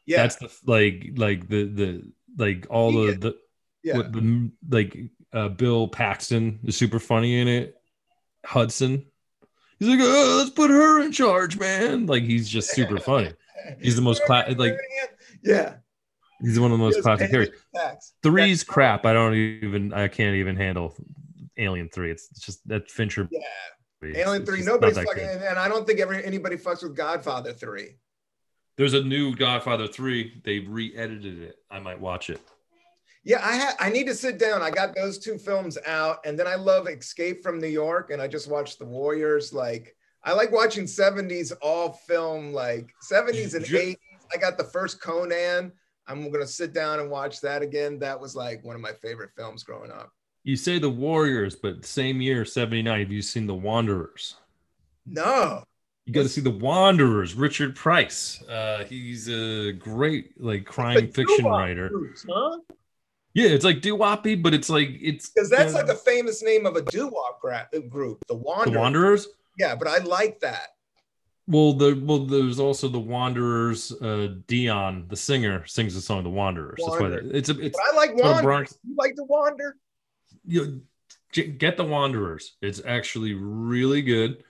yeah, 0.05 0.23
That's 0.23 0.35
the 0.35 0.51
like 0.65 1.13
like 1.15 1.47
the 1.47 1.63
the 1.63 2.11
like 2.37 2.67
all 2.69 2.91
the 2.91 3.13
the 3.13 3.35
yeah. 3.83 3.95
what 3.95 4.11
the 4.11 4.51
like 4.69 4.97
uh 5.31 5.47
Bill 5.47 5.87
Paxton 5.87 6.59
is 6.65 6.75
super 6.75 6.99
funny 6.99 7.39
in 7.39 7.47
it. 7.47 7.77
Hudson. 8.45 9.05
He's 9.79 9.87
like, 9.87 9.99
oh, 10.01 10.35
let's 10.37 10.49
put 10.49 10.69
her 10.69 11.01
in 11.01 11.11
charge, 11.11 11.57
man. 11.57 12.05
Like 12.05 12.23
he's 12.23 12.49
just 12.49 12.71
super 12.71 12.99
funny. 12.99 13.31
He's 13.81 13.97
the 13.97 14.01
most 14.01 14.23
cla- 14.23 14.45
like 14.57 14.77
yeah. 15.43 15.75
he's 16.41 16.57
one 16.57 16.71
of 16.71 16.77
the 16.77 16.83
most 16.83 17.01
classic 17.01 17.29
characters. 17.29 17.59
Three's 18.23 18.63
crap. 18.63 19.05
I 19.05 19.11
don't 19.11 19.35
even 19.35 19.91
I 19.91 20.07
can't 20.07 20.37
even 20.37 20.55
handle 20.55 20.95
Alien 21.57 21.89
Three. 21.89 22.09
It's 22.09 22.29
just 22.39 22.65
that 22.69 22.89
Fincher. 22.89 23.27
Yeah. 23.29 23.41
movie. 24.01 24.17
Alien 24.17 24.45
three, 24.45 24.63
nobody's 24.63 24.95
fucking, 24.95 25.13
good. 25.13 25.41
and 25.41 25.59
I 25.59 25.67
don't 25.67 25.85
think 25.85 25.99
ever 25.99 26.13
anybody 26.13 26.55
fucks 26.55 26.83
with 26.83 26.95
Godfather 26.95 27.51
three. 27.51 27.97
There's 28.79 28.93
a 28.93 29.03
new 29.03 29.35
Godfather 29.35 29.87
Three. 29.87 30.41
They 30.45 30.59
re-edited 30.59 31.41
it. 31.41 31.57
I 31.69 31.79
might 31.79 31.99
watch 31.99 32.29
it. 32.29 32.39
Yeah, 33.23 33.39
I 33.43 33.57
ha- 33.57 33.75
I 33.79 33.89
need 33.89 34.07
to 34.07 34.15
sit 34.15 34.37
down. 34.39 34.61
I 34.61 34.71
got 34.71 34.95
those 34.95 35.17
two 35.19 35.37
films 35.37 35.77
out, 35.85 36.19
and 36.25 36.39
then 36.39 36.47
I 36.47 36.55
love 36.55 36.87
Escape 36.87 37.43
from 37.43 37.59
New 37.59 37.67
York, 37.67 38.11
and 38.11 38.21
I 38.21 38.27
just 38.27 38.49
watched 38.49 38.79
The 38.79 38.85
Warriors. 38.85 39.51
Like 39.53 39.95
I 40.23 40.33
like 40.33 40.51
watching 40.51 40.85
'70s 40.85 41.51
all 41.61 41.91
film, 41.93 42.53
like 42.53 42.93
'70s 43.11 43.55
and 43.55 43.65
'80s. 43.65 43.97
I 44.33 44.37
got 44.37 44.57
the 44.57 44.63
first 44.63 45.01
Conan. 45.01 45.71
I'm 46.07 46.31
gonna 46.31 46.47
sit 46.47 46.73
down 46.73 46.99
and 46.99 47.09
watch 47.11 47.41
that 47.41 47.61
again. 47.61 47.99
That 47.99 48.19
was 48.19 48.35
like 48.35 48.63
one 48.63 48.75
of 48.75 48.81
my 48.81 48.93
favorite 49.01 49.31
films 49.35 49.63
growing 49.63 49.91
up. 49.91 50.11
You 50.43 50.55
say 50.55 50.79
the 50.79 50.89
Warriors, 50.89 51.55
but 51.55 51.85
same 51.85 52.21
year, 52.21 52.45
'79. 52.45 52.99
Have 53.01 53.11
you 53.11 53.21
seen 53.21 53.45
the 53.47 53.53
Wanderers? 53.53 54.35
No, 55.05 55.63
You 56.05 56.13
got 56.13 56.23
to 56.23 56.29
see 56.29 56.41
the 56.41 56.49
Wanderers. 56.51 57.33
Richard 57.33 57.75
Price. 57.75 58.41
Uh, 58.43 58.83
he's 58.85 59.27
a 59.27 59.71
great 59.73 60.39
like 60.41 60.65
crime 60.65 61.11
fiction 61.11 61.45
writer. 61.45 61.89
huh? 62.29 62.57
Yeah, 63.33 63.49
it's 63.49 63.65
like 63.65 63.81
doo-woppy, 63.81 64.41
but 64.41 64.53
it's 64.53 64.69
like 64.69 64.89
it's 64.99 65.29
Because 65.29 65.49
that's 65.49 65.73
uh, 65.73 65.77
like 65.77 65.87
a 65.89 65.95
famous 65.95 66.41
name 66.41 66.65
of 66.65 66.75
a 66.75 66.81
doo-wop 66.81 67.39
gra- 67.39 67.69
group, 67.87 68.23
the 68.27 68.35
Wanderers. 68.35 68.73
the 68.73 68.79
Wanderers. 68.79 69.27
Yeah, 69.57 69.75
but 69.75 69.87
I 69.87 69.99
like 69.99 70.39
that. 70.39 70.69
Well, 71.47 71.73
the 71.73 71.99
well, 72.03 72.25
there's 72.25 72.59
also 72.59 72.87
the 72.87 72.99
Wanderers. 72.99 73.91
Uh, 73.91 74.35
Dion, 74.47 75.05
the 75.09 75.15
singer, 75.15 75.65
sings 75.65 75.95
the 75.95 76.01
song 76.01 76.23
"The 76.23 76.29
Wanderers." 76.29 76.77
That's 76.77 76.99
why 76.99 77.07
it's 77.09 77.49
a 77.49 77.59
it's 77.59 77.77
But 77.77 77.93
I 77.93 77.95
like 77.95 78.15
Wanderers. 78.15 78.41
Bronx. 78.43 78.77
You 78.87 78.95
like 78.95 79.15
to 79.15 79.23
wander? 79.23 79.75
You 80.45 80.81
get 81.33 81.77
the 81.77 81.83
Wanderers. 81.83 82.55
It's 82.61 82.81
actually 82.85 83.33
really 83.33 84.01
good. 84.01 84.43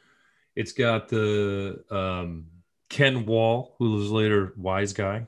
It's 0.55 0.73
got 0.73 1.07
the 1.07 1.83
um, 1.89 2.47
Ken 2.89 3.25
Wahl, 3.25 3.75
who 3.79 3.91
was 3.91 4.11
later 4.11 4.53
Wise 4.57 4.91
Guy, 4.91 5.25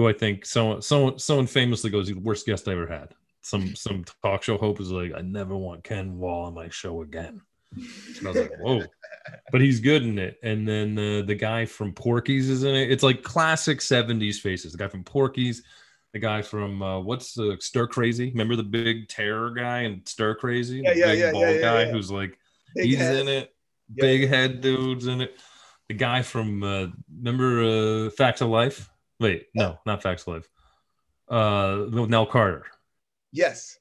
who 0.00 0.08
I 0.08 0.12
think 0.12 0.46
someone 0.46 0.82
someone 0.82 1.18
someone 1.18 1.46
famously 1.46 1.90
goes, 1.90 2.08
"He's 2.08 2.16
the 2.16 2.22
worst 2.22 2.46
guest 2.46 2.68
I 2.68 2.72
ever 2.72 2.86
had." 2.86 3.14
Some 3.42 3.74
some 3.76 4.04
talk 4.22 4.42
show 4.42 4.56
hope 4.56 4.80
is 4.80 4.90
like, 4.90 5.12
"I 5.14 5.20
never 5.20 5.56
want 5.56 5.84
Ken 5.84 6.18
Wahl 6.18 6.46
on 6.46 6.54
my 6.54 6.68
show 6.68 7.02
again." 7.02 7.40
And 7.76 8.26
I 8.26 8.28
was 8.28 8.36
like, 8.36 8.58
"Whoa!" 8.60 8.82
But 9.52 9.60
he's 9.60 9.80
good 9.80 10.02
in 10.02 10.18
it. 10.18 10.38
And 10.42 10.66
then 10.66 10.98
uh, 10.98 11.22
the 11.24 11.34
guy 11.34 11.64
from 11.64 11.92
Porky's 11.92 12.48
is 12.48 12.64
in 12.64 12.74
it. 12.74 12.90
It's 12.90 13.02
like 13.02 13.22
classic 13.22 13.78
'70s 13.78 14.40
faces. 14.40 14.72
The 14.72 14.78
guy 14.78 14.88
from 14.88 15.04
Porky's, 15.04 15.62
the 16.12 16.18
guy 16.18 16.42
from 16.42 16.82
uh, 16.82 17.00
what's 17.00 17.34
the 17.34 17.56
Stir 17.60 17.86
Crazy? 17.86 18.30
Remember 18.30 18.56
the 18.56 18.64
big 18.64 19.08
terror 19.08 19.50
guy 19.50 19.80
and 19.80 20.06
Stir 20.08 20.34
Crazy? 20.34 20.80
Yeah, 20.82 20.94
the 20.94 20.98
yeah, 20.98 21.06
big 21.06 21.18
yeah, 21.18 21.32
bald 21.32 21.42
yeah, 21.44 21.50
yeah, 21.50 21.60
guy 21.60 21.82
yeah. 21.82 21.90
who's 21.92 22.10
like 22.10 22.38
Big 22.74 22.86
he's 22.86 22.98
head. 22.98 23.16
in 23.16 23.28
it. 23.28 23.54
Big 23.94 24.28
head 24.28 24.60
dudes 24.60 25.06
in 25.06 25.20
it. 25.20 25.38
The 25.88 25.94
guy 25.94 26.22
from 26.22 26.62
uh, 26.62 26.86
remember 27.18 28.06
uh, 28.06 28.10
Facts 28.10 28.40
of 28.40 28.48
Life? 28.48 28.89
Wait, 29.20 29.46
no, 29.54 29.78
not 29.86 30.02
Facts 30.02 30.22
of 30.26 30.34
Life. 30.34 30.48
Uh, 31.28 31.86
Nell 32.06 32.26
Carter. 32.26 32.64
Yes. 33.32 33.78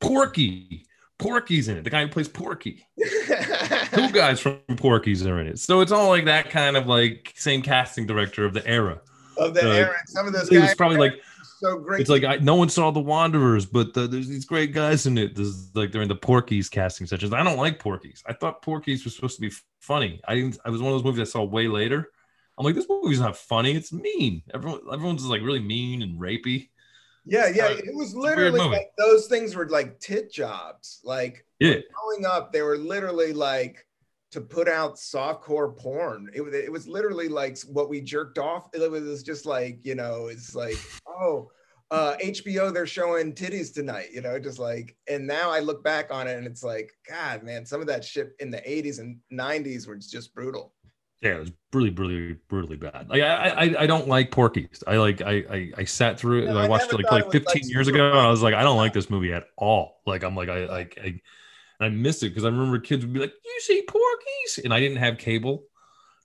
Porky. 0.00 0.84
Porky's 1.18 1.68
in 1.68 1.78
it. 1.78 1.84
The 1.84 1.90
guy 1.90 2.02
who 2.02 2.08
plays 2.08 2.28
Porky. 2.28 2.84
Two 3.94 4.10
guys 4.10 4.38
from 4.40 4.58
Porky's 4.76 5.24
are 5.26 5.40
in 5.40 5.46
it. 5.46 5.58
So 5.58 5.80
it's 5.80 5.90
all 5.92 6.08
like 6.10 6.26
that 6.26 6.50
kind 6.50 6.76
of 6.76 6.86
like 6.86 7.32
same 7.36 7.62
casting 7.62 8.06
director 8.06 8.44
of 8.44 8.52
the 8.52 8.66
era. 8.66 9.00
of 9.38 9.54
the 9.54 9.62
Uh, 9.62 9.72
era. 9.74 9.94
Some 10.06 10.26
of 10.26 10.34
those 10.34 10.50
It 10.52 10.60
was 10.60 10.74
probably 10.74 10.98
like 10.98 11.14
so 11.58 11.78
great. 11.78 12.02
it's 12.02 12.10
like 12.10 12.24
I, 12.24 12.36
no 12.36 12.56
one 12.56 12.68
saw 12.68 12.90
the 12.90 13.00
Wanderers, 13.00 13.64
but 13.64 13.94
the, 13.94 14.06
there's 14.06 14.28
these 14.28 14.44
great 14.44 14.72
guys 14.74 15.06
in 15.06 15.16
it. 15.16 15.34
There's 15.34 15.74
like 15.74 15.90
they're 15.90 16.02
in 16.02 16.08
the 16.08 16.14
Porky's 16.14 16.68
casting 16.68 17.06
sessions. 17.06 17.32
I 17.32 17.42
don't 17.42 17.56
like 17.56 17.78
Porky's. 17.78 18.22
I 18.26 18.34
thought 18.34 18.60
Porky's 18.60 19.04
was 19.04 19.14
supposed 19.14 19.36
to 19.36 19.40
be 19.48 19.54
funny. 19.80 20.20
I 20.28 20.34
didn't. 20.34 20.58
I 20.66 20.70
was 20.70 20.82
one 20.82 20.92
of 20.92 20.98
those 20.98 21.04
movies 21.04 21.26
I 21.26 21.30
saw 21.32 21.44
way 21.44 21.66
later. 21.68 22.10
I'm 22.58 22.64
like, 22.64 22.74
this 22.74 22.88
movie's 22.88 23.20
not 23.20 23.36
funny. 23.36 23.72
It's 23.72 23.92
mean. 23.92 24.42
Everyone, 24.54 24.80
everyone's 24.92 25.26
like 25.26 25.42
really 25.42 25.60
mean 25.60 26.02
and 26.02 26.18
rapey. 26.18 26.70
yeah, 27.26 27.48
yeah. 27.54 27.66
uh, 27.66 27.76
It 27.76 27.94
was 27.94 28.14
literally 28.14 28.60
like 28.60 28.90
those 28.96 29.26
things 29.26 29.54
were 29.54 29.68
like 29.68 29.98
tit 30.00 30.32
jobs. 30.32 31.00
Like 31.04 31.44
Yeah, 31.60 31.76
growing 31.94 32.24
up, 32.24 32.52
they 32.52 32.62
were 32.62 32.78
literally 32.78 33.32
like 33.32 33.86
to 34.32 34.40
put 34.40 34.68
out 34.68 34.96
softcore 34.96 35.76
porn. 35.76 36.30
It 36.34 36.40
was 36.40 36.54
it 36.54 36.72
was 36.72 36.88
literally 36.88 37.28
like 37.28 37.58
what 37.62 37.88
we 37.88 38.00
jerked 38.00 38.38
off. 38.38 38.68
It 38.72 38.90
was 38.90 39.22
just 39.22 39.46
like 39.46 39.80
you 39.82 39.94
know, 39.94 40.26
it's 40.26 40.54
like 40.54 40.76
oh, 41.06 41.50
uh, 41.90 42.16
HBO 42.22 42.72
they're 42.72 42.86
showing 42.86 43.32
titties 43.34 43.72
tonight. 43.72 44.08
You 44.12 44.22
know, 44.22 44.38
just 44.38 44.58
like 44.58 44.96
and 45.08 45.26
now 45.26 45.50
I 45.50 45.60
look 45.60 45.84
back 45.84 46.10
on 46.10 46.26
it 46.26 46.36
and 46.36 46.46
it's 46.46 46.62
like 46.62 46.90
God, 47.08 47.42
man, 47.42 47.66
some 47.66 47.80
of 47.80 47.86
that 47.88 48.04
shit 48.04 48.32
in 48.40 48.50
the 48.50 48.58
'80s 48.58 48.98
and 48.98 49.18
'90s 49.32 49.86
was 49.86 50.10
just 50.10 50.34
brutal. 50.34 50.72
Yeah. 51.20 51.36
It 51.36 51.40
was 51.40 51.52
really, 51.72 51.90
really, 51.90 52.36
brutally 52.48 52.76
bad. 52.76 53.08
Like 53.08 53.22
I, 53.22 53.48
I, 53.48 53.82
I 53.82 53.86
don't 53.86 54.08
like 54.08 54.30
Porky's. 54.30 54.82
I 54.86 54.96
like, 54.96 55.22
I, 55.22 55.44
I, 55.50 55.72
I 55.78 55.84
sat 55.84 56.18
through 56.18 56.44
it. 56.44 56.46
No, 56.46 56.58
I 56.58 56.64
I 56.64 56.68
watched 56.68 56.92
never 56.92 57.02
it 57.02 57.04
like 57.04 57.12
like 57.12 57.20
it 57.22 57.26
was, 57.26 57.34
like, 57.34 57.54
15 57.54 57.68
years 57.70 57.88
ago. 57.88 58.08
And. 58.08 58.18
I 58.18 58.30
was 58.30 58.42
like, 58.42 58.54
I 58.54 58.62
don't 58.62 58.76
like 58.76 58.92
this 58.92 59.10
movie 59.10 59.32
at 59.32 59.48
all. 59.56 60.00
Like 60.06 60.22
I'm 60.22 60.36
like, 60.36 60.48
I 60.48 60.66
like, 60.66 60.98
I, 61.02 61.20
I 61.78 61.88
missed 61.88 62.22
it 62.22 62.30
because 62.30 62.44
I 62.44 62.48
remember 62.48 62.78
kids 62.78 63.04
would 63.04 63.12
be 63.12 63.20
like, 63.20 63.34
"You 63.44 63.60
see 63.60 63.82
Porky's," 63.86 64.60
and 64.64 64.72
I 64.72 64.80
didn't 64.80 64.96
have 64.98 65.18
cable. 65.18 65.64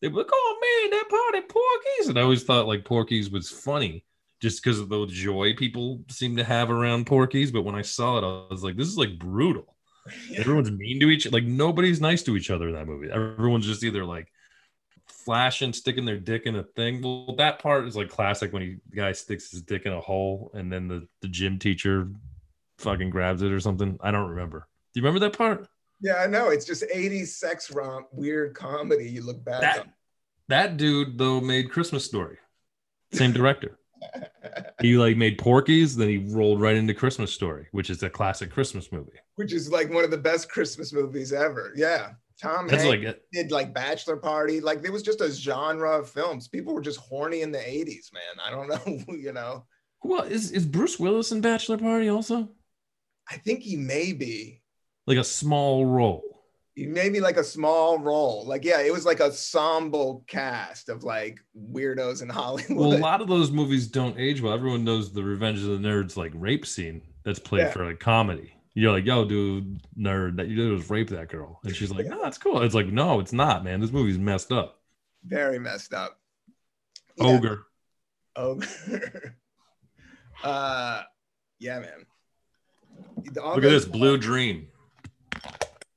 They'd 0.01 0.09
be 0.09 0.15
like, 0.15 0.29
"Oh 0.31 0.59
man, 0.61 0.91
that 0.91 1.09
part 1.09 1.43
at 1.43 1.49
Porky's," 1.49 2.07
and 2.07 2.17
I 2.17 2.21
always 2.21 2.43
thought 2.43 2.67
like 2.67 2.85
Porky's 2.85 3.29
was 3.29 3.49
funny 3.49 4.05
just 4.39 4.63
because 4.63 4.79
of 4.79 4.89
the 4.89 5.05
joy 5.07 5.53
people 5.55 6.03
seem 6.09 6.37
to 6.37 6.43
have 6.43 6.71
around 6.71 7.05
Porky's. 7.05 7.51
But 7.51 7.63
when 7.63 7.75
I 7.75 7.81
saw 7.81 8.17
it, 8.17 8.23
I 8.23 8.53
was 8.53 8.63
like, 8.63 8.77
"This 8.77 8.87
is 8.87 8.97
like 8.97 9.19
brutal." 9.19 9.75
Everyone's 10.35 10.71
mean 10.71 10.99
to 11.01 11.09
each 11.09 11.29
like 11.31 11.43
nobody's 11.43 12.01
nice 12.01 12.23
to 12.23 12.35
each 12.35 12.49
other 12.49 12.69
in 12.69 12.75
that 12.75 12.87
movie. 12.87 13.11
Everyone's 13.11 13.67
just 13.67 13.83
either 13.83 14.05
like 14.05 14.30
flashing, 15.25 15.73
sticking 15.73 16.05
their 16.05 16.17
dick 16.19 16.43
in 16.45 16.55
a 16.55 16.63
thing. 16.63 17.01
Well, 17.01 17.35
that 17.37 17.59
part 17.59 17.87
is 17.87 17.95
like 17.95 18.09
classic 18.09 18.51
when 18.53 18.61
he 18.61 18.77
the 18.89 18.95
guy 18.95 19.11
sticks 19.11 19.51
his 19.51 19.61
dick 19.61 19.85
in 19.85 19.93
a 19.93 19.99
hole 20.01 20.51
and 20.53 20.71
then 20.71 20.87
the, 20.87 21.07
the 21.21 21.27
gym 21.27 21.59
teacher 21.59 22.09
fucking 22.77 23.09
grabs 23.09 23.41
it 23.41 23.51
or 23.51 23.59
something. 23.59 23.97
I 24.01 24.11
don't 24.11 24.29
remember. 24.29 24.67
Do 24.93 24.99
you 24.99 25.05
remember 25.05 25.19
that 25.25 25.37
part? 25.37 25.67
Yeah, 26.01 26.15
I 26.15 26.27
know. 26.27 26.49
It's 26.49 26.65
just 26.65 26.83
80s 26.93 27.27
sex 27.27 27.71
romp, 27.71 28.07
weird 28.11 28.55
comedy. 28.55 29.07
You 29.09 29.21
look 29.23 29.43
back 29.45 29.61
That 29.61 29.79
on. 29.79 29.93
that 30.49 30.77
dude 30.77 31.17
though 31.17 31.39
made 31.39 31.71
Christmas 31.71 32.03
Story. 32.05 32.37
Same 33.13 33.31
director. 33.31 33.77
he 34.81 34.97
like 34.97 35.15
made 35.15 35.37
Porky's, 35.37 35.95
then 35.95 36.09
he 36.09 36.17
rolled 36.33 36.59
right 36.59 36.75
into 36.75 36.93
Christmas 36.93 37.31
Story, 37.31 37.67
which 37.71 37.89
is 37.91 38.01
a 38.01 38.09
classic 38.09 38.49
Christmas 38.51 38.91
movie. 38.91 39.11
Which 39.35 39.53
is 39.53 39.71
like 39.71 39.91
one 39.93 40.03
of 40.03 40.09
the 40.11 40.17
best 40.17 40.49
Christmas 40.49 40.91
movies 40.91 41.31
ever. 41.33 41.71
Yeah. 41.75 42.13
Tom 42.41 42.67
That's 42.67 42.83
Hanks 42.83 43.05
like 43.05 43.21
did 43.31 43.51
like 43.51 43.73
Bachelor 43.73 44.17
Party. 44.17 44.59
Like 44.61 44.81
there 44.81 44.91
was 44.91 45.03
just 45.03 45.21
a 45.21 45.31
genre 45.31 45.99
of 45.99 46.09
films. 46.09 46.47
People 46.47 46.73
were 46.73 46.81
just 46.81 46.99
horny 46.99 47.41
in 47.41 47.51
the 47.51 47.59
80s, 47.59 48.11
man. 48.13 48.21
I 48.43 48.49
don't 48.49 48.67
know, 49.07 49.13
you 49.15 49.31
know. 49.33 49.65
well, 50.03 50.23
is 50.23 50.51
is 50.51 50.65
Bruce 50.65 50.99
Willis 50.99 51.31
in 51.31 51.41
Bachelor 51.41 51.77
Party 51.77 52.09
also? 52.09 52.49
I 53.29 53.37
think 53.37 53.61
he 53.61 53.75
may 53.77 54.13
be. 54.13 54.61
Like 55.07 55.17
a 55.17 55.23
small 55.23 55.85
role. 55.85 56.23
He 56.75 56.85
may 56.87 57.09
be 57.09 57.19
like 57.19 57.35
a 57.37 57.43
small 57.43 57.99
role. 57.99 58.45
Like, 58.45 58.63
yeah, 58.63 58.79
it 58.81 58.93
was 58.93 59.05
like 59.05 59.19
a 59.19 59.25
ensemble 59.25 60.23
cast 60.27 60.89
of 60.89 61.03
like 61.03 61.39
weirdos 61.71 62.21
in 62.21 62.29
Hollywood. 62.39 62.77
Well, 62.77 62.93
a 62.93 62.97
lot 62.97 63.21
of 63.21 63.27
those 63.27 63.51
movies 63.51 63.87
don't 63.87 64.17
age 64.17 64.41
well. 64.41 64.53
Everyone 64.53 64.83
knows 64.83 65.11
the 65.11 65.23
Revenge 65.23 65.59
of 65.59 65.65
the 65.65 65.77
Nerds 65.77 66.15
like 66.17 66.31
rape 66.33 66.65
scene 66.65 67.01
that's 67.23 67.39
played 67.39 67.63
Yeah. 67.63 67.71
for 67.71 67.85
like 67.85 67.99
comedy. 67.99 68.53
You're 68.73 68.93
like, 68.93 69.05
yo, 69.05 69.25
dude, 69.25 69.81
nerd, 69.97 70.37
that 70.37 70.47
you 70.47 70.55
did 70.55 70.71
was 70.71 70.89
rape 70.89 71.09
that 71.09 71.27
girl, 71.27 71.59
and 71.63 71.75
she's 71.75 71.91
like, 71.91 72.05
no, 72.05 72.21
that's 72.21 72.37
cool. 72.37 72.61
It's 72.61 72.75
like, 72.75 72.87
no, 72.87 73.19
it's 73.19 73.33
not, 73.33 73.65
man. 73.65 73.81
This 73.81 73.91
movie's 73.91 74.17
messed 74.17 74.51
up. 74.51 74.79
Very 75.25 75.59
messed 75.59 75.93
up. 75.93 76.19
Yeah. 77.17 77.27
Ogre. 77.27 77.65
Ogre. 78.37 79.35
uh, 80.43 81.01
yeah, 81.59 81.79
man. 81.79 82.05
Look 83.35 83.57
at 83.57 83.61
this 83.61 83.85
blue 83.85 84.17
dream. 84.17 84.67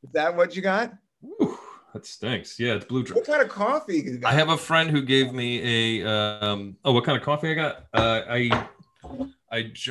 Is 0.03 0.11
that 0.13 0.37
what 0.37 0.55
you 0.55 0.63
got? 0.63 0.93
Whew, 1.21 1.59
that 1.93 2.05
stinks. 2.07 2.59
Yeah, 2.59 2.75
it's 2.75 2.85
blue 2.85 3.03
dream. 3.03 3.17
What 3.17 3.27
kind 3.27 3.43
of 3.43 3.49
coffee 3.49 3.99
you 3.99 4.19
got? 4.19 4.33
I 4.33 4.35
have 4.35 4.49
a 4.49 4.57
friend 4.57 4.91
who 4.91 5.03
gave 5.03 5.33
me 5.33 6.01
a 6.03 6.09
um 6.09 6.77
oh 6.85 6.93
what 6.93 7.05
kind 7.05 7.17
of 7.17 7.25
coffee 7.25 7.51
I 7.51 7.55
got? 7.55 7.87
Uh 7.93 8.21
I 8.29 8.69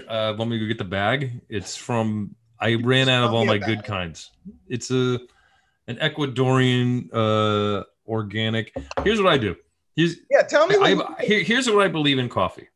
uh 0.08 0.36
want 0.38 0.52
me 0.52 0.60
to 0.60 0.66
go 0.66 0.68
get 0.68 0.78
the 0.78 0.84
bag. 0.84 1.42
It's 1.50 1.76
from 1.76 2.36
I 2.60 2.76
ran 2.76 3.10
out 3.10 3.24
of 3.26 3.34
all 3.34 3.46
my 3.46 3.58
good 3.58 3.80
it. 3.80 3.86
kinds. 3.86 4.32
It's 4.68 4.92
a 4.92 5.20
an 5.88 5.98
Ecuadorian 5.98 7.10
uh 7.14 7.84
organic. 8.08 8.74
Here's 9.04 9.22
what 9.22 9.32
I 9.32 9.38
do. 9.38 9.56
Here's 9.96 10.18
yeah, 10.30 10.42
tell 10.44 10.68
me. 10.68 10.78
What 10.78 11.20
I, 11.20 11.24
here- 11.24 11.44
here's 11.44 11.70
what 11.70 11.84
I 11.84 11.88
believe 11.88 12.20
in 12.20 12.30
coffee. 12.30 12.68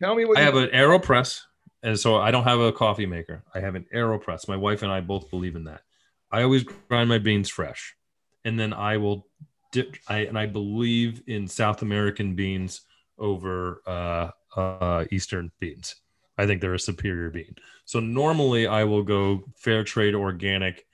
tell 0.00 0.14
me 0.14 0.24
what 0.24 0.38
I 0.38 0.42
have 0.42 0.56
an 0.56 0.68
AeroPress, 0.70 1.42
and 1.82 1.98
so 1.98 2.16
I 2.16 2.30
don't 2.30 2.44
have 2.44 2.60
a 2.60 2.72
coffee 2.72 3.06
maker. 3.06 3.42
I 3.54 3.60
have 3.60 3.74
an 3.74 3.86
AeroPress. 3.94 4.48
My 4.48 4.56
wife 4.56 4.82
and 4.82 4.92
I 4.92 5.00
both 5.00 5.30
believe 5.30 5.56
in 5.56 5.64
that. 5.64 5.82
I 6.30 6.42
always 6.42 6.64
grind 6.64 7.08
my 7.08 7.18
beans 7.18 7.48
fresh, 7.48 7.94
and 8.44 8.58
then 8.58 8.72
I 8.72 8.96
will 8.96 9.26
dip. 9.72 9.96
I 10.08 10.18
and 10.20 10.38
I 10.38 10.46
believe 10.46 11.22
in 11.26 11.46
South 11.48 11.82
American 11.82 12.34
beans 12.34 12.82
over 13.18 13.80
uh, 13.86 14.30
uh, 14.56 15.04
Eastern 15.10 15.50
beans. 15.60 15.96
I 16.38 16.46
think 16.46 16.60
they're 16.60 16.74
a 16.74 16.78
superior 16.78 17.30
bean. 17.30 17.56
So 17.84 18.00
normally 18.00 18.66
I 18.66 18.84
will 18.84 19.02
go 19.02 19.44
fair 19.56 19.84
trade 19.84 20.14
organic, 20.14 20.86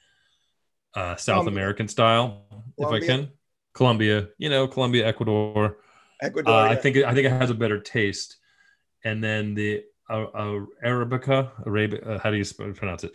uh, 0.94 1.16
South 1.16 1.42
Colombia. 1.42 1.52
American 1.52 1.88
style 1.88 2.44
if 2.78 2.88
I 2.88 3.00
can. 3.00 3.30
Colombia, 3.74 4.28
you 4.38 4.50
know, 4.50 4.68
Colombia, 4.68 5.06
Ecuador. 5.06 5.78
Ecuador. 6.20 6.54
Uh, 6.54 6.70
I 6.70 6.76
think 6.76 6.96
it, 6.96 7.04
I 7.04 7.14
think 7.14 7.26
it 7.26 7.32
has 7.32 7.50
a 7.50 7.54
better 7.54 7.80
taste. 7.80 8.36
And 9.04 9.24
then 9.24 9.54
the 9.54 9.84
uh, 10.08 10.24
uh, 10.24 10.60
Arabica, 10.84 11.50
Arabia, 11.66 12.00
uh, 12.02 12.18
how 12.18 12.30
do 12.30 12.36
you 12.36 12.44
pronounce 12.74 13.02
it? 13.04 13.12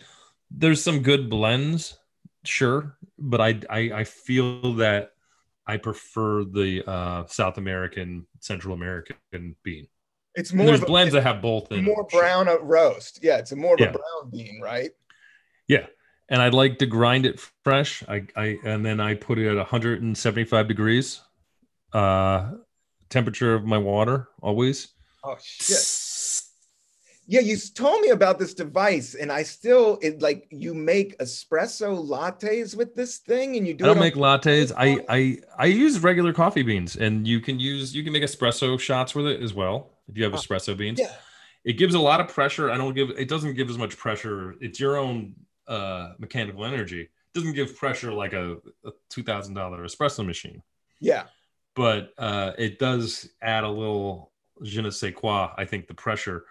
There's 0.50 0.82
some 0.82 1.02
good 1.02 1.30
blends, 1.30 1.98
sure, 2.44 2.96
but 3.18 3.40
I 3.40 3.60
I, 3.70 3.78
I 4.00 4.04
feel 4.04 4.74
that 4.74 5.12
I 5.66 5.76
prefer 5.76 6.44
the 6.44 6.82
uh, 6.86 7.26
South 7.26 7.58
American, 7.58 8.26
Central 8.40 8.74
American 8.74 9.54
bean. 9.62 9.86
It's 10.38 10.50
And 10.50 10.58
more 10.58 10.66
there's 10.68 10.82
a, 10.82 10.86
blends 10.86 11.12
that 11.12 11.22
have 11.24 11.42
both 11.42 11.70
in. 11.72 11.84
more 11.84 12.06
them, 12.10 12.18
brown 12.20 12.48
roast. 12.62 13.18
Yeah, 13.22 13.38
it's 13.38 13.52
a 13.52 13.56
more 13.56 13.74
of 13.74 13.80
Yeah. 13.80 13.88
a 13.88 13.92
brown 13.92 14.30
bean, 14.30 14.60
right? 14.62 14.90
Yeah, 15.66 15.86
and 16.28 16.40
I 16.40 16.48
like 16.48 16.78
to 16.78 16.86
grind 16.86 17.26
it 17.26 17.40
fresh. 17.64 18.02
I 18.08 18.26
I 18.36 18.58
and 18.64 18.84
then 18.86 19.00
I 19.00 19.14
put 19.14 19.38
it 19.38 19.48
at 19.50 19.56
175 19.56 20.68
degrees, 20.68 21.20
uh, 21.92 22.52
temperature 23.10 23.54
of 23.54 23.64
my 23.64 23.78
water 23.78 24.28
always. 24.40 24.88
Oh 25.24 25.36
shit. 25.42 25.84
Yeah, 27.30 27.40
you 27.40 27.58
told 27.58 28.00
me 28.00 28.08
about 28.08 28.38
this 28.38 28.54
device, 28.54 29.14
and 29.14 29.30
I 29.30 29.42
still 29.42 29.98
it 30.00 30.22
like 30.22 30.46
you 30.50 30.72
make 30.72 31.18
espresso 31.18 31.90
lattes 32.02 32.74
with 32.74 32.94
this 32.94 33.18
thing, 33.18 33.56
and 33.58 33.66
you 33.66 33.74
do 33.74 33.84
I 33.84 33.88
don't 33.88 33.98
make 33.98 34.14
lattes. 34.14 34.72
I, 34.74 35.04
I 35.10 35.38
I 35.58 35.66
use 35.66 35.98
regular 36.00 36.32
coffee 36.32 36.62
beans, 36.62 36.96
and 36.96 37.28
you 37.28 37.40
can 37.40 37.60
use 37.60 37.94
you 37.94 38.02
can 38.02 38.14
make 38.14 38.22
espresso 38.22 38.80
shots 38.80 39.14
with 39.14 39.26
it 39.26 39.42
as 39.42 39.52
well 39.52 39.90
if 40.08 40.16
you 40.16 40.24
have 40.24 40.32
espresso 40.32 40.76
beans. 40.76 40.98
yeah. 40.98 41.12
It 41.64 41.74
gives 41.74 41.94
a 41.94 42.00
lot 42.00 42.20
of 42.20 42.28
pressure. 42.28 42.70
I 42.70 42.76
don't 42.76 42.94
give 42.94 43.10
it 43.10 43.28
doesn't 43.28 43.54
give 43.54 43.68
as 43.68 43.76
much 43.76 43.96
pressure. 43.96 44.54
It's 44.60 44.80
your 44.80 44.96
own 44.96 45.34
uh, 45.66 46.12
mechanical 46.18 46.64
energy. 46.64 47.02
It 47.02 47.10
doesn't 47.34 47.52
give 47.54 47.76
pressure 47.76 48.12
like 48.12 48.32
a, 48.32 48.56
a 48.84 48.90
two 49.10 49.22
thousand 49.22 49.54
dollar 49.54 49.84
espresso 49.84 50.24
machine, 50.24 50.62
Yeah, 51.00 51.24
but 51.74 52.12
uh, 52.16 52.52
it 52.56 52.78
does 52.78 53.28
add 53.42 53.64
a 53.64 53.68
little 53.68 54.30
je 54.62 54.80
ne 54.80 54.90
sais 54.90 55.12
quoi. 55.14 55.50
I 55.56 55.64
think 55.64 55.88
the 55.88 55.94
pressure, 55.94 56.44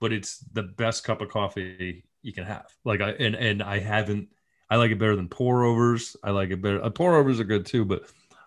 but 0.00 0.12
it's 0.12 0.38
the 0.52 0.62
best 0.62 1.04
cup 1.04 1.20
of 1.20 1.28
coffee 1.28 2.04
you 2.22 2.32
can 2.32 2.44
have. 2.44 2.66
Like 2.84 3.00
I 3.00 3.10
and 3.10 3.34
and 3.34 3.62
I 3.62 3.78
haven't. 3.80 4.28
I 4.70 4.76
like 4.76 4.90
it 4.90 4.98
better 4.98 5.16
than 5.16 5.28
pour 5.28 5.64
overs. 5.64 6.16
I 6.24 6.30
like 6.30 6.50
it 6.50 6.62
better. 6.62 6.82
Uh, 6.82 6.88
pour 6.88 7.16
overs 7.16 7.40
are 7.40 7.44
good 7.44 7.66
too, 7.66 7.84
but 7.84 8.04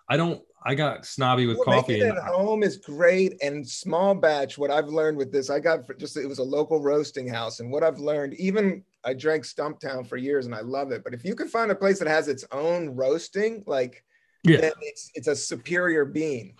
I 0.08 0.16
don't. 0.16 0.42
I 0.66 0.74
got 0.74 1.06
snobby 1.06 1.46
with 1.46 1.58
Well, 1.58 1.80
coffee. 1.80 2.00
It 2.00 2.08
at 2.08 2.18
home 2.24 2.64
is 2.64 2.76
great, 2.76 3.36
and 3.40 3.66
small 3.66 4.16
batch. 4.16 4.58
What 4.58 4.72
I've 4.72 4.88
learned 4.88 5.16
with 5.16 5.30
this, 5.30 5.48
I 5.48 5.60
got 5.60 5.86
just 5.98 6.16
it 6.16 6.28
was 6.28 6.40
a 6.40 6.42
local 6.42 6.82
roasting 6.82 7.28
house, 7.28 7.60
and 7.60 7.70
what 7.70 7.84
I've 7.84 8.00
learned, 8.00 8.34
even 8.34 8.82
I 9.04 9.14
drank 9.14 9.44
Stumptown 9.44 10.04
for 10.04 10.16
years, 10.16 10.44
and 10.44 10.54
I 10.54 10.62
love 10.62 10.90
it. 10.90 11.04
But 11.04 11.14
if 11.14 11.24
you 11.24 11.36
can 11.36 11.46
find 11.46 11.70
a 11.70 11.74
place 11.74 12.00
that 12.00 12.08
has 12.08 12.26
its 12.26 12.44
own 12.50 12.90
roasting, 12.96 13.62
like 13.68 14.02
yeah, 14.42 14.60
then 14.60 14.72
it's 14.80 15.10
it's 15.14 15.28
a 15.28 15.36
superior 15.36 16.04
bean. 16.04 16.54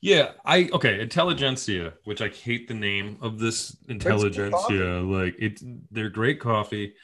yeah. 0.00 0.32
I 0.44 0.68
okay. 0.72 1.00
Intelligentsia, 1.00 1.94
which 2.02 2.20
I 2.20 2.28
hate 2.28 2.66
the 2.66 2.74
name 2.74 3.18
of 3.20 3.38
this 3.38 3.76
intelligentsia. 3.88 5.00
Like 5.02 5.36
it's 5.38 5.62
they're 5.92 6.10
great 6.10 6.40
coffee. 6.40 6.94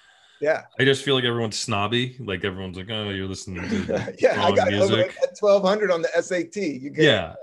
Yeah, 0.40 0.62
I 0.78 0.84
just 0.84 1.04
feel 1.04 1.14
like 1.14 1.24
everyone's 1.24 1.58
snobby. 1.58 2.16
Like 2.18 2.44
everyone's 2.44 2.76
like, 2.76 2.90
oh, 2.90 3.10
you're 3.10 3.28
listening 3.28 3.68
to 3.68 4.14
yeah. 4.18 4.44
I 4.44 4.52
got 4.52 4.68
music. 4.68 5.16
at 5.22 5.38
twelve 5.38 5.62
hundred 5.62 5.90
on 5.90 6.02
the 6.02 6.08
SAT. 6.20 6.56
You 6.56 6.90
get 6.90 7.04
yeah. 7.04 7.34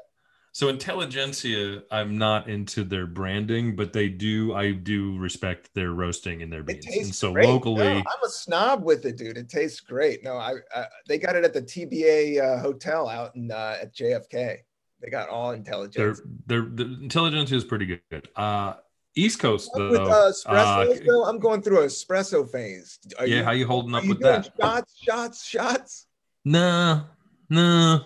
So 0.53 0.67
intelligentsia, 0.67 1.83
I'm 1.91 2.17
not 2.17 2.49
into 2.49 2.83
their 2.83 3.07
branding, 3.07 3.73
but 3.73 3.93
they 3.93 4.09
do. 4.09 4.53
I 4.53 4.73
do 4.73 5.17
respect 5.17 5.69
their 5.73 5.91
roasting 5.91 6.41
and 6.41 6.51
their 6.51 6.59
It 6.59 6.81
beans. 6.81 6.97
And 6.97 7.15
so 7.15 7.31
great. 7.31 7.47
locally, 7.47 7.85
No, 7.85 7.99
I'm 7.99 8.23
a 8.25 8.29
snob 8.29 8.83
with 8.83 9.05
it, 9.05 9.17
dude. 9.17 9.37
It 9.37 9.47
tastes 9.47 9.79
great. 9.79 10.25
No, 10.25 10.35
I, 10.35 10.55
I 10.75 10.85
they 11.07 11.17
got 11.17 11.37
it 11.37 11.45
at 11.45 11.53
the 11.53 11.61
TBA 11.61 12.41
uh, 12.41 12.59
hotel 12.59 13.07
out 13.07 13.33
in 13.35 13.49
uh, 13.49 13.77
at 13.81 13.95
JFK. 13.95 14.57
They 15.01 15.09
got 15.09 15.29
all 15.29 15.51
their 15.51 15.57
intelligence. 15.57 16.21
their 16.45 16.61
the 16.63 16.83
intelligentsia 17.01 17.55
is 17.55 17.63
pretty 17.63 17.85
good. 17.85 18.27
Uh, 18.35 18.73
East 19.15 19.39
Coast 19.39 19.69
though. 19.75 19.91
with 19.91 20.01
uh, 20.01 20.31
espresso, 20.31 20.91
uh, 20.91 20.99
though, 21.05 21.25
I'm 21.25 21.39
going 21.39 21.61
through 21.61 21.81
an 21.81 21.87
espresso 21.87 22.49
phase. 22.49 22.97
Are 23.19 23.27
yeah, 23.27 23.37
you, 23.39 23.43
how 23.43 23.51
you 23.51 23.67
holding 23.67 23.93
up 23.95 24.05
with 24.07 24.19
that? 24.21 24.49
shots, 24.59 24.95
shots, 25.01 25.45
shots? 25.45 26.07
Nah, 26.45 27.03
nah. 27.49 28.01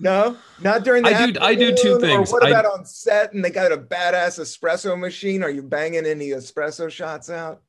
No, 0.00 0.36
not 0.60 0.84
during 0.84 1.02
the 1.02 1.16
I 1.16 1.30
do- 1.30 1.40
I 1.40 1.54
do 1.54 1.74
two 1.74 2.00
things. 2.00 2.30
Or 2.30 2.32
what 2.34 2.44
I- 2.44 2.50
about 2.50 2.66
on 2.66 2.84
set 2.84 3.32
and 3.32 3.44
they 3.44 3.50
got 3.50 3.72
a 3.72 3.76
badass 3.76 4.40
espresso 4.40 4.98
machine? 4.98 5.42
Are 5.42 5.50
you 5.50 5.62
banging 5.62 6.06
any 6.06 6.28
espresso 6.30 6.90
shots 6.90 7.30
out? 7.30 7.62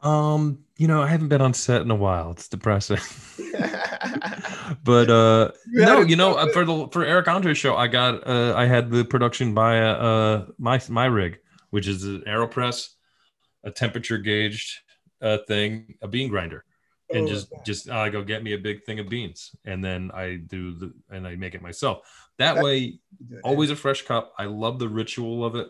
Um, 0.00 0.64
you 0.78 0.88
know, 0.88 1.00
I 1.00 1.06
haven't 1.06 1.28
been 1.28 1.40
on 1.40 1.54
set 1.54 1.82
in 1.82 1.90
a 1.90 1.94
while. 1.94 2.32
It's 2.32 2.48
depressing. 2.48 2.98
but 4.84 5.10
uh 5.10 5.50
You 5.72 5.84
no, 5.84 6.00
you 6.00 6.16
know, 6.16 6.34
uh, 6.34 6.46
for 6.52 6.64
the 6.64 6.88
for 6.92 7.04
Eric 7.04 7.28
Andre's 7.28 7.58
show, 7.58 7.76
I 7.76 7.88
got 7.88 8.26
uh 8.26 8.54
I 8.56 8.66
had 8.66 8.90
the 8.90 9.04
production 9.04 9.54
by 9.54 9.80
uh 9.80 10.46
my 10.58 10.80
my 10.88 11.06
rig, 11.06 11.38
which 11.72 11.88
is 11.88 12.04
an 12.04 12.22
AeroPress, 12.26 12.88
a 13.64 13.70
temperature 13.70 14.18
gauged 14.18 14.70
uh 15.20 15.38
thing, 15.48 15.96
a 16.02 16.08
bean 16.08 16.28
grinder. 16.28 16.64
And 17.14 17.24
Oh, 17.26 17.28
just 17.28 17.48
just 17.66 17.90
I 17.90 18.08
go 18.08 18.22
get 18.22 18.42
me 18.42 18.52
a 18.54 18.58
big 18.58 18.84
thing 18.84 18.98
of 19.00 19.08
beans 19.08 19.50
and 19.64 19.84
then 19.84 20.10
I 20.14 20.36
do 20.36 20.72
the 20.80 20.92
and 21.10 21.26
I 21.28 21.36
make 21.36 21.54
it 21.54 21.62
myself. 21.62 21.98
That 22.38 22.54
That- 22.54 22.64
way 22.64 22.98
always 23.42 23.70
a 23.70 23.76
fresh 23.76 24.02
cup. 24.02 24.32
I 24.38 24.44
love 24.46 24.78
the 24.78 24.88
ritual 24.88 25.44
of 25.44 25.54
it. 25.56 25.68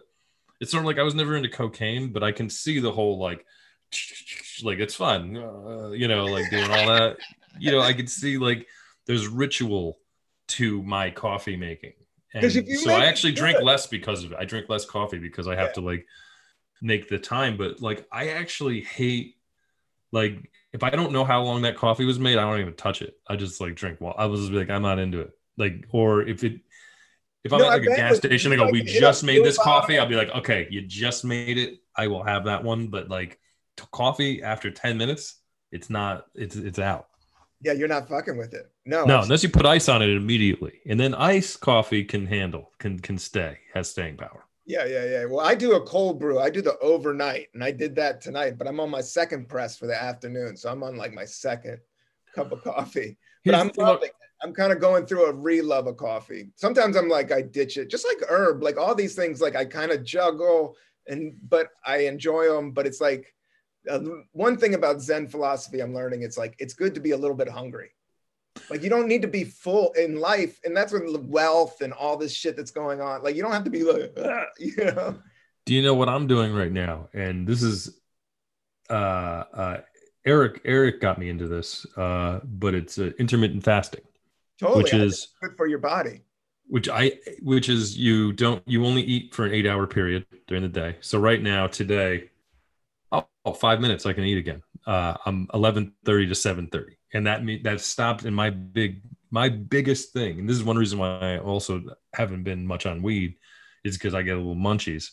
It's 0.61 0.70
sort 0.70 0.82
of 0.82 0.86
like 0.86 0.98
I 0.98 1.03
was 1.03 1.14
never 1.16 1.34
into 1.36 1.48
cocaine, 1.48 2.12
but 2.12 2.22
I 2.22 2.30
can 2.32 2.48
see 2.48 2.78
the 2.78 2.92
whole 2.92 3.18
like, 3.18 3.44
like 4.62 4.78
it's 4.78 4.94
fun, 4.94 5.36
uh, 5.36 5.90
you 5.90 6.07
know, 6.09 6.26
like 6.26 6.48
doing 6.50 6.70
all 6.70 6.86
that. 6.86 7.16
You 7.59 7.72
know, 7.72 7.80
I 7.80 7.92
can 7.92 8.07
see 8.07 8.38
like 8.38 8.66
there's 9.07 9.26
ritual 9.26 9.98
to 10.48 10.82
my 10.84 11.11
coffee 11.11 11.57
making, 11.57 11.94
if 12.35 12.55
you 12.68 12.76
so 12.78 12.93
I 12.93 13.07
actually 13.07 13.33
drink 13.33 13.59
good- 13.59 13.64
less 13.64 13.87
because 13.87 14.24
of 14.24 14.33
it. 14.33 14.39
I 14.41 14.45
drink 14.45 14.68
less 14.68 14.85
coffee 14.85 15.18
because 15.18 15.47
I 15.47 15.55
have 15.57 15.68
Yeah. 15.68 15.72
to 15.74 15.80
like 15.83 16.07
make 16.80 17.09
the 17.09 17.18
time. 17.18 17.57
But 17.57 17.80
like, 17.80 18.07
I 18.11 18.28
actually 18.30 18.80
hate 18.83 19.37
like 20.12 20.51
if 20.72 20.83
I 20.83 20.91
don't 20.91 21.12
know 21.12 21.24
how 21.24 21.43
long 21.43 21.62
that 21.62 21.76
coffee 21.76 22.05
was 22.07 22.18
made, 22.18 22.39
I 22.39 22.43
don't 22.51 22.61
even 22.61 22.74
touch 22.74 23.03
it. 23.03 23.18
I 23.26 23.37
just 23.37 23.61
like 23.61 23.74
drink. 23.74 24.01
Well, 24.01 24.14
I 24.16 24.26
was 24.26 24.41
just 24.41 24.53
like, 24.53 24.70
I'm 24.70 24.83
not 24.83 24.99
into 24.99 25.20
it. 25.20 25.30
Like, 25.59 25.87
or 25.91 26.22
if 26.22 26.43
it, 26.45 26.61
if 27.45 27.53
I'm 27.53 27.59
No, 27.59 27.66
at 27.66 27.80
like 27.80 27.83
a 27.83 27.95
gas 27.97 28.16
station, 28.16 28.53
I 28.53 28.57
go, 28.57 28.62
oh, 28.62 28.64
like 28.66 28.72
we 28.72 28.83
just 28.83 29.22
made 29.22 29.45
this 29.45 29.59
coffee. 29.59 29.99
I'll 29.99 30.07
be 30.07 30.14
like, 30.14 30.30
okay, 30.30 30.66
you 30.70 30.80
just 30.80 31.24
made 31.26 31.59
it. 31.59 31.80
I 31.95 32.07
will 32.07 32.22
have 32.24 32.47
that 32.47 32.64
one. 32.64 32.87
But 32.89 33.11
like 33.11 33.39
coffee 33.91 34.43
after 34.43 34.70
10 34.70 34.97
minutes, 34.97 35.41
it's 35.72 35.91
not, 35.91 36.26
it's, 36.35 36.57
it's 36.57 36.78
out. 36.78 37.09
Yeah, 37.61 37.72
you're 37.74 37.89
not 37.89 38.09
fucking 38.09 38.39
with 38.39 38.55
it. 38.55 38.71
No, 38.85 39.05
No, 39.05 39.20
unless 39.22 39.43
you 39.43 39.49
put 39.49 39.64
ice 39.66 39.89
on 39.89 40.03
it 40.03 40.09
immediately. 40.11 40.80
And 40.87 40.99
then 40.99 41.14
ice 41.14 41.57
coffee 41.57 42.05
can 42.05 42.26
handle, 42.26 42.72
can, 42.78 42.99
can 42.99 43.16
stay, 43.18 43.59
has 43.74 43.91
staying 43.91 44.16
power. 44.16 44.45
Yeah, 44.66 44.87
yeah, 44.87 45.05
yeah. 45.05 45.24
Well, 45.24 45.41
I 45.41 45.55
do 45.55 45.74
a 45.74 45.80
cold 45.80 46.18
brew. 46.20 46.39
I 46.39 46.49
do 46.51 46.62
the 46.62 46.78
overnight, 46.78 47.49
and 47.55 47.62
I 47.64 47.70
did 47.72 47.95
that 47.97 48.20
tonight. 48.20 48.59
But 48.59 48.68
I'm 48.68 48.80
on 48.80 48.91
my 48.91 49.01
second 49.01 49.49
press 49.49 49.76
for 49.76 49.87
the 49.87 50.01
afternoon, 50.01 50.57
so 50.57 50.70
I'm 50.70 50.83
on 50.83 50.97
like 50.97 51.12
my 51.12 51.24
second 51.24 51.78
cup 52.35 52.53
of 52.53 52.62
coffee. 52.62 53.16
But 53.45 53.55
Here's 53.55 53.61
I'm 53.61 53.66
the 53.68 53.72
thing 53.72 53.83
about- 53.83 53.93
loving 53.95 54.09
it. 54.09 54.14
I'm 54.45 54.53
kind 54.53 54.72
of 54.72 54.80
going 54.80 55.07
through 55.07 55.26
a 55.26 55.33
re-love 55.33 55.87
of 55.87 55.97
coffee. 55.97 56.49
Sometimes 56.57 56.97
I'm 56.97 57.09
like 57.09 57.30
I 57.30 57.43
ditch 57.43 57.76
it, 57.76 57.89
just 57.91 58.05
like 58.07 58.18
herb, 58.28 58.61
like 58.62 58.76
all 58.76 58.93
these 58.95 59.14
things. 59.14 59.41
Like 59.41 59.55
I 59.55 59.64
kind 59.64 59.93
of 59.93 60.03
juggle, 60.05 60.76
and 61.07 61.35
but 61.49 61.68
I 61.87 61.99
enjoy 61.99 62.49
them. 62.53 62.72
But 62.72 62.87
it's 62.87 63.01
like 63.01 63.33
uh, 63.89 64.01
one 64.33 64.57
thing 64.57 64.74
about 64.74 65.01
Zen 65.01 65.28
philosophy 65.28 65.80
I'm 65.80 65.95
learning. 65.95 66.22
It's 66.22 66.39
like 66.39 66.55
it's 66.59 66.74
good 66.74 66.93
to 66.95 67.01
be 67.01 67.12
a 67.12 67.16
little 67.16 67.37
bit 67.37 67.49
hungry. 67.49 67.91
Like 68.70 68.82
you 68.82 68.90
don't 68.90 69.09
need 69.09 69.22
to 69.22 69.28
be 69.28 69.44
full 69.44 69.92
in 69.92 70.20
life, 70.20 70.61
and 70.64 70.76
that's 70.76 70.92
with 70.92 71.16
wealth 71.24 71.80
and 71.80 71.92
all 71.92 72.16
this 72.16 72.32
shit 72.34 72.57
that's 72.57 72.70
going 72.70 73.00
on. 73.00 73.22
Like 73.22 73.34
you 73.36 73.42
don't 73.42 73.53
have 73.53 73.64
to 73.64 73.70
be 73.70 73.82
like, 73.82 74.16
you 74.59 74.84
know. 74.84 75.18
Do 75.64 75.74
you 75.74 75.82
know 75.82 75.94
what 75.94 76.09
I'm 76.09 76.26
doing 76.26 76.53
right 76.55 76.72
now? 76.72 77.09
And 77.14 77.46
this 77.46 77.62
is 77.62 78.00
uh 78.90 78.92
uh 78.92 79.80
Eric 80.26 80.61
Eric 80.64 81.00
got 81.00 81.18
me 81.18 81.28
into 81.28 81.46
this 81.46 81.86
uh 81.96 82.40
but 82.44 82.74
it's 82.74 82.98
uh, 82.98 83.11
intermittent 83.18 83.62
fasting 83.64 84.03
Totally, 84.59 84.82
which 84.82 84.94
I 84.94 84.98
is 84.98 85.28
good 85.40 85.57
for 85.57 85.66
your 85.66 85.78
body. 85.78 86.22
which 86.66 86.88
I 86.88 87.12
which 87.42 87.68
is 87.68 87.96
you 87.96 88.32
don't 88.32 88.62
you 88.66 88.84
only 88.84 89.03
eat 89.03 89.34
for 89.34 89.46
an 89.46 89.53
8 89.53 89.66
hour 89.66 89.86
period 89.86 90.26
during 90.48 90.62
the 90.62 90.68
day. 90.68 90.96
So 91.00 91.18
right 91.18 91.40
now 91.42 91.66
today 91.68 92.30
oh, 93.12 93.26
oh, 93.44 93.53
five 93.53 93.80
minutes 93.80 94.05
I 94.05 94.12
can 94.12 94.24
eat 94.24 94.38
again. 94.38 94.62
Uh 94.86 95.16
I'm 95.24 95.46
11:30 95.48 95.94
to 96.05 96.34
7:30 96.34 96.96
and 97.12 97.26
that 97.26 97.44
me 97.44 97.58
that 97.64 97.80
stopped 97.80 98.24
in 98.24 98.34
my 98.34 98.50
big 98.50 99.02
my 99.30 99.48
biggest 99.48 100.12
thing 100.12 100.38
and 100.40 100.48
this 100.48 100.56
is 100.56 100.64
one 100.64 100.76
reason 100.76 100.98
why 100.98 101.36
I 101.36 101.38
also 101.38 101.82
haven't 102.14 102.42
been 102.44 102.66
much 102.66 102.86
on 102.86 103.02
weed 103.02 103.36
is 103.84 103.96
because 103.96 104.14
I 104.14 104.22
get 104.22 104.34
a 104.34 104.38
little 104.38 104.54
munchies. 104.54 105.10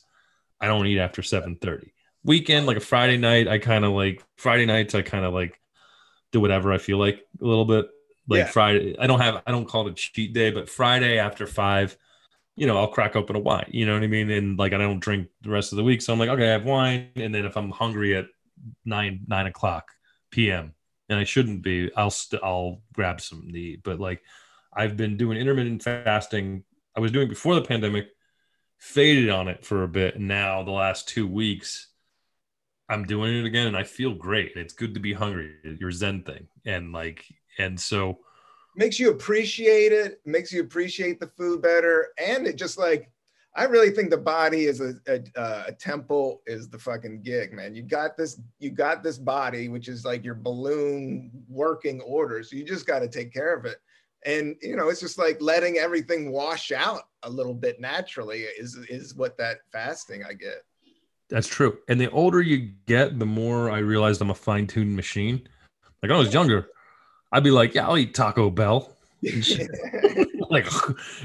I 0.61 0.67
don't 0.67 0.85
eat 0.87 0.99
after 0.99 1.21
7:30. 1.21 1.91
Weekend, 2.23 2.65
like 2.67 2.77
a 2.77 2.81
Friday 2.81 3.17
night, 3.17 3.47
I 3.47 3.59
kind 3.59 3.85
of 3.85 3.93
like 3.93 4.23
Friday 4.37 4.65
nights. 4.65 4.93
I 4.93 5.01
kind 5.01 5.25
of 5.25 5.33
like 5.33 5.59
do 6.31 6.39
whatever 6.39 6.71
I 6.73 6.77
feel 6.77 6.97
like 6.97 7.25
a 7.41 7.45
little 7.45 7.65
bit. 7.65 7.87
Like 8.27 8.39
Yeah. 8.39 8.45
Friday, 8.47 8.95
I 8.99 9.07
don't 9.07 9.21
have 9.21 9.41
I 9.47 9.51
don't 9.51 9.67
call 9.67 9.87
it 9.87 9.91
a 9.91 9.93
cheat 9.95 10.33
day, 10.33 10.51
but 10.51 10.69
Friday 10.69 11.17
after 11.17 11.47
five, 11.47 11.97
you 12.55 12.67
know, 12.67 12.77
I'll 12.77 12.87
crack 12.87 13.15
open 13.15 13.35
a 13.35 13.39
wine. 13.39 13.69
You 13.71 13.85
know 13.85 13.93
what 13.93 14.03
I 14.03 14.07
mean? 14.07 14.29
And 14.29 14.59
like 14.59 14.73
I 14.73 14.77
don't 14.77 14.99
drink 14.99 15.29
the 15.41 15.49
rest 15.49 15.71
of 15.71 15.77
the 15.77 15.83
week, 15.83 16.01
so 16.01 16.13
I'm 16.13 16.19
like, 16.19 16.29
okay, 16.29 16.49
I 16.49 16.51
have 16.51 16.65
wine, 16.65 17.09
and 17.15 17.33
then 17.33 17.45
if 17.45 17.55
I'm 17.57 17.71
hungry 17.71 18.15
at 18.15 18.25
nine 18.85 19.21
nine 19.27 19.47
o'clock 19.47 19.87
p.m. 20.31 20.73
and 21.09 21.19
I 21.19 21.23
shouldn't 21.23 21.61
be, 21.61 21.91
I'll 21.95 22.11
st- 22.11 22.43
I'll 22.43 22.81
grab 22.93 23.19
some 23.21 23.49
to 23.51 23.59
eat. 23.59 23.81
But 23.83 23.99
like 23.99 24.21
I've 24.73 24.95
been 24.95 25.17
doing 25.17 25.37
intermittent 25.37 25.83
fasting. 25.83 26.63
I 26.95 26.99
was 26.99 27.11
doing 27.11 27.27
before 27.27 27.55
the 27.55 27.61
pandemic, 27.61 28.09
faded 28.77 29.29
on 29.29 29.47
it 29.47 29.65
for 29.65 29.83
a 29.83 29.87
bit. 29.87 30.15
And 30.15 30.27
now 30.27 30.63
the 30.63 30.71
last 30.71 31.07
two 31.07 31.27
weeks, 31.27 31.87
I'm 32.87 33.05
doing 33.05 33.35
it 33.35 33.45
again 33.45 33.67
and 33.67 33.77
I 33.77 33.83
feel 33.83 34.13
great. 34.13 34.53
It's 34.55 34.73
good 34.73 34.93
to 34.93 34.99
be 34.99 35.13
hungry, 35.13 35.55
your 35.79 35.91
Zen 35.91 36.23
thing. 36.23 36.47
And 36.65 36.91
like, 36.91 37.25
and 37.57 37.79
so 37.79 38.19
makes 38.75 38.99
you 38.99 39.09
appreciate 39.09 39.91
it 39.91 40.21
makes 40.25 40.53
you 40.53 40.61
appreciate 40.61 41.19
the 41.19 41.27
food 41.27 41.61
better 41.61 42.09
and 42.17 42.47
it 42.47 42.55
just 42.55 42.77
like 42.77 43.11
i 43.59 43.63
really 43.63 43.91
think 43.91 44.09
the 44.09 44.17
body 44.17 44.65
is 44.65 44.81
a, 44.81 44.95
a, 45.07 45.39
uh, 45.39 45.63
a 45.67 45.71
temple 45.71 46.41
is 46.47 46.69
the 46.69 46.79
fucking 46.79 47.21
gig 47.21 47.53
man 47.53 47.75
you 47.75 47.81
got 47.81 48.17
this 48.17 48.39
you 48.59 48.69
got 48.69 49.03
this 49.03 49.17
body 49.17 49.69
which 49.69 49.87
is 49.87 50.05
like 50.05 50.23
your 50.23 50.35
balloon 50.35 51.31
working 51.47 52.01
order 52.01 52.41
so 52.43 52.55
you 52.55 52.63
just 52.63 52.87
got 52.87 52.99
to 52.99 53.07
take 53.07 53.33
care 53.33 53.55
of 53.55 53.65
it 53.65 53.77
and 54.25 54.55
you 54.61 54.75
know 54.75 54.89
it's 54.89 54.99
just 54.99 55.17
like 55.17 55.37
letting 55.41 55.77
everything 55.77 56.31
wash 56.31 56.71
out 56.71 57.03
a 57.23 57.29
little 57.29 57.53
bit 57.53 57.79
naturally 57.79 58.41
is 58.41 58.75
is 58.89 59.15
what 59.15 59.37
that 59.37 59.59
fasting 59.71 60.23
i 60.23 60.33
get 60.33 60.63
that's 61.29 61.47
true. 61.47 61.77
And 61.87 62.01
the 62.01 62.09
older 62.09 62.41
you 62.41 62.71
get, 62.87 63.19
the 63.19 63.25
more 63.25 63.69
I 63.69 63.77
realized 63.79 64.19
I'm 64.21 64.31
a 64.31 64.35
fine 64.35 64.65
tuned 64.65 64.95
machine. 64.95 65.47
Like 66.01 66.09
when 66.09 66.13
I 66.13 66.17
was 66.17 66.33
younger, 66.33 66.67
I'd 67.31 67.43
be 67.43 67.51
like, 67.51 67.75
yeah, 67.75 67.87
I'll 67.87 67.97
eat 67.97 68.15
Taco 68.15 68.49
Bell. 68.49 68.95
like 70.49 70.65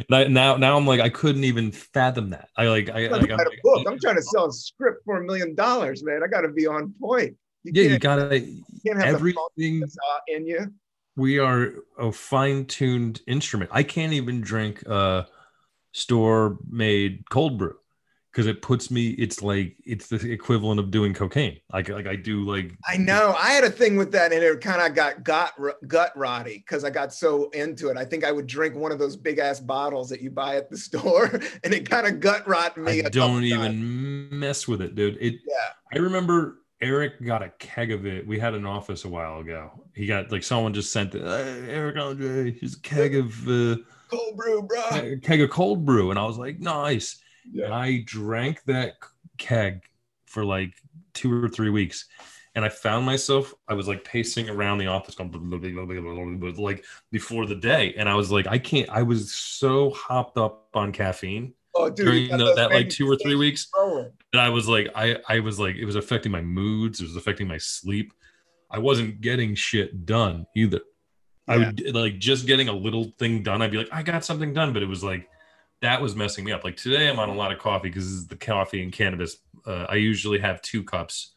now, 0.09 0.57
now 0.57 0.77
I'm 0.77 0.87
like, 0.87 1.01
I 1.01 1.09
couldn't 1.09 1.45
even 1.45 1.73
fathom 1.73 2.31
that. 2.31 2.49
I 2.57 2.67
like, 2.67 2.91
I, 2.91 3.07
I'm 3.07 3.13
like, 3.13 3.27
trying 3.29 3.39
to 3.39 3.45
a 3.45 3.61
book. 3.63 3.87
I'm 3.89 3.99
trying 3.99 4.17
to 4.17 4.23
sell 4.23 4.47
a 4.47 4.53
script 4.53 5.03
for 5.05 5.23
a 5.23 5.25
million 5.25 5.55
dollars, 5.55 6.03
man. 6.05 6.23
I 6.25 6.27
got 6.27 6.43
to 6.43 6.49
be 6.49 6.67
on 6.67 6.93
point. 7.01 7.37
You 7.63 7.73
yeah, 7.75 7.93
you 7.93 7.99
gotta 7.99 8.41
you 8.41 8.63
can't 8.85 9.01
have 9.01 9.15
everything. 9.15 9.83
uh, 9.85 10.19
in 10.29 10.47
you. 10.47 10.73
we 11.17 11.39
are 11.39 11.73
a 11.99 12.13
fine-tuned 12.13 13.23
instrument. 13.27 13.71
I 13.73 13.83
can't 13.83 14.13
even 14.13 14.43
drink 14.43 14.83
uh 14.87 15.25
store 15.93 16.59
made 16.69 17.23
cold 17.31 17.57
brew 17.57 17.77
because 18.35 18.49
it 18.49 18.63
puts 18.63 18.91
me. 18.91 19.11
It's 19.11 19.43
like 19.43 19.77
it's 19.85 20.09
the 20.09 20.33
equivalent 20.33 20.81
of 20.81 20.91
doing 20.91 21.15
cocaine. 21.15 21.61
Like 21.73 21.89
like 21.89 22.09
I 22.09 22.17
do 22.17 22.43
like 22.43 22.73
I 22.89 22.97
know. 22.97 23.35
I 23.39 23.51
had 23.51 23.63
a 23.63 23.71
thing 23.71 23.97
with 23.97 24.11
that, 24.13 24.33
and 24.33 24.43
it 24.43 24.61
kind 24.61 24.83
of 24.83 24.95
got 24.97 25.23
gut 25.23 25.55
gut 25.87 26.13
rotty 26.17 26.59
because 26.59 26.83
I 26.83 26.91
got 26.91 27.13
so 27.15 27.49
into 27.51 27.91
it. 27.91 27.97
I 27.97 28.05
think 28.05 28.25
I 28.25 28.33
would 28.33 28.49
drink 28.49 28.75
one 28.75 28.91
of 28.91 28.99
those 28.99 29.17
big 29.17 29.39
ass 29.39 29.61
bottles 29.61 30.09
that 30.09 30.21
you 30.21 30.31
buy 30.33 30.57
at 30.57 30.69
the 30.69 30.77
store, 30.89 31.27
and 31.63 31.73
it 31.73 31.89
kind 31.89 32.09
of 32.09 32.19
gut 32.19 32.47
rot 32.49 32.77
me. 32.77 33.05
I 33.05 33.09
don't 33.09 33.43
times. 33.49 33.53
even 33.53 34.29
mess 34.37 34.67
with 34.67 34.83
it, 34.83 34.97
dude. 34.97 35.17
It. 35.21 35.35
Yeah. 35.47 35.71
I 35.95 35.99
remember 35.99 36.59
Eric 36.81 37.25
got 37.25 37.43
a 37.43 37.51
keg 37.61 37.93
of 37.93 38.05
it. 38.05 38.27
We 38.27 38.41
had 38.41 38.55
an 38.55 38.67
office 38.67 39.05
a 39.05 39.09
while 39.09 39.39
ago. 39.39 39.71
He 39.95 40.07
got 40.07 40.33
like 40.33 40.43
someone 40.43 40.75
just 40.75 40.93
sent 40.93 41.15
it. 41.15 41.23
Hey, 41.23 41.73
Eric 41.73 41.97
Andre, 41.99 42.51
here's 42.51 42.75
a 42.75 42.81
keg 42.81 43.15
of 43.15 43.49
uh, 43.49 43.77
Cold 44.09 44.37
brew, 44.37 44.63
bro. 44.63 45.19
keg 45.23 45.41
of 45.41 45.51
cold 45.51 45.87
brew, 45.87 46.11
and 46.11 46.19
I 46.19 46.25
was 46.25 46.37
like, 46.37 46.59
nice. 46.59 47.21
Yeah. 47.51 47.73
I 47.73 48.03
drank 48.07 48.65
that 48.65 48.95
keg 49.39 49.83
for 50.27 50.45
like 50.45 50.75
two 51.13 51.33
or 51.43 51.49
three 51.49 51.71
weeks. 51.71 52.07
And 52.57 52.65
I 52.65 52.69
found 52.69 53.05
myself, 53.05 53.53
I 53.67 53.75
was 53.75 53.89
like 53.89 54.05
pacing 54.05 54.49
around 54.49 54.79
the 54.79 54.87
office, 54.87 55.17
going 55.17 55.31
blah, 55.31 55.41
blah, 55.41 56.37
blah, 56.37 56.65
like 56.65 56.85
before 57.11 57.47
the 57.47 57.57
day. 57.57 57.95
And 57.97 58.09
I 58.09 58.15
was 58.15 58.31
like, 58.31 58.47
I 58.47 58.59
can't, 58.59 58.89
I 58.91 59.03
was 59.03 59.33
so 59.33 59.91
hopped 59.91 60.39
up 60.39 60.69
on 60.73 60.93
caffeine 60.93 61.53
Oh, 61.77 61.91
dude, 61.91 62.07
during 62.07 62.29
the, 62.29 62.55
that 62.55 62.71
like 62.71 62.89
two 62.89 63.11
or 63.11 63.17
three 63.17 63.35
weeks 63.35 63.69
rolling. 63.77 64.13
that 64.33 64.41
I 64.41 64.49
was 64.49 64.69
like, 64.69 64.89
I, 64.95 65.19
I 65.29 65.41
was 65.41 65.59
like, 65.59 65.75
it 65.75 65.85
was 65.85 65.97
affecting 65.97 66.31
my 66.31 66.41
moods, 66.41 67.01
it 67.01 67.05
was 67.05 67.17
affecting 67.17 67.49
my 67.49 67.59
sleep. 67.59 68.13
I 68.71 68.79
wasn't 68.79 69.21
getting 69.21 69.57
shit 69.57 70.07
done 70.07 70.47
either. 70.55 70.81
I 71.47 71.59
would 71.59 71.95
like 71.95 72.19
just 72.19 72.47
getting 72.47 72.69
a 72.69 72.73
little 72.73 73.13
thing 73.19 73.43
done. 73.43 73.61
I'd 73.61 73.71
be 73.71 73.79
like, 73.79 73.93
I 73.93 74.03
got 74.03 74.25
something 74.25 74.55
done, 74.55 74.73
but 74.73 74.83
it 74.83 74.89
was 74.89 75.05
like 75.05 75.29
that 75.83 76.01
was 76.01 76.15
messing 76.17 76.45
me 76.45 76.53
up. 76.53 76.65
Like 76.65 76.77
today, 76.77 77.09
I'm 77.09 77.19
on 77.19 77.29
a 77.29 77.35
lot 77.35 77.53
of 77.53 77.59
coffee 77.59 77.89
because 77.89 78.05
this 78.05 78.15
is 78.15 78.27
the 78.27 78.37
coffee 78.37 78.83
and 78.83 78.93
cannabis. 78.93 79.37
Uh, 79.67 79.87
I 79.89 79.97
usually 79.97 80.39
have 80.39 80.63
two 80.63 80.83
cups, 80.83 81.35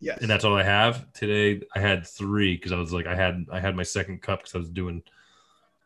Yes. 0.00 0.18
and 0.20 0.30
that's 0.30 0.44
all 0.44 0.56
I 0.56 0.62
have. 0.62 1.12
Today, 1.12 1.62
I 1.74 1.80
had 1.80 2.06
three 2.06 2.56
because 2.56 2.72
I 2.72 2.76
was 2.78 2.92
like, 2.92 3.06
I 3.06 3.14
had 3.14 3.46
I 3.52 3.60
had 3.60 3.76
my 3.76 3.82
second 3.82 4.22
cup 4.22 4.40
because 4.40 4.54
I 4.54 4.58
was 4.58 4.70
doing, 4.70 5.02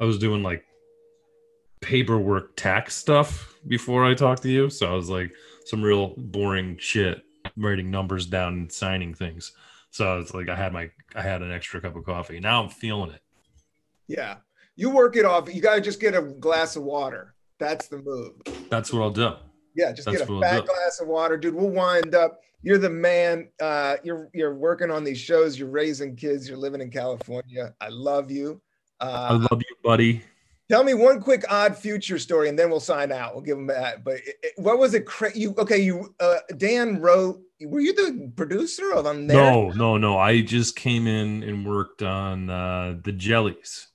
I 0.00 0.04
was 0.04 0.18
doing 0.18 0.42
like 0.42 0.64
paperwork 1.80 2.56
tax 2.56 2.94
stuff 2.94 3.54
before 3.66 4.04
I 4.04 4.14
talked 4.14 4.42
to 4.42 4.50
you. 4.50 4.70
So 4.70 4.90
I 4.90 4.94
was 4.94 5.08
like 5.10 5.32
some 5.66 5.82
real 5.82 6.14
boring 6.16 6.76
shit, 6.78 7.22
writing 7.56 7.90
numbers 7.90 8.26
down 8.26 8.54
and 8.54 8.72
signing 8.72 9.14
things. 9.14 9.52
So 9.90 10.18
it's 10.18 10.34
like 10.34 10.48
I 10.48 10.56
had 10.56 10.72
my 10.72 10.90
I 11.14 11.22
had 11.22 11.42
an 11.42 11.52
extra 11.52 11.80
cup 11.80 11.96
of 11.96 12.04
coffee. 12.04 12.40
Now 12.40 12.62
I'm 12.62 12.68
feeling 12.70 13.10
it. 13.10 13.20
yeah. 14.06 14.36
You 14.76 14.90
work 14.90 15.14
it 15.14 15.24
off. 15.24 15.54
You 15.54 15.62
got 15.62 15.76
to 15.76 15.80
just 15.80 16.00
get 16.00 16.16
a 16.16 16.22
glass 16.22 16.74
of 16.74 16.82
water. 16.82 17.36
That's 17.64 17.88
the 17.88 17.98
move. 17.98 18.32
That's 18.68 18.92
what 18.92 19.02
I'll 19.02 19.10
do. 19.10 19.32
Yeah, 19.74 19.92
just 19.92 20.06
That's 20.06 20.18
get 20.18 20.28
a 20.28 20.40
fat 20.40 20.66
glass 20.66 21.00
of 21.00 21.08
water, 21.08 21.36
dude. 21.36 21.54
We'll 21.54 21.70
wind 21.70 22.14
up. 22.14 22.40
You're 22.62 22.78
the 22.78 22.90
man. 22.90 23.48
Uh, 23.60 23.96
you're 24.04 24.28
you're 24.34 24.54
working 24.54 24.90
on 24.90 25.02
these 25.04 25.18
shows. 25.18 25.58
You're 25.58 25.68
raising 25.70 26.14
kids. 26.16 26.48
You're 26.48 26.58
living 26.58 26.80
in 26.80 26.90
California. 26.90 27.74
I 27.80 27.88
love 27.88 28.30
you. 28.30 28.60
I 29.00 29.06
Uh, 29.06 29.38
love 29.50 29.60
you, 29.60 29.76
buddy. 29.82 30.22
tell 30.70 30.84
me 30.84 30.94
one 30.94 31.20
quick 31.20 31.44
odd 31.50 31.76
future 31.76 32.18
story, 32.18 32.48
and 32.48 32.58
then 32.58 32.70
we'll 32.70 32.80
sign 32.80 33.10
out. 33.12 33.34
We'll 33.34 33.42
give 33.44 33.56
them 33.56 33.66
that. 33.66 34.04
But 34.04 34.14
it, 34.16 34.36
it- 34.42 34.52
what 34.56 34.78
was 34.78 34.94
it? 34.94 35.06
Cra- 35.06 35.36
you 35.36 35.54
okay? 35.58 35.78
You 35.78 36.14
uh, 36.20 36.36
Dan 36.56 37.00
wrote. 37.00 37.40
Were 37.62 37.80
you 37.80 37.94
the 37.94 38.30
producer 38.36 38.92
of 38.92 39.06
on 39.06 39.26
there? 39.26 39.36
No, 39.38 39.70
no, 39.70 39.96
no. 39.96 40.18
I 40.18 40.42
just 40.42 40.76
came 40.76 41.06
in 41.06 41.42
and 41.42 41.66
worked 41.66 42.02
on 42.02 42.50
uh, 42.50 42.98
the 43.02 43.12
jellies, 43.12 43.88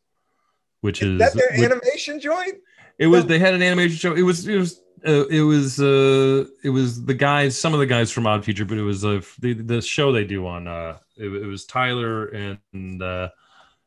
which 0.81 1.01
is, 1.03 1.13
Is 1.13 1.19
that 1.19 1.33
their 1.35 1.51
which- 1.59 1.71
animation 1.71 2.19
joint? 2.19 2.55
It 2.99 3.07
was. 3.07 3.25
They 3.25 3.39
had 3.39 3.53
an 3.53 3.61
animation 3.61 3.97
show. 3.97 4.13
It 4.13 4.21
was. 4.21 4.47
It 4.47 4.57
was. 4.57 4.81
Uh, 5.07 5.25
it 5.27 5.41
was. 5.41 5.79
Uh, 5.79 6.45
it 6.63 6.69
was 6.69 7.05
the 7.05 7.13
guys. 7.13 7.57
Some 7.57 7.73
of 7.73 7.79
the 7.79 7.85
guys 7.85 8.11
from 8.11 8.27
Odd 8.27 8.43
Future, 8.43 8.65
but 8.65 8.77
it 8.77 8.83
was 8.83 9.05
uh, 9.05 9.21
the 9.39 9.53
the 9.53 9.81
show 9.81 10.11
they 10.11 10.25
do 10.25 10.45
on. 10.45 10.67
Uh, 10.67 10.97
it, 11.15 11.27
it 11.27 11.45
was 11.45 11.65
Tyler 11.65 12.25
and 12.27 13.01
uh, 13.01 13.29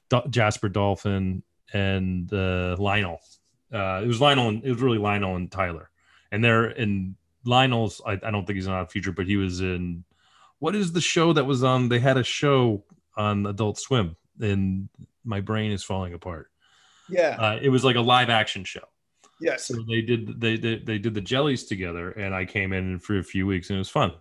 Do- 0.09 0.29
Jasper 0.31 0.71
Dolphin 0.71 1.43
and 1.75 2.33
uh, 2.33 2.77
Lionel. 2.79 3.21
Uh, 3.73 4.01
it 4.03 4.07
was 4.07 4.21
Lionel. 4.21 4.49
And, 4.49 4.65
it 4.65 4.71
was 4.71 4.81
really 4.81 4.99
Lionel 4.99 5.37
and 5.37 5.53
Tyler, 5.53 5.91
and 6.33 6.43
they're 6.43 6.71
in 6.71 7.17
Lionel's. 7.45 8.01
I, 8.07 8.13
I 8.13 8.31
don't 8.31 8.47
think 8.47 8.57
he's 8.57 8.67
on 8.67 8.75
Odd 8.75 8.91
Future, 8.91 9.13
but 9.13 9.27
he 9.27 9.37
was 9.37 9.61
in. 9.61 10.05
What 10.59 10.75
is 10.75 10.93
the 10.93 11.01
show 11.03 11.35
that 11.35 11.45
was 11.45 11.63
on? 11.63 11.91
They 11.91 11.99
had 11.99 12.17
a 12.17 12.25
show 12.25 12.85
on 13.15 13.45
Adult 13.45 13.79
Swim, 13.79 14.17
and 14.41 14.89
my 15.23 15.43
brain 15.43 15.71
is 15.73 15.85
falling 15.85 16.15
apart. 16.15 16.49
Yeah. 17.09 17.37
Uh, 17.39 17.59
it 17.61 17.69
was 17.69 17.85
like 17.85 17.97
a 17.97 18.01
live 18.01 18.31
action 18.31 18.65
show. 18.65 18.85
Yes. 19.43 19.67
So 19.67 19.83
they 19.89 20.01
did 20.01 20.41
they, 20.41 20.57
they 20.57 20.77
they 20.77 20.99
did 20.99 21.15
the 21.15 21.21
jellies 21.21 21.65
together, 21.65 22.11
and 22.13 22.35
I 22.35 22.45
came 22.45 22.73
in 22.73 22.99
for 22.99 23.19
a 23.19 23.25
few 23.25 23.47
weeks, 23.47 23.71
and 23.71 23.77
it 23.77 23.79
was 23.79 23.89
fun. 23.89 24.13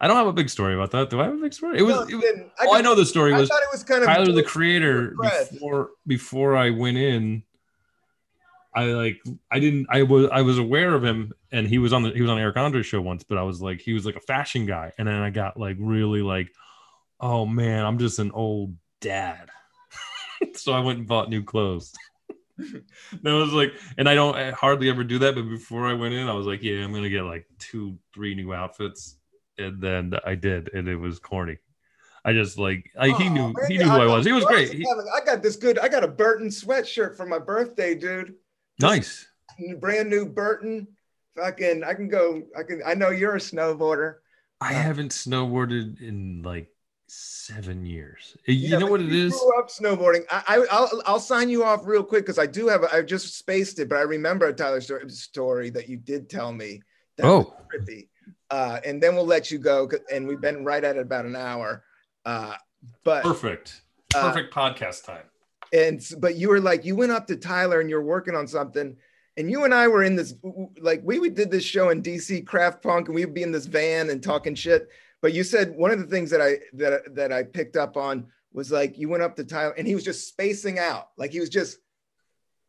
I 0.00 0.08
don't 0.08 0.16
have 0.16 0.26
a 0.26 0.32
big 0.32 0.50
story 0.50 0.74
about 0.74 0.90
that. 0.90 1.10
Do 1.10 1.20
I 1.20 1.24
have 1.24 1.34
a 1.34 1.40
big 1.40 1.54
story? 1.54 1.78
It 1.78 1.82
was. 1.82 1.94
No, 1.94 2.02
it 2.02 2.14
was. 2.16 2.24
I, 2.60 2.66
all 2.66 2.74
I 2.74 2.80
know 2.80 2.96
the 2.96 3.06
story 3.06 3.32
I 3.32 3.38
was 3.38 3.48
thought 3.48 3.62
it 3.62 3.68
was 3.70 3.84
kind 3.84 4.02
of 4.02 4.08
Tyler, 4.08 4.32
the 4.32 4.42
creator. 4.42 5.14
Before 5.50 5.90
before 6.06 6.56
I 6.56 6.70
went 6.70 6.98
in, 6.98 7.44
I 8.74 8.86
like 8.86 9.22
I 9.50 9.60
didn't 9.60 9.86
I 9.90 10.02
was 10.02 10.28
I 10.32 10.42
was 10.42 10.58
aware 10.58 10.94
of 10.94 11.04
him, 11.04 11.32
and 11.52 11.68
he 11.68 11.78
was 11.78 11.92
on 11.92 12.02
the 12.02 12.10
he 12.10 12.20
was 12.20 12.30
on 12.30 12.38
Eric 12.38 12.56
Andre's 12.56 12.86
show 12.86 13.00
once, 13.00 13.22
but 13.22 13.38
I 13.38 13.42
was 13.42 13.62
like 13.62 13.80
he 13.80 13.92
was 13.92 14.04
like 14.04 14.16
a 14.16 14.20
fashion 14.20 14.66
guy, 14.66 14.92
and 14.98 15.06
then 15.06 15.14
I 15.14 15.30
got 15.30 15.56
like 15.56 15.76
really 15.78 16.22
like, 16.22 16.50
oh 17.20 17.46
man, 17.46 17.84
I'm 17.84 17.98
just 17.98 18.18
an 18.18 18.32
old 18.32 18.74
dad. 19.00 19.50
so 20.54 20.72
I 20.72 20.80
went 20.80 20.98
and 20.98 21.06
bought 21.06 21.28
new 21.28 21.44
clothes. 21.44 21.92
that 23.22 23.32
was 23.32 23.52
like, 23.52 23.72
and 23.98 24.08
I 24.08 24.14
don't 24.14 24.36
I 24.36 24.50
hardly 24.52 24.88
ever 24.90 25.04
do 25.04 25.18
that. 25.20 25.34
But 25.34 25.48
before 25.48 25.86
I 25.86 25.92
went 25.94 26.14
in, 26.14 26.28
I 26.28 26.32
was 26.32 26.46
like, 26.46 26.62
yeah, 26.62 26.82
I'm 26.84 26.92
gonna 26.92 27.08
get 27.10 27.22
like 27.22 27.46
two, 27.58 27.98
three 28.14 28.34
new 28.34 28.52
outfits, 28.52 29.16
and 29.58 29.80
then 29.80 30.14
I 30.24 30.34
did, 30.34 30.70
and 30.74 30.88
it 30.88 30.96
was 30.96 31.18
corny. 31.18 31.58
I 32.24 32.32
just 32.32 32.56
like 32.58 32.90
I, 32.98 33.08
he 33.10 33.28
knew 33.28 33.46
man, 33.52 33.54
he 33.68 33.78
knew 33.78 33.84
who 33.88 34.00
I 34.00 34.06
was. 34.06 34.24
He 34.24 34.32
was 34.32 34.44
great. 34.44 34.72
He- 34.72 34.86
I 34.86 35.24
got 35.24 35.42
this 35.42 35.56
good. 35.56 35.78
I 35.78 35.88
got 35.88 36.04
a 36.04 36.08
Burton 36.08 36.48
sweatshirt 36.48 37.16
for 37.16 37.26
my 37.26 37.38
birthday, 37.38 37.94
dude. 37.94 38.34
nice. 38.80 39.26
Brand 39.78 40.08
new 40.08 40.24
Burton. 40.26 40.86
Fucking, 41.36 41.82
I 41.84 41.94
can 41.94 42.08
go. 42.08 42.42
I 42.58 42.62
can. 42.62 42.82
I 42.86 42.94
know 42.94 43.10
you're 43.10 43.36
a 43.36 43.40
snowboarder. 43.40 44.16
I 44.60 44.70
Uh, 44.74 44.82
haven't 44.82 45.12
snowboarded 45.12 46.00
in 46.00 46.42
like 46.42 46.68
seven 47.12 47.84
years. 47.84 48.36
You 48.46 48.54
Yeah, 48.54 48.78
know 48.78 48.86
what 48.86 49.00
it 49.02 49.12
is? 49.12 49.32
Grew 49.38 49.58
up 49.58 49.68
snowboarding. 49.68 50.24
I, 50.30 50.42
I 50.48 50.66
I'll 50.70 51.02
I'll 51.06 51.20
sign 51.20 51.48
you 51.50 51.64
off 51.64 51.86
real 51.86 52.02
quick 52.02 52.24
because 52.24 52.38
I 52.38 52.46
do 52.46 52.68
have. 52.68 52.84
I 52.92 53.02
just 53.02 53.36
spaced 53.38 53.78
it, 53.78 53.88
but 53.88 53.98
I 53.98 54.02
remember 54.02 54.46
a 54.46 54.52
Tyler 54.52 54.80
story, 54.80 55.08
story 55.10 55.70
that 55.70 55.88
you 55.88 55.96
did 55.98 56.28
tell 56.30 56.52
me. 56.52 56.80
That 57.18 57.26
Oh, 57.26 57.54
trippy. 57.72 58.08
Uh, 58.50 58.80
and 58.84 59.02
then 59.02 59.14
we'll 59.14 59.26
let 59.26 59.50
you 59.50 59.58
go. 59.58 59.88
And 60.12 60.26
we've 60.26 60.40
been 60.40 60.64
right 60.64 60.82
at 60.84 60.96
it 60.96 61.00
about 61.02 61.24
an 61.26 61.36
hour. 61.36 61.84
Uh, 62.24 62.54
but 63.04 63.22
perfect. 63.22 63.82
uh, 64.14 64.30
Perfect 64.32 64.52
podcast 64.54 65.04
time. 65.04 65.24
and 65.72 66.00
but 66.18 66.36
you 66.36 66.48
were 66.48 66.60
like 66.60 66.84
you 66.84 66.96
went 66.96 67.12
up 67.12 67.26
to 67.28 67.36
Tyler 67.36 67.80
and 67.80 67.88
you're 67.90 68.02
working 68.02 68.34
on 68.34 68.46
something 68.46 68.96
and 69.38 69.50
you 69.50 69.64
and 69.64 69.72
I 69.72 69.88
were 69.88 70.02
in 70.02 70.16
this 70.16 70.34
like 70.80 71.00
we, 71.04 71.18
we 71.18 71.30
did 71.30 71.50
this 71.50 71.64
show 71.64 71.88
in 71.90 72.02
DC 72.02 72.44
Craft 72.46 72.82
Punk 72.82 73.08
and 73.08 73.14
we'd 73.14 73.32
be 73.34 73.42
in 73.42 73.52
this 73.52 73.66
van 73.66 74.10
and 74.10 74.22
talking 74.22 74.54
shit 74.54 74.88
but 75.22 75.32
you 75.32 75.42
said 75.44 75.74
one 75.76 75.90
of 75.90 75.98
the 75.98 76.06
things 76.06 76.30
that 76.30 76.42
I 76.42 76.58
that 76.74 77.14
that 77.14 77.32
I 77.32 77.42
picked 77.44 77.76
up 77.76 77.96
on 77.96 78.26
was 78.52 78.70
like 78.70 78.98
you 78.98 79.08
went 79.08 79.22
up 79.22 79.36
to 79.36 79.44
Tyler 79.44 79.72
and 79.78 79.86
he 79.86 79.94
was 79.94 80.04
just 80.04 80.28
spacing 80.28 80.78
out 80.78 81.08
like 81.16 81.30
he 81.32 81.40
was 81.40 81.48
just 81.48 81.78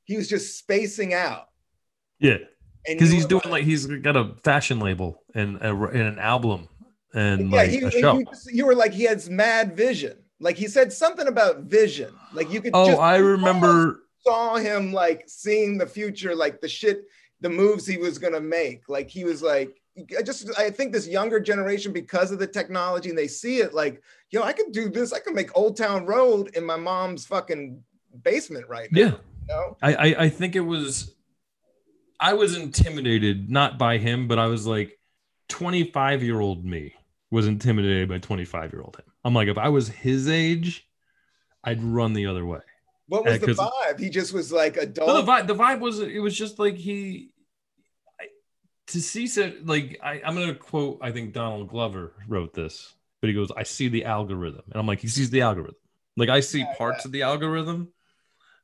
he 0.06 0.16
was 0.16 0.30
just 0.30 0.58
spacing 0.58 1.14
out 1.14 1.47
Yeah, 2.20 2.38
because 2.88 3.10
he's 3.12 3.26
doing 3.26 3.49
like 3.49 3.64
he's 3.66 3.86
got 3.86 4.16
a 4.16 4.36
fashion 4.43 4.80
label 4.80 5.22
and 5.36 5.58
a, 5.58 5.76
and 5.88 6.01
an 6.01 6.20
album 6.20 6.70
and 7.14 7.51
yeah, 7.51 7.58
like 7.58 7.70
he, 7.70 7.80
a 7.84 7.91
show. 7.91 8.18
You, 8.20 8.26
just- 8.26 8.54
you 8.54 8.66
were 8.66 8.76
like 8.76 8.93
he 8.93 9.04
has 9.04 9.30
mad 9.30 9.76
vision 9.76 10.18
like 10.39 10.56
he 10.58 10.68
said 10.68 10.91
something 10.93 11.28
about 11.28 11.64
vision 11.64 12.14
like 12.34 12.51
you 12.51 12.62
could 12.62 12.72
Oh, 12.74 12.97
I 12.97 13.18
remember. 13.18 14.04
saw 14.26 14.56
him 14.56 14.93
like 14.93 15.24
seeing 15.28 15.78
the 15.78 15.86
future, 15.86 16.34
like 16.36 16.62
the 16.62 16.68
shit, 16.70 17.04
the 17.41 17.49
moves 17.49 17.86
he 17.86 17.97
was 17.97 18.18
gonna 18.18 18.39
make. 18.41 18.88
Like 18.88 19.10
he 19.10 19.24
was 19.26 19.41
like, 19.43 19.82
I 20.18 20.24
just 20.24 20.50
I 20.58 20.70
think 20.70 20.91
this 20.91 21.08
younger 21.08 21.39
generation, 21.39 21.94
because 21.94 22.32
of 22.32 22.39
the 22.39 22.48
technology, 22.48 23.10
and 23.10 23.18
they 23.18 23.28
see 23.28 23.60
it 23.60 23.74
like, 23.74 24.02
yo, 24.32 24.41
I 24.41 24.54
could 24.54 24.72
do 24.72 24.89
this. 24.89 25.14
I 25.14 25.20
could 25.20 25.36
make 25.36 25.56
Old 25.56 25.78
Town 25.78 26.06
Road 26.06 26.56
in 26.56 26.66
my 26.66 26.76
mom's 26.76 27.26
fucking 27.26 27.82
basement 28.24 28.68
right 28.68 28.91
now. 28.91 29.00
Yeah, 29.00 29.12
You 29.12 29.48
know? 29.50 29.78
I, 29.82 29.94
I 29.94 30.24
I 30.24 30.30
think 30.30 30.56
it 30.56 30.62
was. 30.62 31.14
I 32.20 32.34
was 32.34 32.56
intimidated 32.58 33.52
not 33.52 33.78
by 33.78 33.98
him, 33.98 34.28
but 34.28 34.39
I 34.39 34.48
was 34.48 34.66
like, 34.66 34.98
twenty 35.48 35.84
five 35.84 36.24
year 36.24 36.39
old 36.39 36.66
me 36.66 36.94
was 37.30 37.48
intimidated 37.48 38.10
by 38.10 38.18
twenty 38.18 38.46
five 38.46 38.72
year 38.72 38.82
old 38.82 38.96
him. 38.96 39.06
I'm 39.24 39.34
like, 39.34 39.48
if 39.48 39.58
I 39.58 39.70
was 39.70 39.89
his 39.89 40.28
age, 40.28 40.88
I'd 41.64 41.84
run 41.84 42.14
the 42.14 42.26
other 42.28 42.46
way. 42.46 42.60
What 43.08 43.26
was 43.26 43.34
Yeah, 43.34 43.46
the 43.46 43.54
vibe? 43.54 44.00
He 44.00 44.10
just 44.10 44.34
was 44.34 44.52
like 44.52 44.78
adult. 44.78 45.08
No, 45.08 45.22
the 45.22 45.32
vibe, 45.32 45.48
the 45.48 45.56
vibe 45.56 45.80
was 45.82 46.00
it 46.00 46.20
was 46.20 46.36
just 46.36 46.58
like 46.58 46.76
he 46.76 47.33
to 48.88 49.02
see 49.02 49.28
said 49.28 49.68
like 49.68 50.00
I, 50.04 50.22
I'm 50.26 50.36
gonna 50.36 50.56
quote 50.56 51.00
I 51.02 51.12
think 51.12 51.34
Donald 51.34 51.70
Glover 51.70 52.14
wrote 52.28 52.54
this, 52.54 52.94
but 53.22 53.30
he 53.30 53.34
goes, 53.34 53.50
I 53.56 53.64
see 53.64 53.88
the 53.88 54.06
algorithm. 54.06 54.64
And 54.72 54.76
I'm 54.80 54.88
like, 54.88 55.00
he 55.00 55.08
sees 55.08 55.30
the 55.30 55.42
algorithm. 55.42 55.76
Like 56.18 56.30
I 56.30 56.42
see 56.42 56.66
parts 56.78 57.06
of 57.06 57.12
the 57.12 57.22
algorithm. 57.24 57.90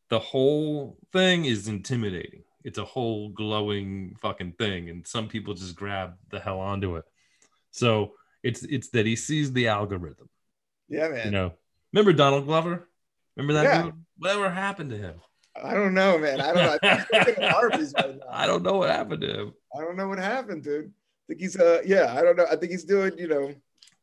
The 0.09 0.19
whole 0.19 0.97
thing 1.13 1.45
is 1.45 1.67
intimidating 1.67 2.43
It's 2.63 2.77
a 2.79 2.83
whole 2.85 3.29
glowing 3.29 4.15
fucking 4.21 4.53
thing, 4.53 4.89
and 4.89 5.05
some 5.07 5.27
people 5.27 5.53
just 5.53 5.75
grab 5.75 6.15
the 6.31 6.39
hell 6.39 6.59
onto 6.59 6.95
it. 6.97 7.05
So 7.71 8.13
it's 8.43 8.63
it's 8.63 8.89
that 8.89 9.05
he 9.05 9.15
sees 9.15 9.51
the 9.53 9.67
algorithm. 9.67 10.29
Yeah, 10.87 11.09
man. 11.09 11.25
You 11.25 11.31
know, 11.31 11.53
remember 11.93 12.13
Donald 12.13 12.45
Glover? 12.45 12.89
Remember 13.35 13.53
that 13.53 13.63
Yeah. 13.63 13.83
dude? 13.83 14.05
Whatever 14.17 14.49
happened 14.49 14.89
to 14.89 14.97
him? 14.97 15.15
I 15.63 15.73
don't 15.73 15.93
know, 15.93 16.17
man. 16.17 16.41
I 16.41 16.53
don't 16.53 16.55
know. 16.55 16.77
I 16.81 16.97
think 16.97 17.07
he's 17.11 17.25
working 17.27 17.43
at 17.43 17.55
Arby's 17.55 17.93
right. 17.97 18.19
I 18.31 18.47
don't 18.47 18.63
know 18.63 18.77
what 18.77 18.89
happened 18.89 19.21
to 19.21 19.39
him. 19.41 19.53
I 19.75 19.81
don't 19.81 19.95
know 19.97 20.07
what 20.07 20.19
happened, 20.19 20.63
dude. 20.63 20.85
I 20.87 21.23
think 21.27 21.41
he's 21.41 21.57
uh 21.59 21.81
yeah, 21.85 22.15
I 22.17 22.21
don't 22.21 22.35
know. 22.37 22.45
I 22.49 22.55
think 22.55 22.71
he's 22.71 22.83
doing, 22.85 23.17
you 23.17 23.27
know, 23.27 23.53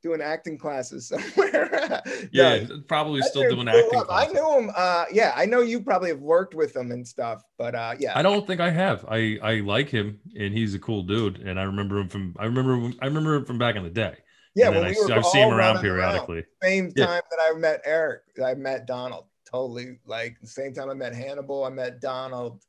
doing 0.03 0.21
acting 0.21 0.57
classes 0.59 1.09
somewhere. 1.09 2.03
Yeah, 2.31 2.65
probably 2.87 3.23
still 3.23 3.49
doing 3.51 3.67
acting. 3.69 4.03
I 4.09 4.27
knew 4.29 4.59
him. 4.59 4.71
Uh 4.77 5.07
yeah, 5.13 5.33
I 5.35 5.47
know 5.47 5.61
you 5.61 5.81
probably 5.81 6.11
have 6.11 6.21
worked 6.21 6.55
with 6.55 6.75
him 6.77 6.93
and 6.93 7.07
stuff, 7.07 7.43
but 7.59 7.75
uh 7.75 7.95
yeah. 7.99 8.17
I 8.17 8.23
don't 8.23 8.47
think 8.47 8.61
I 8.61 8.71
have. 8.71 9.05
I 9.09 9.39
I 9.43 9.55
like 9.61 9.89
him, 9.89 10.21
and 10.39 10.55
he's 10.55 10.75
a 10.75 10.79
cool 10.79 11.03
dude. 11.03 11.39
And 11.39 11.59
I 11.59 11.65
remember 11.65 11.99
him 11.99 12.09
from 12.09 12.37
I 12.39 12.45
remember 12.45 12.93
I 13.03 13.07
remember 13.07 13.35
him 13.35 13.45
from 13.45 13.59
back 13.59 13.75
in 13.77 13.83
the 13.83 13.91
day. 13.91 14.15
yeah, 14.55 14.69
I, 14.69 14.71
we 14.71 14.79
were 14.79 15.13
I 15.13 15.23
see 15.23 15.41
him 15.41 15.53
around 15.53 15.81
periodically. 15.81 16.45
Same 16.63 16.93
Yeah. 16.95 17.07
time 17.07 17.23
that 17.31 17.39
I 17.43 17.59
met 17.59 17.81
Eric, 17.85 18.23
I 18.45 18.55
met 18.55 18.87
Donald. 18.87 19.25
Totally 19.51 19.99
like 20.07 20.37
the 20.41 20.47
same 20.49 20.73
time 20.75 20.91
I 20.91 20.95
met 20.95 21.15
Hannibal, 21.15 21.65
I 21.65 21.71
met 21.71 22.01
Donald 22.01 22.63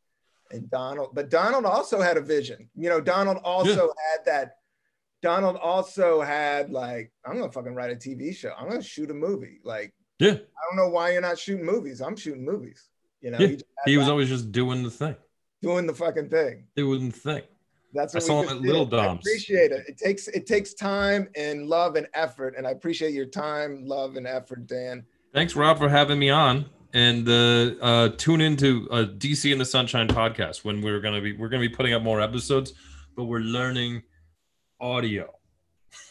and 0.52 0.70
Donald. 0.70 1.10
But 1.14 1.30
Donald 1.30 1.66
also 1.66 2.00
had 2.02 2.18
a 2.18 2.22
vision. 2.22 2.70
You 2.76 2.90
know, 2.90 3.02
Donald 3.02 3.38
also 3.44 3.88
had 4.12 4.26
that. 4.26 4.58
Donald 5.24 5.58
also 5.58 6.22
had 6.22 6.70
like, 6.70 7.12
I'm 7.26 7.38
gonna 7.38 7.52
fucking 7.52 7.74
write 7.74 7.92
a 7.92 7.96
TV 7.96 8.36
show. 8.36 8.52
I'm 8.58 8.70
gonna 8.70 8.84
shoot 8.84 9.10
a 9.10 9.14
movie. 9.16 9.60
Like, 9.64 9.94
Yeah, 10.20 10.34
I 10.34 10.36
don't 10.70 10.76
know 10.76 10.90
why 10.90 11.12
you're 11.12 11.22
not 11.22 11.40
shooting 11.40 11.66
movies. 11.66 12.00
I'm 12.02 12.16
shooting 12.16 12.46
movies. 12.46 12.88
You 13.22 13.32
know, 13.32 13.40
Yeah, 13.40 13.48
had 13.48 13.64
he 13.86 13.98
was 13.98 14.06
that- 14.06 14.12
always 14.12 14.30
just 14.30 14.52
doing 14.52 14.84
the 14.84 14.92
thing, 14.92 15.16
doing 15.64 15.88
the 15.88 15.94
fucking 15.96 16.30
thing. 16.30 16.68
doing 16.76 17.10
the 17.10 17.18
thing. 17.18 17.42
That's 17.94 18.14
what 18.14 18.22
I 18.22 18.26
saw 18.28 18.44
him 18.44 18.50
at 18.50 18.62
Little 18.62 18.86
did. 18.86 19.00
I 19.00 19.06
Dom's. 19.08 19.22
appreciate 19.26 19.72
it. 19.72 19.86
It 19.88 19.98
takes 19.98 20.28
it 20.28 20.46
takes 20.46 20.76
time 20.76 21.30
and 21.36 21.66
love 21.68 21.96
and 21.96 22.08
effort, 22.14 22.54
and 22.56 22.68
I 22.68 22.72
appreciate 22.72 23.14
your 23.14 23.26
time, 23.26 23.86
love, 23.86 24.18
and 24.18 24.28
effort, 24.28 24.68
Dan. 24.68 25.04
Thanks, 25.34 25.56
Rob, 25.56 25.78
for 25.78 25.90
having 25.90 26.20
me 26.20 26.30
on. 26.30 26.66
And 26.94 27.28
uh, 27.28 27.76
uh, 27.82 28.10
tune 28.18 28.42
into 28.42 28.88
uh, 28.90 29.06
DC 29.06 29.52
in 29.52 29.60
the 29.60 29.66
Sunshine 29.66 30.08
podcast 30.08 30.64
when 30.64 30.82
we're 30.82 31.02
gonna 31.02 31.22
be 31.22 31.34
we're 31.34 31.50
gonna 31.50 31.62
be 31.62 31.70
putting 31.70 31.94
up 31.94 32.02
more 32.02 32.22
episodes, 32.22 32.74
but 33.16 33.26
we're 33.26 33.40
learning 33.40 34.04
audio. 34.80 35.32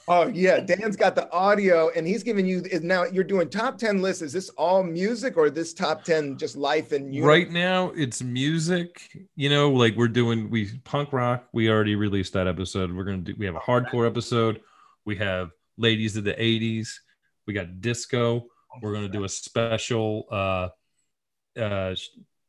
Oh 0.08 0.28
yeah, 0.28 0.60
Dan's 0.60 0.94
got 0.94 1.16
the 1.16 1.30
audio, 1.32 1.90
and 1.96 2.06
he's 2.06 2.22
giving 2.22 2.46
you 2.46 2.62
is 2.70 2.82
now. 2.82 3.04
You're 3.04 3.24
doing 3.24 3.48
top 3.48 3.78
ten 3.78 4.00
lists. 4.00 4.22
Is 4.22 4.32
this 4.32 4.50
all 4.50 4.82
music, 4.84 5.36
or 5.36 5.50
this 5.50 5.74
top 5.74 6.04
ten 6.04 6.38
just 6.38 6.56
life 6.56 6.92
and 6.92 7.12
you? 7.12 7.24
Right 7.24 7.50
now, 7.50 7.90
it's 7.96 8.22
music. 8.22 9.28
You 9.34 9.50
know, 9.50 9.70
like 9.70 9.96
we're 9.96 10.08
doing 10.08 10.48
we 10.50 10.78
punk 10.84 11.12
rock. 11.12 11.48
We 11.52 11.68
already 11.68 11.96
released 11.96 12.34
that 12.34 12.46
episode. 12.46 12.94
We're 12.94 13.04
gonna 13.04 13.18
do. 13.18 13.34
We 13.36 13.46
have 13.46 13.56
a 13.56 13.60
hardcore 13.60 14.06
episode. 14.06 14.60
We 15.04 15.16
have 15.16 15.50
ladies 15.76 16.16
of 16.16 16.22
the 16.22 16.34
'80s. 16.34 16.88
We 17.46 17.54
got 17.54 17.80
disco. 17.80 18.46
We're 18.82 18.92
gonna 18.94 19.08
do 19.08 19.24
a 19.24 19.28
special. 19.28 20.26
uh 20.30 20.68
uh 21.58 21.94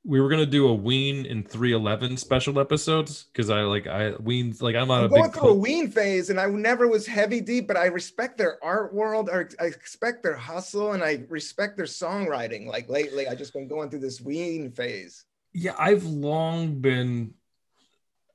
We 0.06 0.22
were 0.22 0.30
gonna 0.30 0.46
do 0.46 0.68
a 0.68 0.74
Ween 0.74 1.26
in 1.26 1.44
311 1.44 2.18
special 2.18 2.60
episodes 2.60 3.26
because 3.32 3.50
I 3.50 3.62
like 3.62 3.88
I 3.88 4.12
Ween's 4.20 4.62
like 4.62 4.76
I'm 4.76 4.88
not 4.88 5.00
I'm 5.00 5.06
a 5.06 5.10
going 5.10 5.24
big 5.24 5.34
through 5.34 5.42
a 5.42 5.46
cult- 5.54 5.60
Ween 5.60 5.92
phase, 5.92 6.30
and 6.30 6.40
I 6.40 6.46
never 6.48 6.88
was 6.88 7.06
heavy 7.06 7.42
deep, 7.42 7.68
but 7.68 7.76
I 7.78 7.88
respect 7.88 8.38
their 8.38 8.64
art 8.64 8.94
world, 8.94 9.30
or 9.30 9.50
I 9.60 9.66
respect 9.66 10.24
their 10.24 10.38
hustle, 10.38 10.94
and 10.94 11.04
I 11.04 11.26
respect 11.30 11.76
their 11.78 11.86
songwriting. 11.88 12.68
Like 12.68 12.88
lately, 12.90 13.28
I 13.28 13.36
just 13.36 13.54
been 13.54 13.68
going 13.68 13.90
through 13.90 14.00
this 14.02 14.22
Ween 14.22 14.72
phase. 14.72 15.26
yeah 15.54 15.74
i've 15.80 16.04
long 16.06 16.80
been 16.82 17.34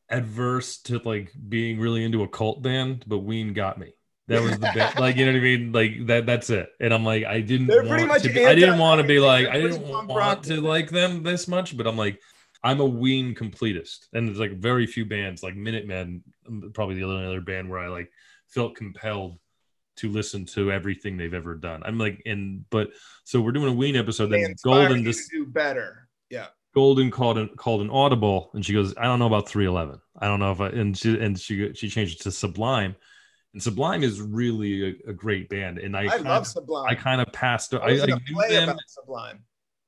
adverse 0.09 0.79
to 0.79 0.99
like 1.05 1.33
being 1.49 1.79
really 1.79 2.05
into 2.05 2.23
a 2.23 2.29
cult 2.29 2.61
band 2.63 3.05
but 3.07 3.19
ween 3.19 3.53
got 3.55 3.79
me 3.79 3.95
that 4.29 4.43
was 4.43 4.53
the 4.53 4.71
band 4.75 4.99
like 4.99 5.17
you 5.17 5.27
know 5.27 5.33
what 5.33 5.39
i 5.39 5.43
mean 5.43 5.73
like 5.73 6.07
that 6.07 6.27
that's 6.27 6.49
it 6.51 6.69
and 6.81 6.95
i'm 6.95 7.05
like 7.05 7.25
i 7.25 7.41
didn't 7.41 7.67
They're 7.67 7.79
want 7.79 7.89
pretty 7.89 8.07
much 8.07 8.23
to 8.23 8.33
be, 8.33 8.47
i 8.47 8.55
didn't 8.55 8.79
want 8.79 9.01
to 9.01 9.07
be 9.07 9.19
like 9.19 9.49
i 9.49 9.61
didn't 9.61 9.87
want 9.87 10.45
to 10.45 10.61
like 10.61 10.91
them 10.91 11.23
this 11.23 11.49
much 11.49 11.77
but 11.77 11.87
i'm 11.87 11.97
like 11.97 12.21
i'm 12.63 12.81
a 12.81 12.87
ween 12.87 13.35
completist 13.35 14.07
and 14.13 14.29
there's 14.29 14.39
like 14.39 14.53
very 14.53 14.87
few 14.87 15.05
bands 15.05 15.43
like 15.43 15.57
minutemen 15.57 16.23
um, 16.47 16.71
probably 16.73 16.95
the 16.95 17.05
only 17.05 17.27
other 17.27 17.41
band 17.41 17.69
where 17.69 17.81
i 17.81 17.89
like 17.89 18.11
felt 18.49 18.77
compelled 18.77 19.39
to 19.97 20.09
listen 20.09 20.47
to 20.47 20.73
everything 20.73 21.17
they've 21.17 21.35
ever 21.35 21.55
done 21.55 21.83
i'm 21.85 21.99
like 21.99 22.23
and 22.25 22.65
but 22.71 22.91
so 23.25 23.41
we're 23.41 23.53
doing 23.53 23.69
a 23.69 23.77
ween 23.77 23.97
episode 23.97 24.27
then 24.27 24.55
golden 24.63 25.05
just 25.05 25.31
to 25.31 25.39
do 25.39 25.47
better. 25.47 26.09
Yeah. 26.31 26.47
Golden 26.75 27.11
called 27.11 27.39
an 27.39 27.49
called 27.57 27.83
an 27.83 27.91
audible, 27.91 28.51
and 28.55 28.65
she 28.65 28.73
goes, 28.73 28.95
"I 28.97 29.05
don't 29.05 29.19
know 29.19 29.27
about 29.27 29.49
311. 29.49 30.01
I 30.19 30.27
don't 30.27 30.41
know 30.41 30.53
if 30.53 30.61
I." 30.61 30.69
And 30.69 30.97
she 30.97 31.19
and 31.19 31.39
she 31.39 31.75
she 31.75 31.91
changed 31.91 32.21
it 32.21 32.23
to 32.23 32.31
Sublime, 32.31 32.97
and 33.53 33.63
Sublime 33.63 34.03
is 34.03 34.21
really 34.21 35.01
a, 35.07 35.11
a 35.11 35.13
great 35.13 35.49
band. 35.49 35.79
And 35.79 35.97
I 35.97 36.05
I, 36.05 36.09
kind 36.09 36.25
love 36.25 36.43
of, 36.43 36.47
Sublime. 36.49 36.87
I 36.89 36.95
kind 36.95 37.21
of 37.21 37.33
passed. 37.33 37.75
I, 37.75 37.79
I 37.79 38.03
I 38.03 38.07
knew 38.07 38.17
play 38.35 38.51
them, 38.51 38.71
about 38.71 38.81
Sublime. 38.87 39.45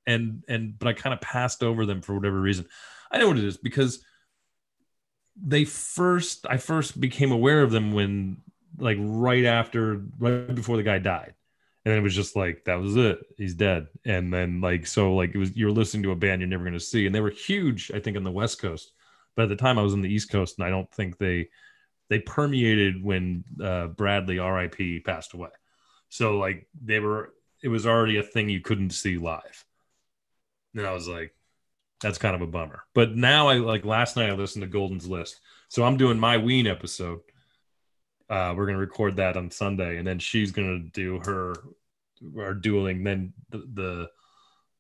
and 0.07 0.43
and 0.49 0.79
but 0.79 0.89
I 0.89 0.93
kind 0.93 1.15
of 1.15 1.21
passed 1.21 1.63
over 1.63 1.87
them 1.87 2.03
for 2.03 2.15
whatever 2.15 2.41
reason. 2.41 2.67
I 3.11 3.19
know 3.19 3.29
what 3.29 3.39
it 3.39 3.45
is 3.45 3.57
because 3.57 4.05
they 5.43 5.65
first 5.65 6.47
I 6.49 6.59
first 6.59 7.01
became 7.01 7.33
aware 7.33 7.63
of 7.63 7.71
them 7.71 7.93
when 7.93 8.39
like 8.79 8.99
right 9.01 9.45
after 9.45 10.03
right 10.19 10.55
before 10.55 10.77
the 10.77 10.83
guy 10.83 10.99
died. 10.99 11.35
And 11.85 11.93
then 11.93 11.99
it 11.99 12.03
was 12.03 12.15
just 12.15 12.35
like 12.35 12.65
that 12.65 12.81
was 12.81 12.97
it. 12.97 13.19
He's 13.37 13.55
dead. 13.55 13.89
And 14.05 14.33
then 14.33 14.61
like 14.61 14.87
so 14.87 15.15
like 15.15 15.35
it 15.35 15.39
was 15.39 15.57
you're 15.57 15.71
listening 15.71 16.03
to 16.05 16.13
a 16.13 16.17
band 16.17 16.41
you're 16.41 16.49
never 16.49 16.65
gonna 16.65 16.81
see. 16.81 17.07
And 17.07 17.15
they 17.15 17.21
were 17.21 17.31
huge, 17.31 17.91
I 17.95 18.01
think, 18.01 18.17
on 18.17 18.25
the 18.25 18.31
West 18.31 18.61
Coast. 18.61 18.93
But 19.37 19.45
at 19.45 19.49
the 19.49 19.57
time 19.57 19.79
I 19.79 19.83
was 19.83 19.93
on 19.93 20.01
the 20.01 20.13
East 20.13 20.31
Coast 20.31 20.59
and 20.59 20.67
I 20.67 20.71
don't 20.71 20.91
think 20.93 21.19
they 21.19 21.49
they 22.09 22.19
permeated 22.19 23.03
when 23.03 23.45
uh 23.63 23.89
Bradley 23.89 24.39
RIP 24.39 25.05
passed 25.05 25.35
away. 25.35 25.51
So 26.09 26.39
like 26.39 26.67
they 26.83 27.01
were 27.01 27.33
it 27.63 27.69
was 27.69 27.87
already 27.87 28.19
a 28.19 28.23
thing 28.23 28.49
you 28.49 28.61
couldn't 28.61 28.91
see 28.91 29.17
live. 29.17 29.65
And 30.75 30.87
I 30.87 30.93
was 30.93 31.09
like, 31.09 31.35
that's 32.01 32.19
kind 32.19 32.35
of 32.35 32.43
a 32.43 32.47
bummer. 32.47 32.85
But 32.95 33.17
now 33.17 33.49
I 33.49 33.55
like 33.55 33.85
last 33.85 34.17
night 34.17 34.31
I 34.31 34.35
listened 34.35 34.63
to 34.63 34.69
Golden's 34.69 35.09
List. 35.09 35.41
So 35.69 35.85
I'm 35.85 35.97
doing 35.97 36.19
my 36.19 36.37
Ween 36.37 36.67
episode. 36.67 37.21
Uh, 38.29 38.55
we're 38.57 38.67
gonna 38.67 38.79
record 38.79 39.17
that 39.17 39.37
on 39.37 39.51
Sunday, 39.51 39.97
and 39.97 40.07
then 40.07 40.19
she's 40.19 40.53
gonna 40.53 40.79
do 40.79 41.21
her 41.25 41.55
our 42.39 42.55
dueling, 42.55 43.03
then 43.05 43.33
the 43.51 43.59
the, 43.75 44.11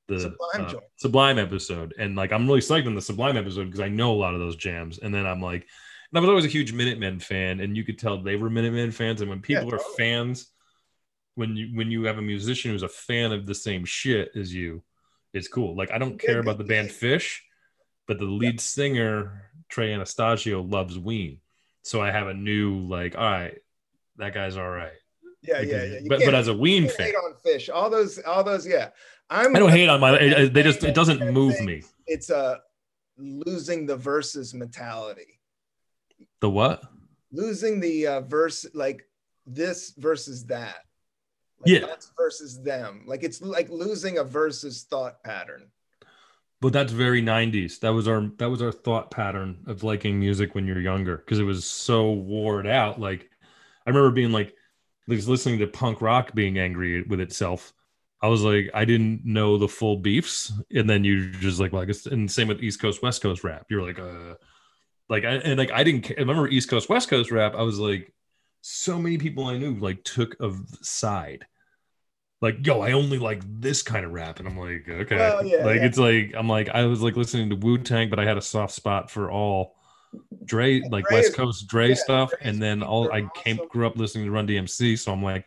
the 0.08 0.20
Sublime 0.20 0.76
uh. 0.76 0.80
Sublime 0.96 1.38
episode. 1.38 1.94
And 1.98 2.16
like 2.16 2.32
I'm 2.32 2.46
really 2.46 2.60
psyched 2.60 2.86
on 2.86 2.94
the 2.94 3.02
Sublime 3.02 3.36
episode 3.36 3.66
because 3.66 3.80
I 3.80 3.88
know 3.88 4.12
a 4.12 4.16
lot 4.16 4.34
of 4.34 4.40
those 4.40 4.56
jams. 4.56 4.98
And 4.98 5.14
then 5.14 5.26
I'm 5.26 5.40
like, 5.40 5.66
and 6.14 6.18
I 6.18 6.20
was 6.20 6.28
always 6.28 6.44
a 6.44 6.48
huge 6.48 6.72
Minutemen 6.72 7.18
fan, 7.18 7.58
and 7.58 7.76
you 7.76 7.82
could 7.82 7.98
tell 7.98 8.22
they 8.22 8.36
were 8.36 8.48
Minutemen 8.48 8.92
fans. 8.92 9.20
And 9.20 9.28
when 9.28 9.40
people 9.40 9.66
are 9.68 9.78
totally. 9.78 9.96
fans, 9.96 10.46
when 11.34 11.56
you 11.56 11.70
when 11.74 11.90
you 11.90 12.04
have 12.04 12.18
a 12.18 12.22
musician 12.22 12.70
who's 12.70 12.84
a 12.84 12.88
fan 12.88 13.32
of 13.32 13.46
the 13.46 13.54
same 13.54 13.84
shit 13.84 14.30
as 14.36 14.54
you, 14.54 14.84
it's 15.32 15.48
cool. 15.48 15.76
Like 15.76 15.90
I 15.90 15.98
don't 15.98 16.16
care 16.20 16.38
about 16.38 16.58
the 16.58 16.64
band. 16.64 16.90
Phish, 16.90 17.40
but 18.06 18.20
the 18.20 18.26
lead 18.26 18.60
singer 18.60 19.50
Trey 19.68 19.92
Anastasio 19.92 20.62
loves 20.62 20.96
Ween. 20.96 21.40
So 21.82 22.00
I 22.00 22.12
have 22.12 22.28
a 22.28 22.34
new 22.34 22.78
like, 22.78 23.18
all 23.18 23.24
right, 23.24 23.58
that 24.18 24.34
guy's 24.34 24.56
all 24.56 24.70
right. 24.70 24.92
Yeah, 25.42 25.62
Because- 25.62 25.68
yeah, 25.68 25.94
yeah. 25.94 26.00
You 26.00 26.08
But 26.08 26.20
but 26.24 26.34
as 26.36 26.46
a 26.46 26.54
Ween 26.54 26.88
fan, 26.88 27.06
hate 27.06 27.16
on 27.16 27.34
Phish. 27.44 27.68
All 27.74 27.90
those, 27.90 28.20
all 28.20 28.44
those, 28.44 28.64
yeah. 28.68 28.90
I'm 29.28 29.56
I 29.56 29.58
don't 29.58 29.70
hate 29.70 29.88
on 29.88 29.98
my. 29.98 30.16
They 30.46 30.62
just 30.62 30.84
it 30.84 30.94
doesn't 30.94 31.32
move 31.32 31.60
me. 31.60 31.82
It's 32.06 32.30
a 32.30 32.60
losing 33.18 33.84
the 33.86 33.96
versus 33.96 34.54
mentality. 34.54 35.33
The 36.40 36.50
what? 36.50 36.82
Losing 37.32 37.80
the 37.80 38.06
uh, 38.06 38.20
verse, 38.20 38.66
like 38.74 39.02
this 39.46 39.94
versus 39.96 40.46
that. 40.46 40.76
Like 41.60 41.80
Yeah. 41.80 41.86
us 41.86 42.10
versus 42.16 42.62
them. 42.62 43.04
Like 43.06 43.22
it's 43.22 43.40
like 43.40 43.68
losing 43.70 44.18
a 44.18 44.24
versus 44.24 44.86
thought 44.88 45.22
pattern. 45.24 45.70
But 46.60 46.72
that's 46.72 46.92
very 46.92 47.22
90s. 47.22 47.80
That 47.80 47.92
was 47.92 48.08
our 48.08 48.30
that 48.38 48.48
was 48.50 48.62
our 48.62 48.72
thought 48.72 49.10
pattern 49.10 49.64
of 49.66 49.82
liking 49.82 50.18
music 50.18 50.54
when 50.54 50.66
you're 50.66 50.80
younger 50.80 51.18
because 51.18 51.38
it 51.38 51.44
was 51.44 51.66
so 51.66 52.12
worn 52.12 52.66
out. 52.66 53.00
Like 53.00 53.28
I 53.86 53.90
remember 53.90 54.10
being 54.10 54.32
like 54.32 54.54
was 55.06 55.28
listening 55.28 55.58
to 55.58 55.66
punk 55.66 56.00
rock 56.00 56.34
being 56.34 56.58
angry 56.58 57.02
with 57.02 57.20
itself. 57.20 57.72
I 58.22 58.28
was 58.28 58.42
like, 58.42 58.70
I 58.72 58.86
didn't 58.86 59.22
know 59.26 59.58
the 59.58 59.68
full 59.68 59.98
beefs, 59.98 60.50
and 60.74 60.88
then 60.88 61.04
you 61.04 61.30
just 61.30 61.60
like, 61.60 61.74
well, 61.74 61.82
I 61.82 61.84
guess, 61.84 62.06
and 62.06 62.30
same 62.30 62.48
with 62.48 62.62
East 62.62 62.80
Coast 62.80 63.02
West 63.02 63.20
Coast 63.20 63.44
rap. 63.44 63.66
You're 63.68 63.82
like, 63.82 63.98
uh, 63.98 64.36
like, 65.14 65.24
I, 65.24 65.36
and 65.36 65.58
like, 65.58 65.70
I 65.70 65.84
didn't 65.84 66.10
I 66.10 66.20
remember 66.20 66.48
East 66.48 66.68
Coast 66.68 66.88
West 66.88 67.08
Coast 67.08 67.30
rap. 67.30 67.54
I 67.54 67.62
was 67.62 67.78
like, 67.78 68.12
so 68.62 68.98
many 68.98 69.18
people 69.18 69.44
I 69.46 69.58
knew 69.58 69.74
like 69.74 70.04
took 70.04 70.36
a 70.40 70.52
side, 70.82 71.46
like, 72.40 72.66
yo, 72.66 72.80
I 72.80 72.92
only 72.92 73.18
like 73.18 73.42
this 73.46 73.82
kind 73.82 74.04
of 74.04 74.12
rap, 74.12 74.38
and 74.38 74.48
I'm 74.48 74.58
like, 74.58 74.88
okay, 74.88 75.16
Well, 75.16 75.44
yeah, 75.44 75.64
like 75.64 75.76
yeah. 75.76 75.86
it's 75.86 75.98
like 75.98 76.34
I'm 76.36 76.48
like 76.48 76.68
I 76.68 76.86
was 76.86 77.00
like 77.00 77.16
listening 77.16 77.50
to 77.50 77.56
Wu 77.56 77.78
Tang, 77.78 78.10
but 78.10 78.18
I 78.18 78.24
had 78.24 78.36
a 78.36 78.42
soft 78.42 78.74
spot 78.74 79.10
for 79.10 79.30
all 79.30 79.76
Dre, 80.44 80.80
like 80.90 81.04
Dre 81.06 81.18
West 81.18 81.34
Coast 81.34 81.66
Dre 81.68 81.90
yeah, 81.90 81.94
stuff, 81.94 82.30
Dre's 82.30 82.40
and 82.42 82.62
then 82.62 82.82
all 82.82 83.12
I 83.12 83.28
came 83.34 83.56
awesome. 83.56 83.68
grew 83.68 83.86
up 83.86 83.96
listening 83.96 84.24
to 84.26 84.30
Run 84.32 84.46
DMC, 84.48 84.98
so 84.98 85.12
I'm 85.12 85.22
like, 85.22 85.46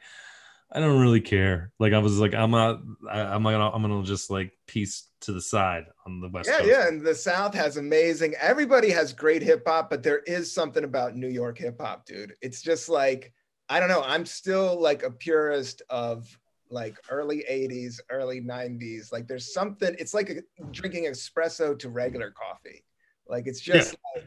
I 0.72 0.80
don't 0.80 1.00
really 1.00 1.22
care. 1.22 1.72
Like 1.80 1.94
I 1.94 2.00
was 2.00 2.20
like, 2.20 2.34
I'm 2.34 2.52
not, 2.52 2.82
I, 3.10 3.22
I'm 3.22 3.44
gonna, 3.44 3.72
I'm 3.72 3.82
gonna 3.82 4.04
just 4.04 4.30
like 4.30 4.52
piece 4.68 5.08
to 5.22 5.32
the 5.32 5.42
side 5.42 5.86
on 6.06 6.20
the 6.20 6.30
west 6.30 6.50
Yeah, 6.50 6.58
coast. 6.58 6.70
yeah, 6.70 6.88
and 6.88 7.06
the 7.06 7.16
South 7.16 7.54
has 7.54 7.78
amazing. 7.78 8.36
Everybody 8.42 8.90
has 8.90 9.14
great 9.14 9.42
hip 9.42 9.64
hop, 9.66 9.90
but 9.90 10.04
there 10.04 10.20
is 10.20 10.52
something 10.52 10.84
about 10.84 11.16
New 11.16 11.30
York 11.30 11.58
hip 11.58 11.80
hop, 11.80 12.06
dude. 12.06 12.34
It's 12.42 12.62
just 12.62 12.90
like 12.90 13.34
I 13.70 13.80
don't 13.80 13.90
know. 13.90 14.04
I'm 14.04 14.26
still 14.26 14.80
like 14.80 15.04
a 15.04 15.12
purist 15.12 15.82
of 15.90 16.26
like 16.70 16.98
early 17.10 17.44
80s, 17.50 18.00
early 18.10 18.42
90s. 18.42 19.12
Like 19.12 19.28
there's 19.28 19.54
something. 19.54 19.96
It's 20.00 20.14
like 20.14 20.30
a, 20.30 20.64
drinking 20.72 21.06
espresso 21.06 21.78
to 21.80 21.90
regular 21.90 22.32
coffee. 22.32 22.84
Like 23.28 23.48
it's 23.48 23.60
just 23.60 23.96
like, 24.16 24.26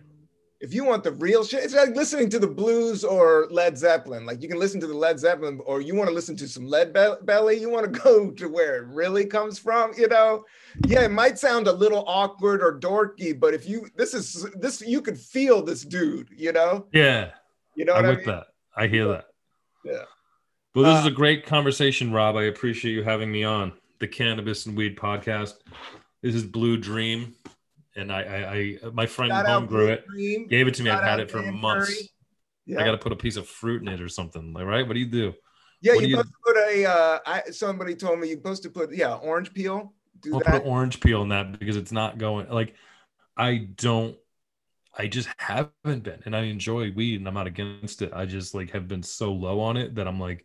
if 0.61 0.75
you 0.75 0.85
want 0.85 1.03
the 1.05 1.13
real 1.13 1.43
shit, 1.43 1.65
it's 1.65 1.75
like 1.75 1.97
listening 1.97 2.29
to 2.31 2.39
the 2.39 2.47
blues 2.47 3.03
or 3.03 3.49
Led 3.51 3.79
Zeppelin. 3.79 4.27
Like 4.27 4.43
you 4.43 4.49
can 4.49 4.59
listen 4.59 4.79
to 4.81 4.87
the 4.87 4.97
Led 4.97 5.19
Zeppelin, 5.19 5.61
or 5.65 5.81
you 5.81 5.95
want 5.95 6.09
to 6.09 6.15
listen 6.15 6.37
to 6.37 6.47
some 6.49 6.67
Lead 6.67 6.93
Be- 6.93 7.15
Belly. 7.23 7.59
You 7.59 7.71
want 7.71 7.93
to 7.93 8.01
go 8.05 8.31
to 8.31 8.47
where 8.49 8.77
it 8.83 8.87
really 8.89 9.25
comes 9.25 9.59
from, 9.59 9.93
you 9.97 10.07
know? 10.09 10.45
Yeah, 10.87 11.03
it 11.05 11.11
might 11.11 11.39
sound 11.39 11.67
a 11.67 11.73
little 11.73 12.05
awkward 12.07 12.63
or 12.63 12.79
dorky, 12.79 13.39
but 13.39 13.55
if 13.55 13.67
you 13.69 13.89
this 13.97 14.13
is 14.15 14.47
this 14.55 14.81
you 14.83 15.01
could 15.01 15.19
feel 15.19 15.63
this 15.63 15.83
dude, 15.85 16.29
you 16.37 16.53
know? 16.53 16.87
yeah. 16.93 17.31
You 17.77 17.85
know 17.87 17.95
I'm 17.95 18.03
what 18.03 18.07
I 18.07 18.17
with 18.17 18.27
mean? 18.27 18.37
that. 18.37 18.47
I 18.77 18.87
hear 18.89 19.09
that. 19.09 19.25
Yeah. 19.85 20.03
Well, 20.75 20.85
this 20.85 20.97
Uh, 20.97 21.01
is 21.01 21.07
a 21.07 21.11
great 21.11 21.47
conversation, 21.47 22.13
Rob. 22.13 22.37
I 22.37 22.45
appreciate 22.45 22.93
you 22.93 23.03
having 23.03 23.33
me 23.33 23.45
on 23.45 23.73
the 23.99 24.07
Cannabis 24.09 24.67
and 24.67 24.77
Weed 24.77 24.97
podcast. 24.97 25.55
This 26.23 26.35
is 26.35 26.45
Blue 26.45 26.77
Dream, 26.77 27.35
and 28.01 28.13
I, 28.13 28.23
I, 28.23 28.53
I 28.87 28.91
my 28.93 29.07
friend 29.07 29.31
Shout 29.31 29.47
home 29.47 29.67
grew 29.67 29.89
it, 29.89 30.07
Dream. 30.07 30.47
gave 30.49 30.67
it 30.69 30.75
to 30.75 30.83
me. 30.83 30.91
Shout 30.91 31.03
I've 31.03 31.09
had 31.09 31.21
it 31.21 31.31
for 31.31 31.43
Dan 31.43 31.55
months. 31.61 32.09
Yeah. 32.67 32.81
I 32.81 32.85
got 32.85 32.93
to 32.93 32.99
put 32.99 33.13
a 33.13 33.17
piece 33.17 33.37
of 33.37 33.49
fruit 33.49 33.83
in 33.83 33.89
it 33.89 34.01
or 34.01 34.09
something. 34.09 34.53
Like, 34.53 34.65
right? 34.65 34.87
What 34.87 34.95
do 34.95 35.01
you 35.01 35.07
do? 35.07 35.35
yeah, 35.81 35.95
what 35.95 36.01
you're 36.03 36.11
you- 36.11 36.17
supposed 36.17 36.33
to 36.33 36.53
put 36.53 36.57
a 36.57 36.85
uh 36.87 37.19
I 37.27 37.43
somebody 37.51 37.95
told 37.95 38.19
me 38.21 38.29
you're 38.29 38.37
supposed 38.37 38.63
to 38.65 38.71
put 38.71 38.95
yeah, 38.95 39.15
orange 39.15 39.53
peel. 39.55 39.95
Do 40.21 40.35
I'll 40.35 40.41
that. 40.41 40.63
put 40.63 40.67
orange 40.67 41.01
peel 41.01 41.23
in 41.23 41.31
that 41.31 41.59
because 41.59 41.77
it's 41.77 41.93
not 41.93 42.19
going. 42.19 42.49
Like, 42.51 42.75
I 43.37 43.69
don't. 43.77 44.17
I 44.99 45.07
just 45.07 45.29
haven't 45.39 46.03
been, 46.03 46.21
and 46.27 46.37
I 46.37 46.43
enjoy 46.43 46.91
weed, 46.93 47.21
and 47.21 47.29
I'm 47.29 47.35
not 47.35 47.47
against 47.47 48.03
it. 48.03 48.13
I 48.13 48.27
just 48.27 48.55
like 48.55 48.71
have 48.73 48.89
been 48.89 49.03
so 49.03 49.33
low 49.33 49.61
on 49.61 49.77
it 49.77 49.95
that 49.95 50.07
I'm 50.09 50.21
like, 50.21 50.45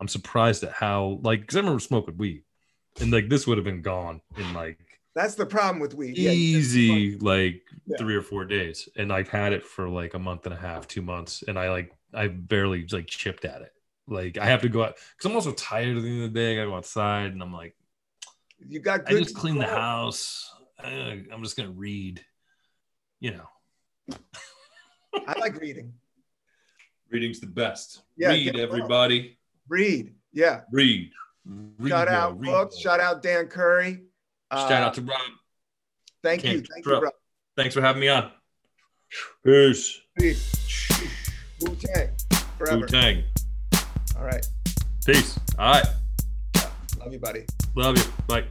I'm 0.00 0.08
surprised 0.08 0.64
at 0.64 0.72
how 0.72 1.20
like 1.22 1.40
because 1.40 1.56
I 1.56 1.60
remember 1.60 1.80
smoking 1.80 2.18
weed, 2.18 2.42
and 3.00 3.10
like 3.10 3.28
this 3.28 3.46
would 3.46 3.56
have 3.56 3.64
been 3.64 3.82
gone 3.82 4.20
in 4.36 4.52
like 4.52 4.93
That's 5.14 5.34
the 5.36 5.46
problem 5.46 5.78
with 5.80 5.94
weed. 5.94 6.18
Yeah, 6.18 6.30
easy 6.30 7.16
like 7.18 7.62
Yeah. 7.86 7.96
three 7.98 8.16
or 8.16 8.22
four 8.22 8.44
days 8.46 8.88
and 8.96 9.12
i've 9.12 9.28
had 9.28 9.52
it 9.52 9.62
for 9.62 9.88
like 9.88 10.14
a 10.14 10.18
month 10.18 10.46
and 10.46 10.54
a 10.54 10.56
half 10.58 10.88
two 10.88 11.02
months 11.02 11.44
and 11.46 11.58
i 11.58 11.68
like 11.70 11.92
i 12.14 12.28
barely 12.28 12.86
like 12.90 13.06
chipped 13.06 13.44
at 13.44 13.60
it 13.62 13.72
like 14.08 14.38
i 14.38 14.46
have 14.46 14.62
to 14.62 14.68
go 14.70 14.82
out 14.82 14.96
because 14.96 15.28
i'm 15.30 15.34
also 15.36 15.52
tired 15.52 15.96
at 15.96 16.02
the 16.02 16.08
end 16.08 16.22
of 16.24 16.32
the 16.32 16.38
day 16.40 16.52
i 16.52 16.56
gotta 16.56 16.70
go 16.70 16.76
outside 16.76 17.30
and 17.32 17.42
i'm 17.42 17.52
like 17.52 17.76
You 18.66 18.80
got 18.80 19.02
i 19.06 19.12
just 19.12 19.36
clean 19.36 19.58
the 19.58 19.66
house 19.66 20.50
Uh, 20.82 20.88
i'm 21.32 21.42
just 21.42 21.56
gonna 21.56 21.70
read 21.70 22.24
you 23.20 23.32
know 23.32 24.16
I 25.26 25.38
like 25.38 25.60
reading. 25.60 25.92
reading's 27.10 27.38
the 27.40 27.46
best 27.46 28.02
Yeah, 28.16 28.30
read 28.30 28.56
everybody 28.58 29.38
Read. 29.68 30.14
Yeah. 30.32 30.62
read, 30.72 31.10
read 31.46 31.90
shout 31.90 32.08
out 32.08 32.40
read 32.40 32.50
books. 32.50 32.78
Shout 32.78 33.00
out 33.00 33.22
Dan 33.22 33.46
Curry. 33.46 34.02
Shout 34.56 34.72
Uh, 34.82 34.86
out 34.86 34.94
to 34.94 35.02
rob 35.02 35.20
Thank 36.22 36.42
you. 36.44 36.50
Can't 36.52 36.68
Thank 36.72 36.86
you, 36.86 36.90
Bro. 36.92 37.00
bro. 37.00 37.10
thanks 37.56 37.74
for 37.74 37.80
having 37.82 38.00
me 38.00 38.08
on 38.08 38.30
peace 39.44 40.00
Wu 41.60 41.76
Tang. 41.76 42.08
Forever. 42.58 42.78
wu-tang 42.80 43.24
All 44.18 44.24
right. 44.24 44.46
peace 45.06 45.38
all 45.58 45.72
right 45.72 45.86
Love 46.98 47.12
you, 47.12 47.18
buddy. 47.18 47.44
love 47.76 47.96
you 47.98 48.04
bye 48.26 48.44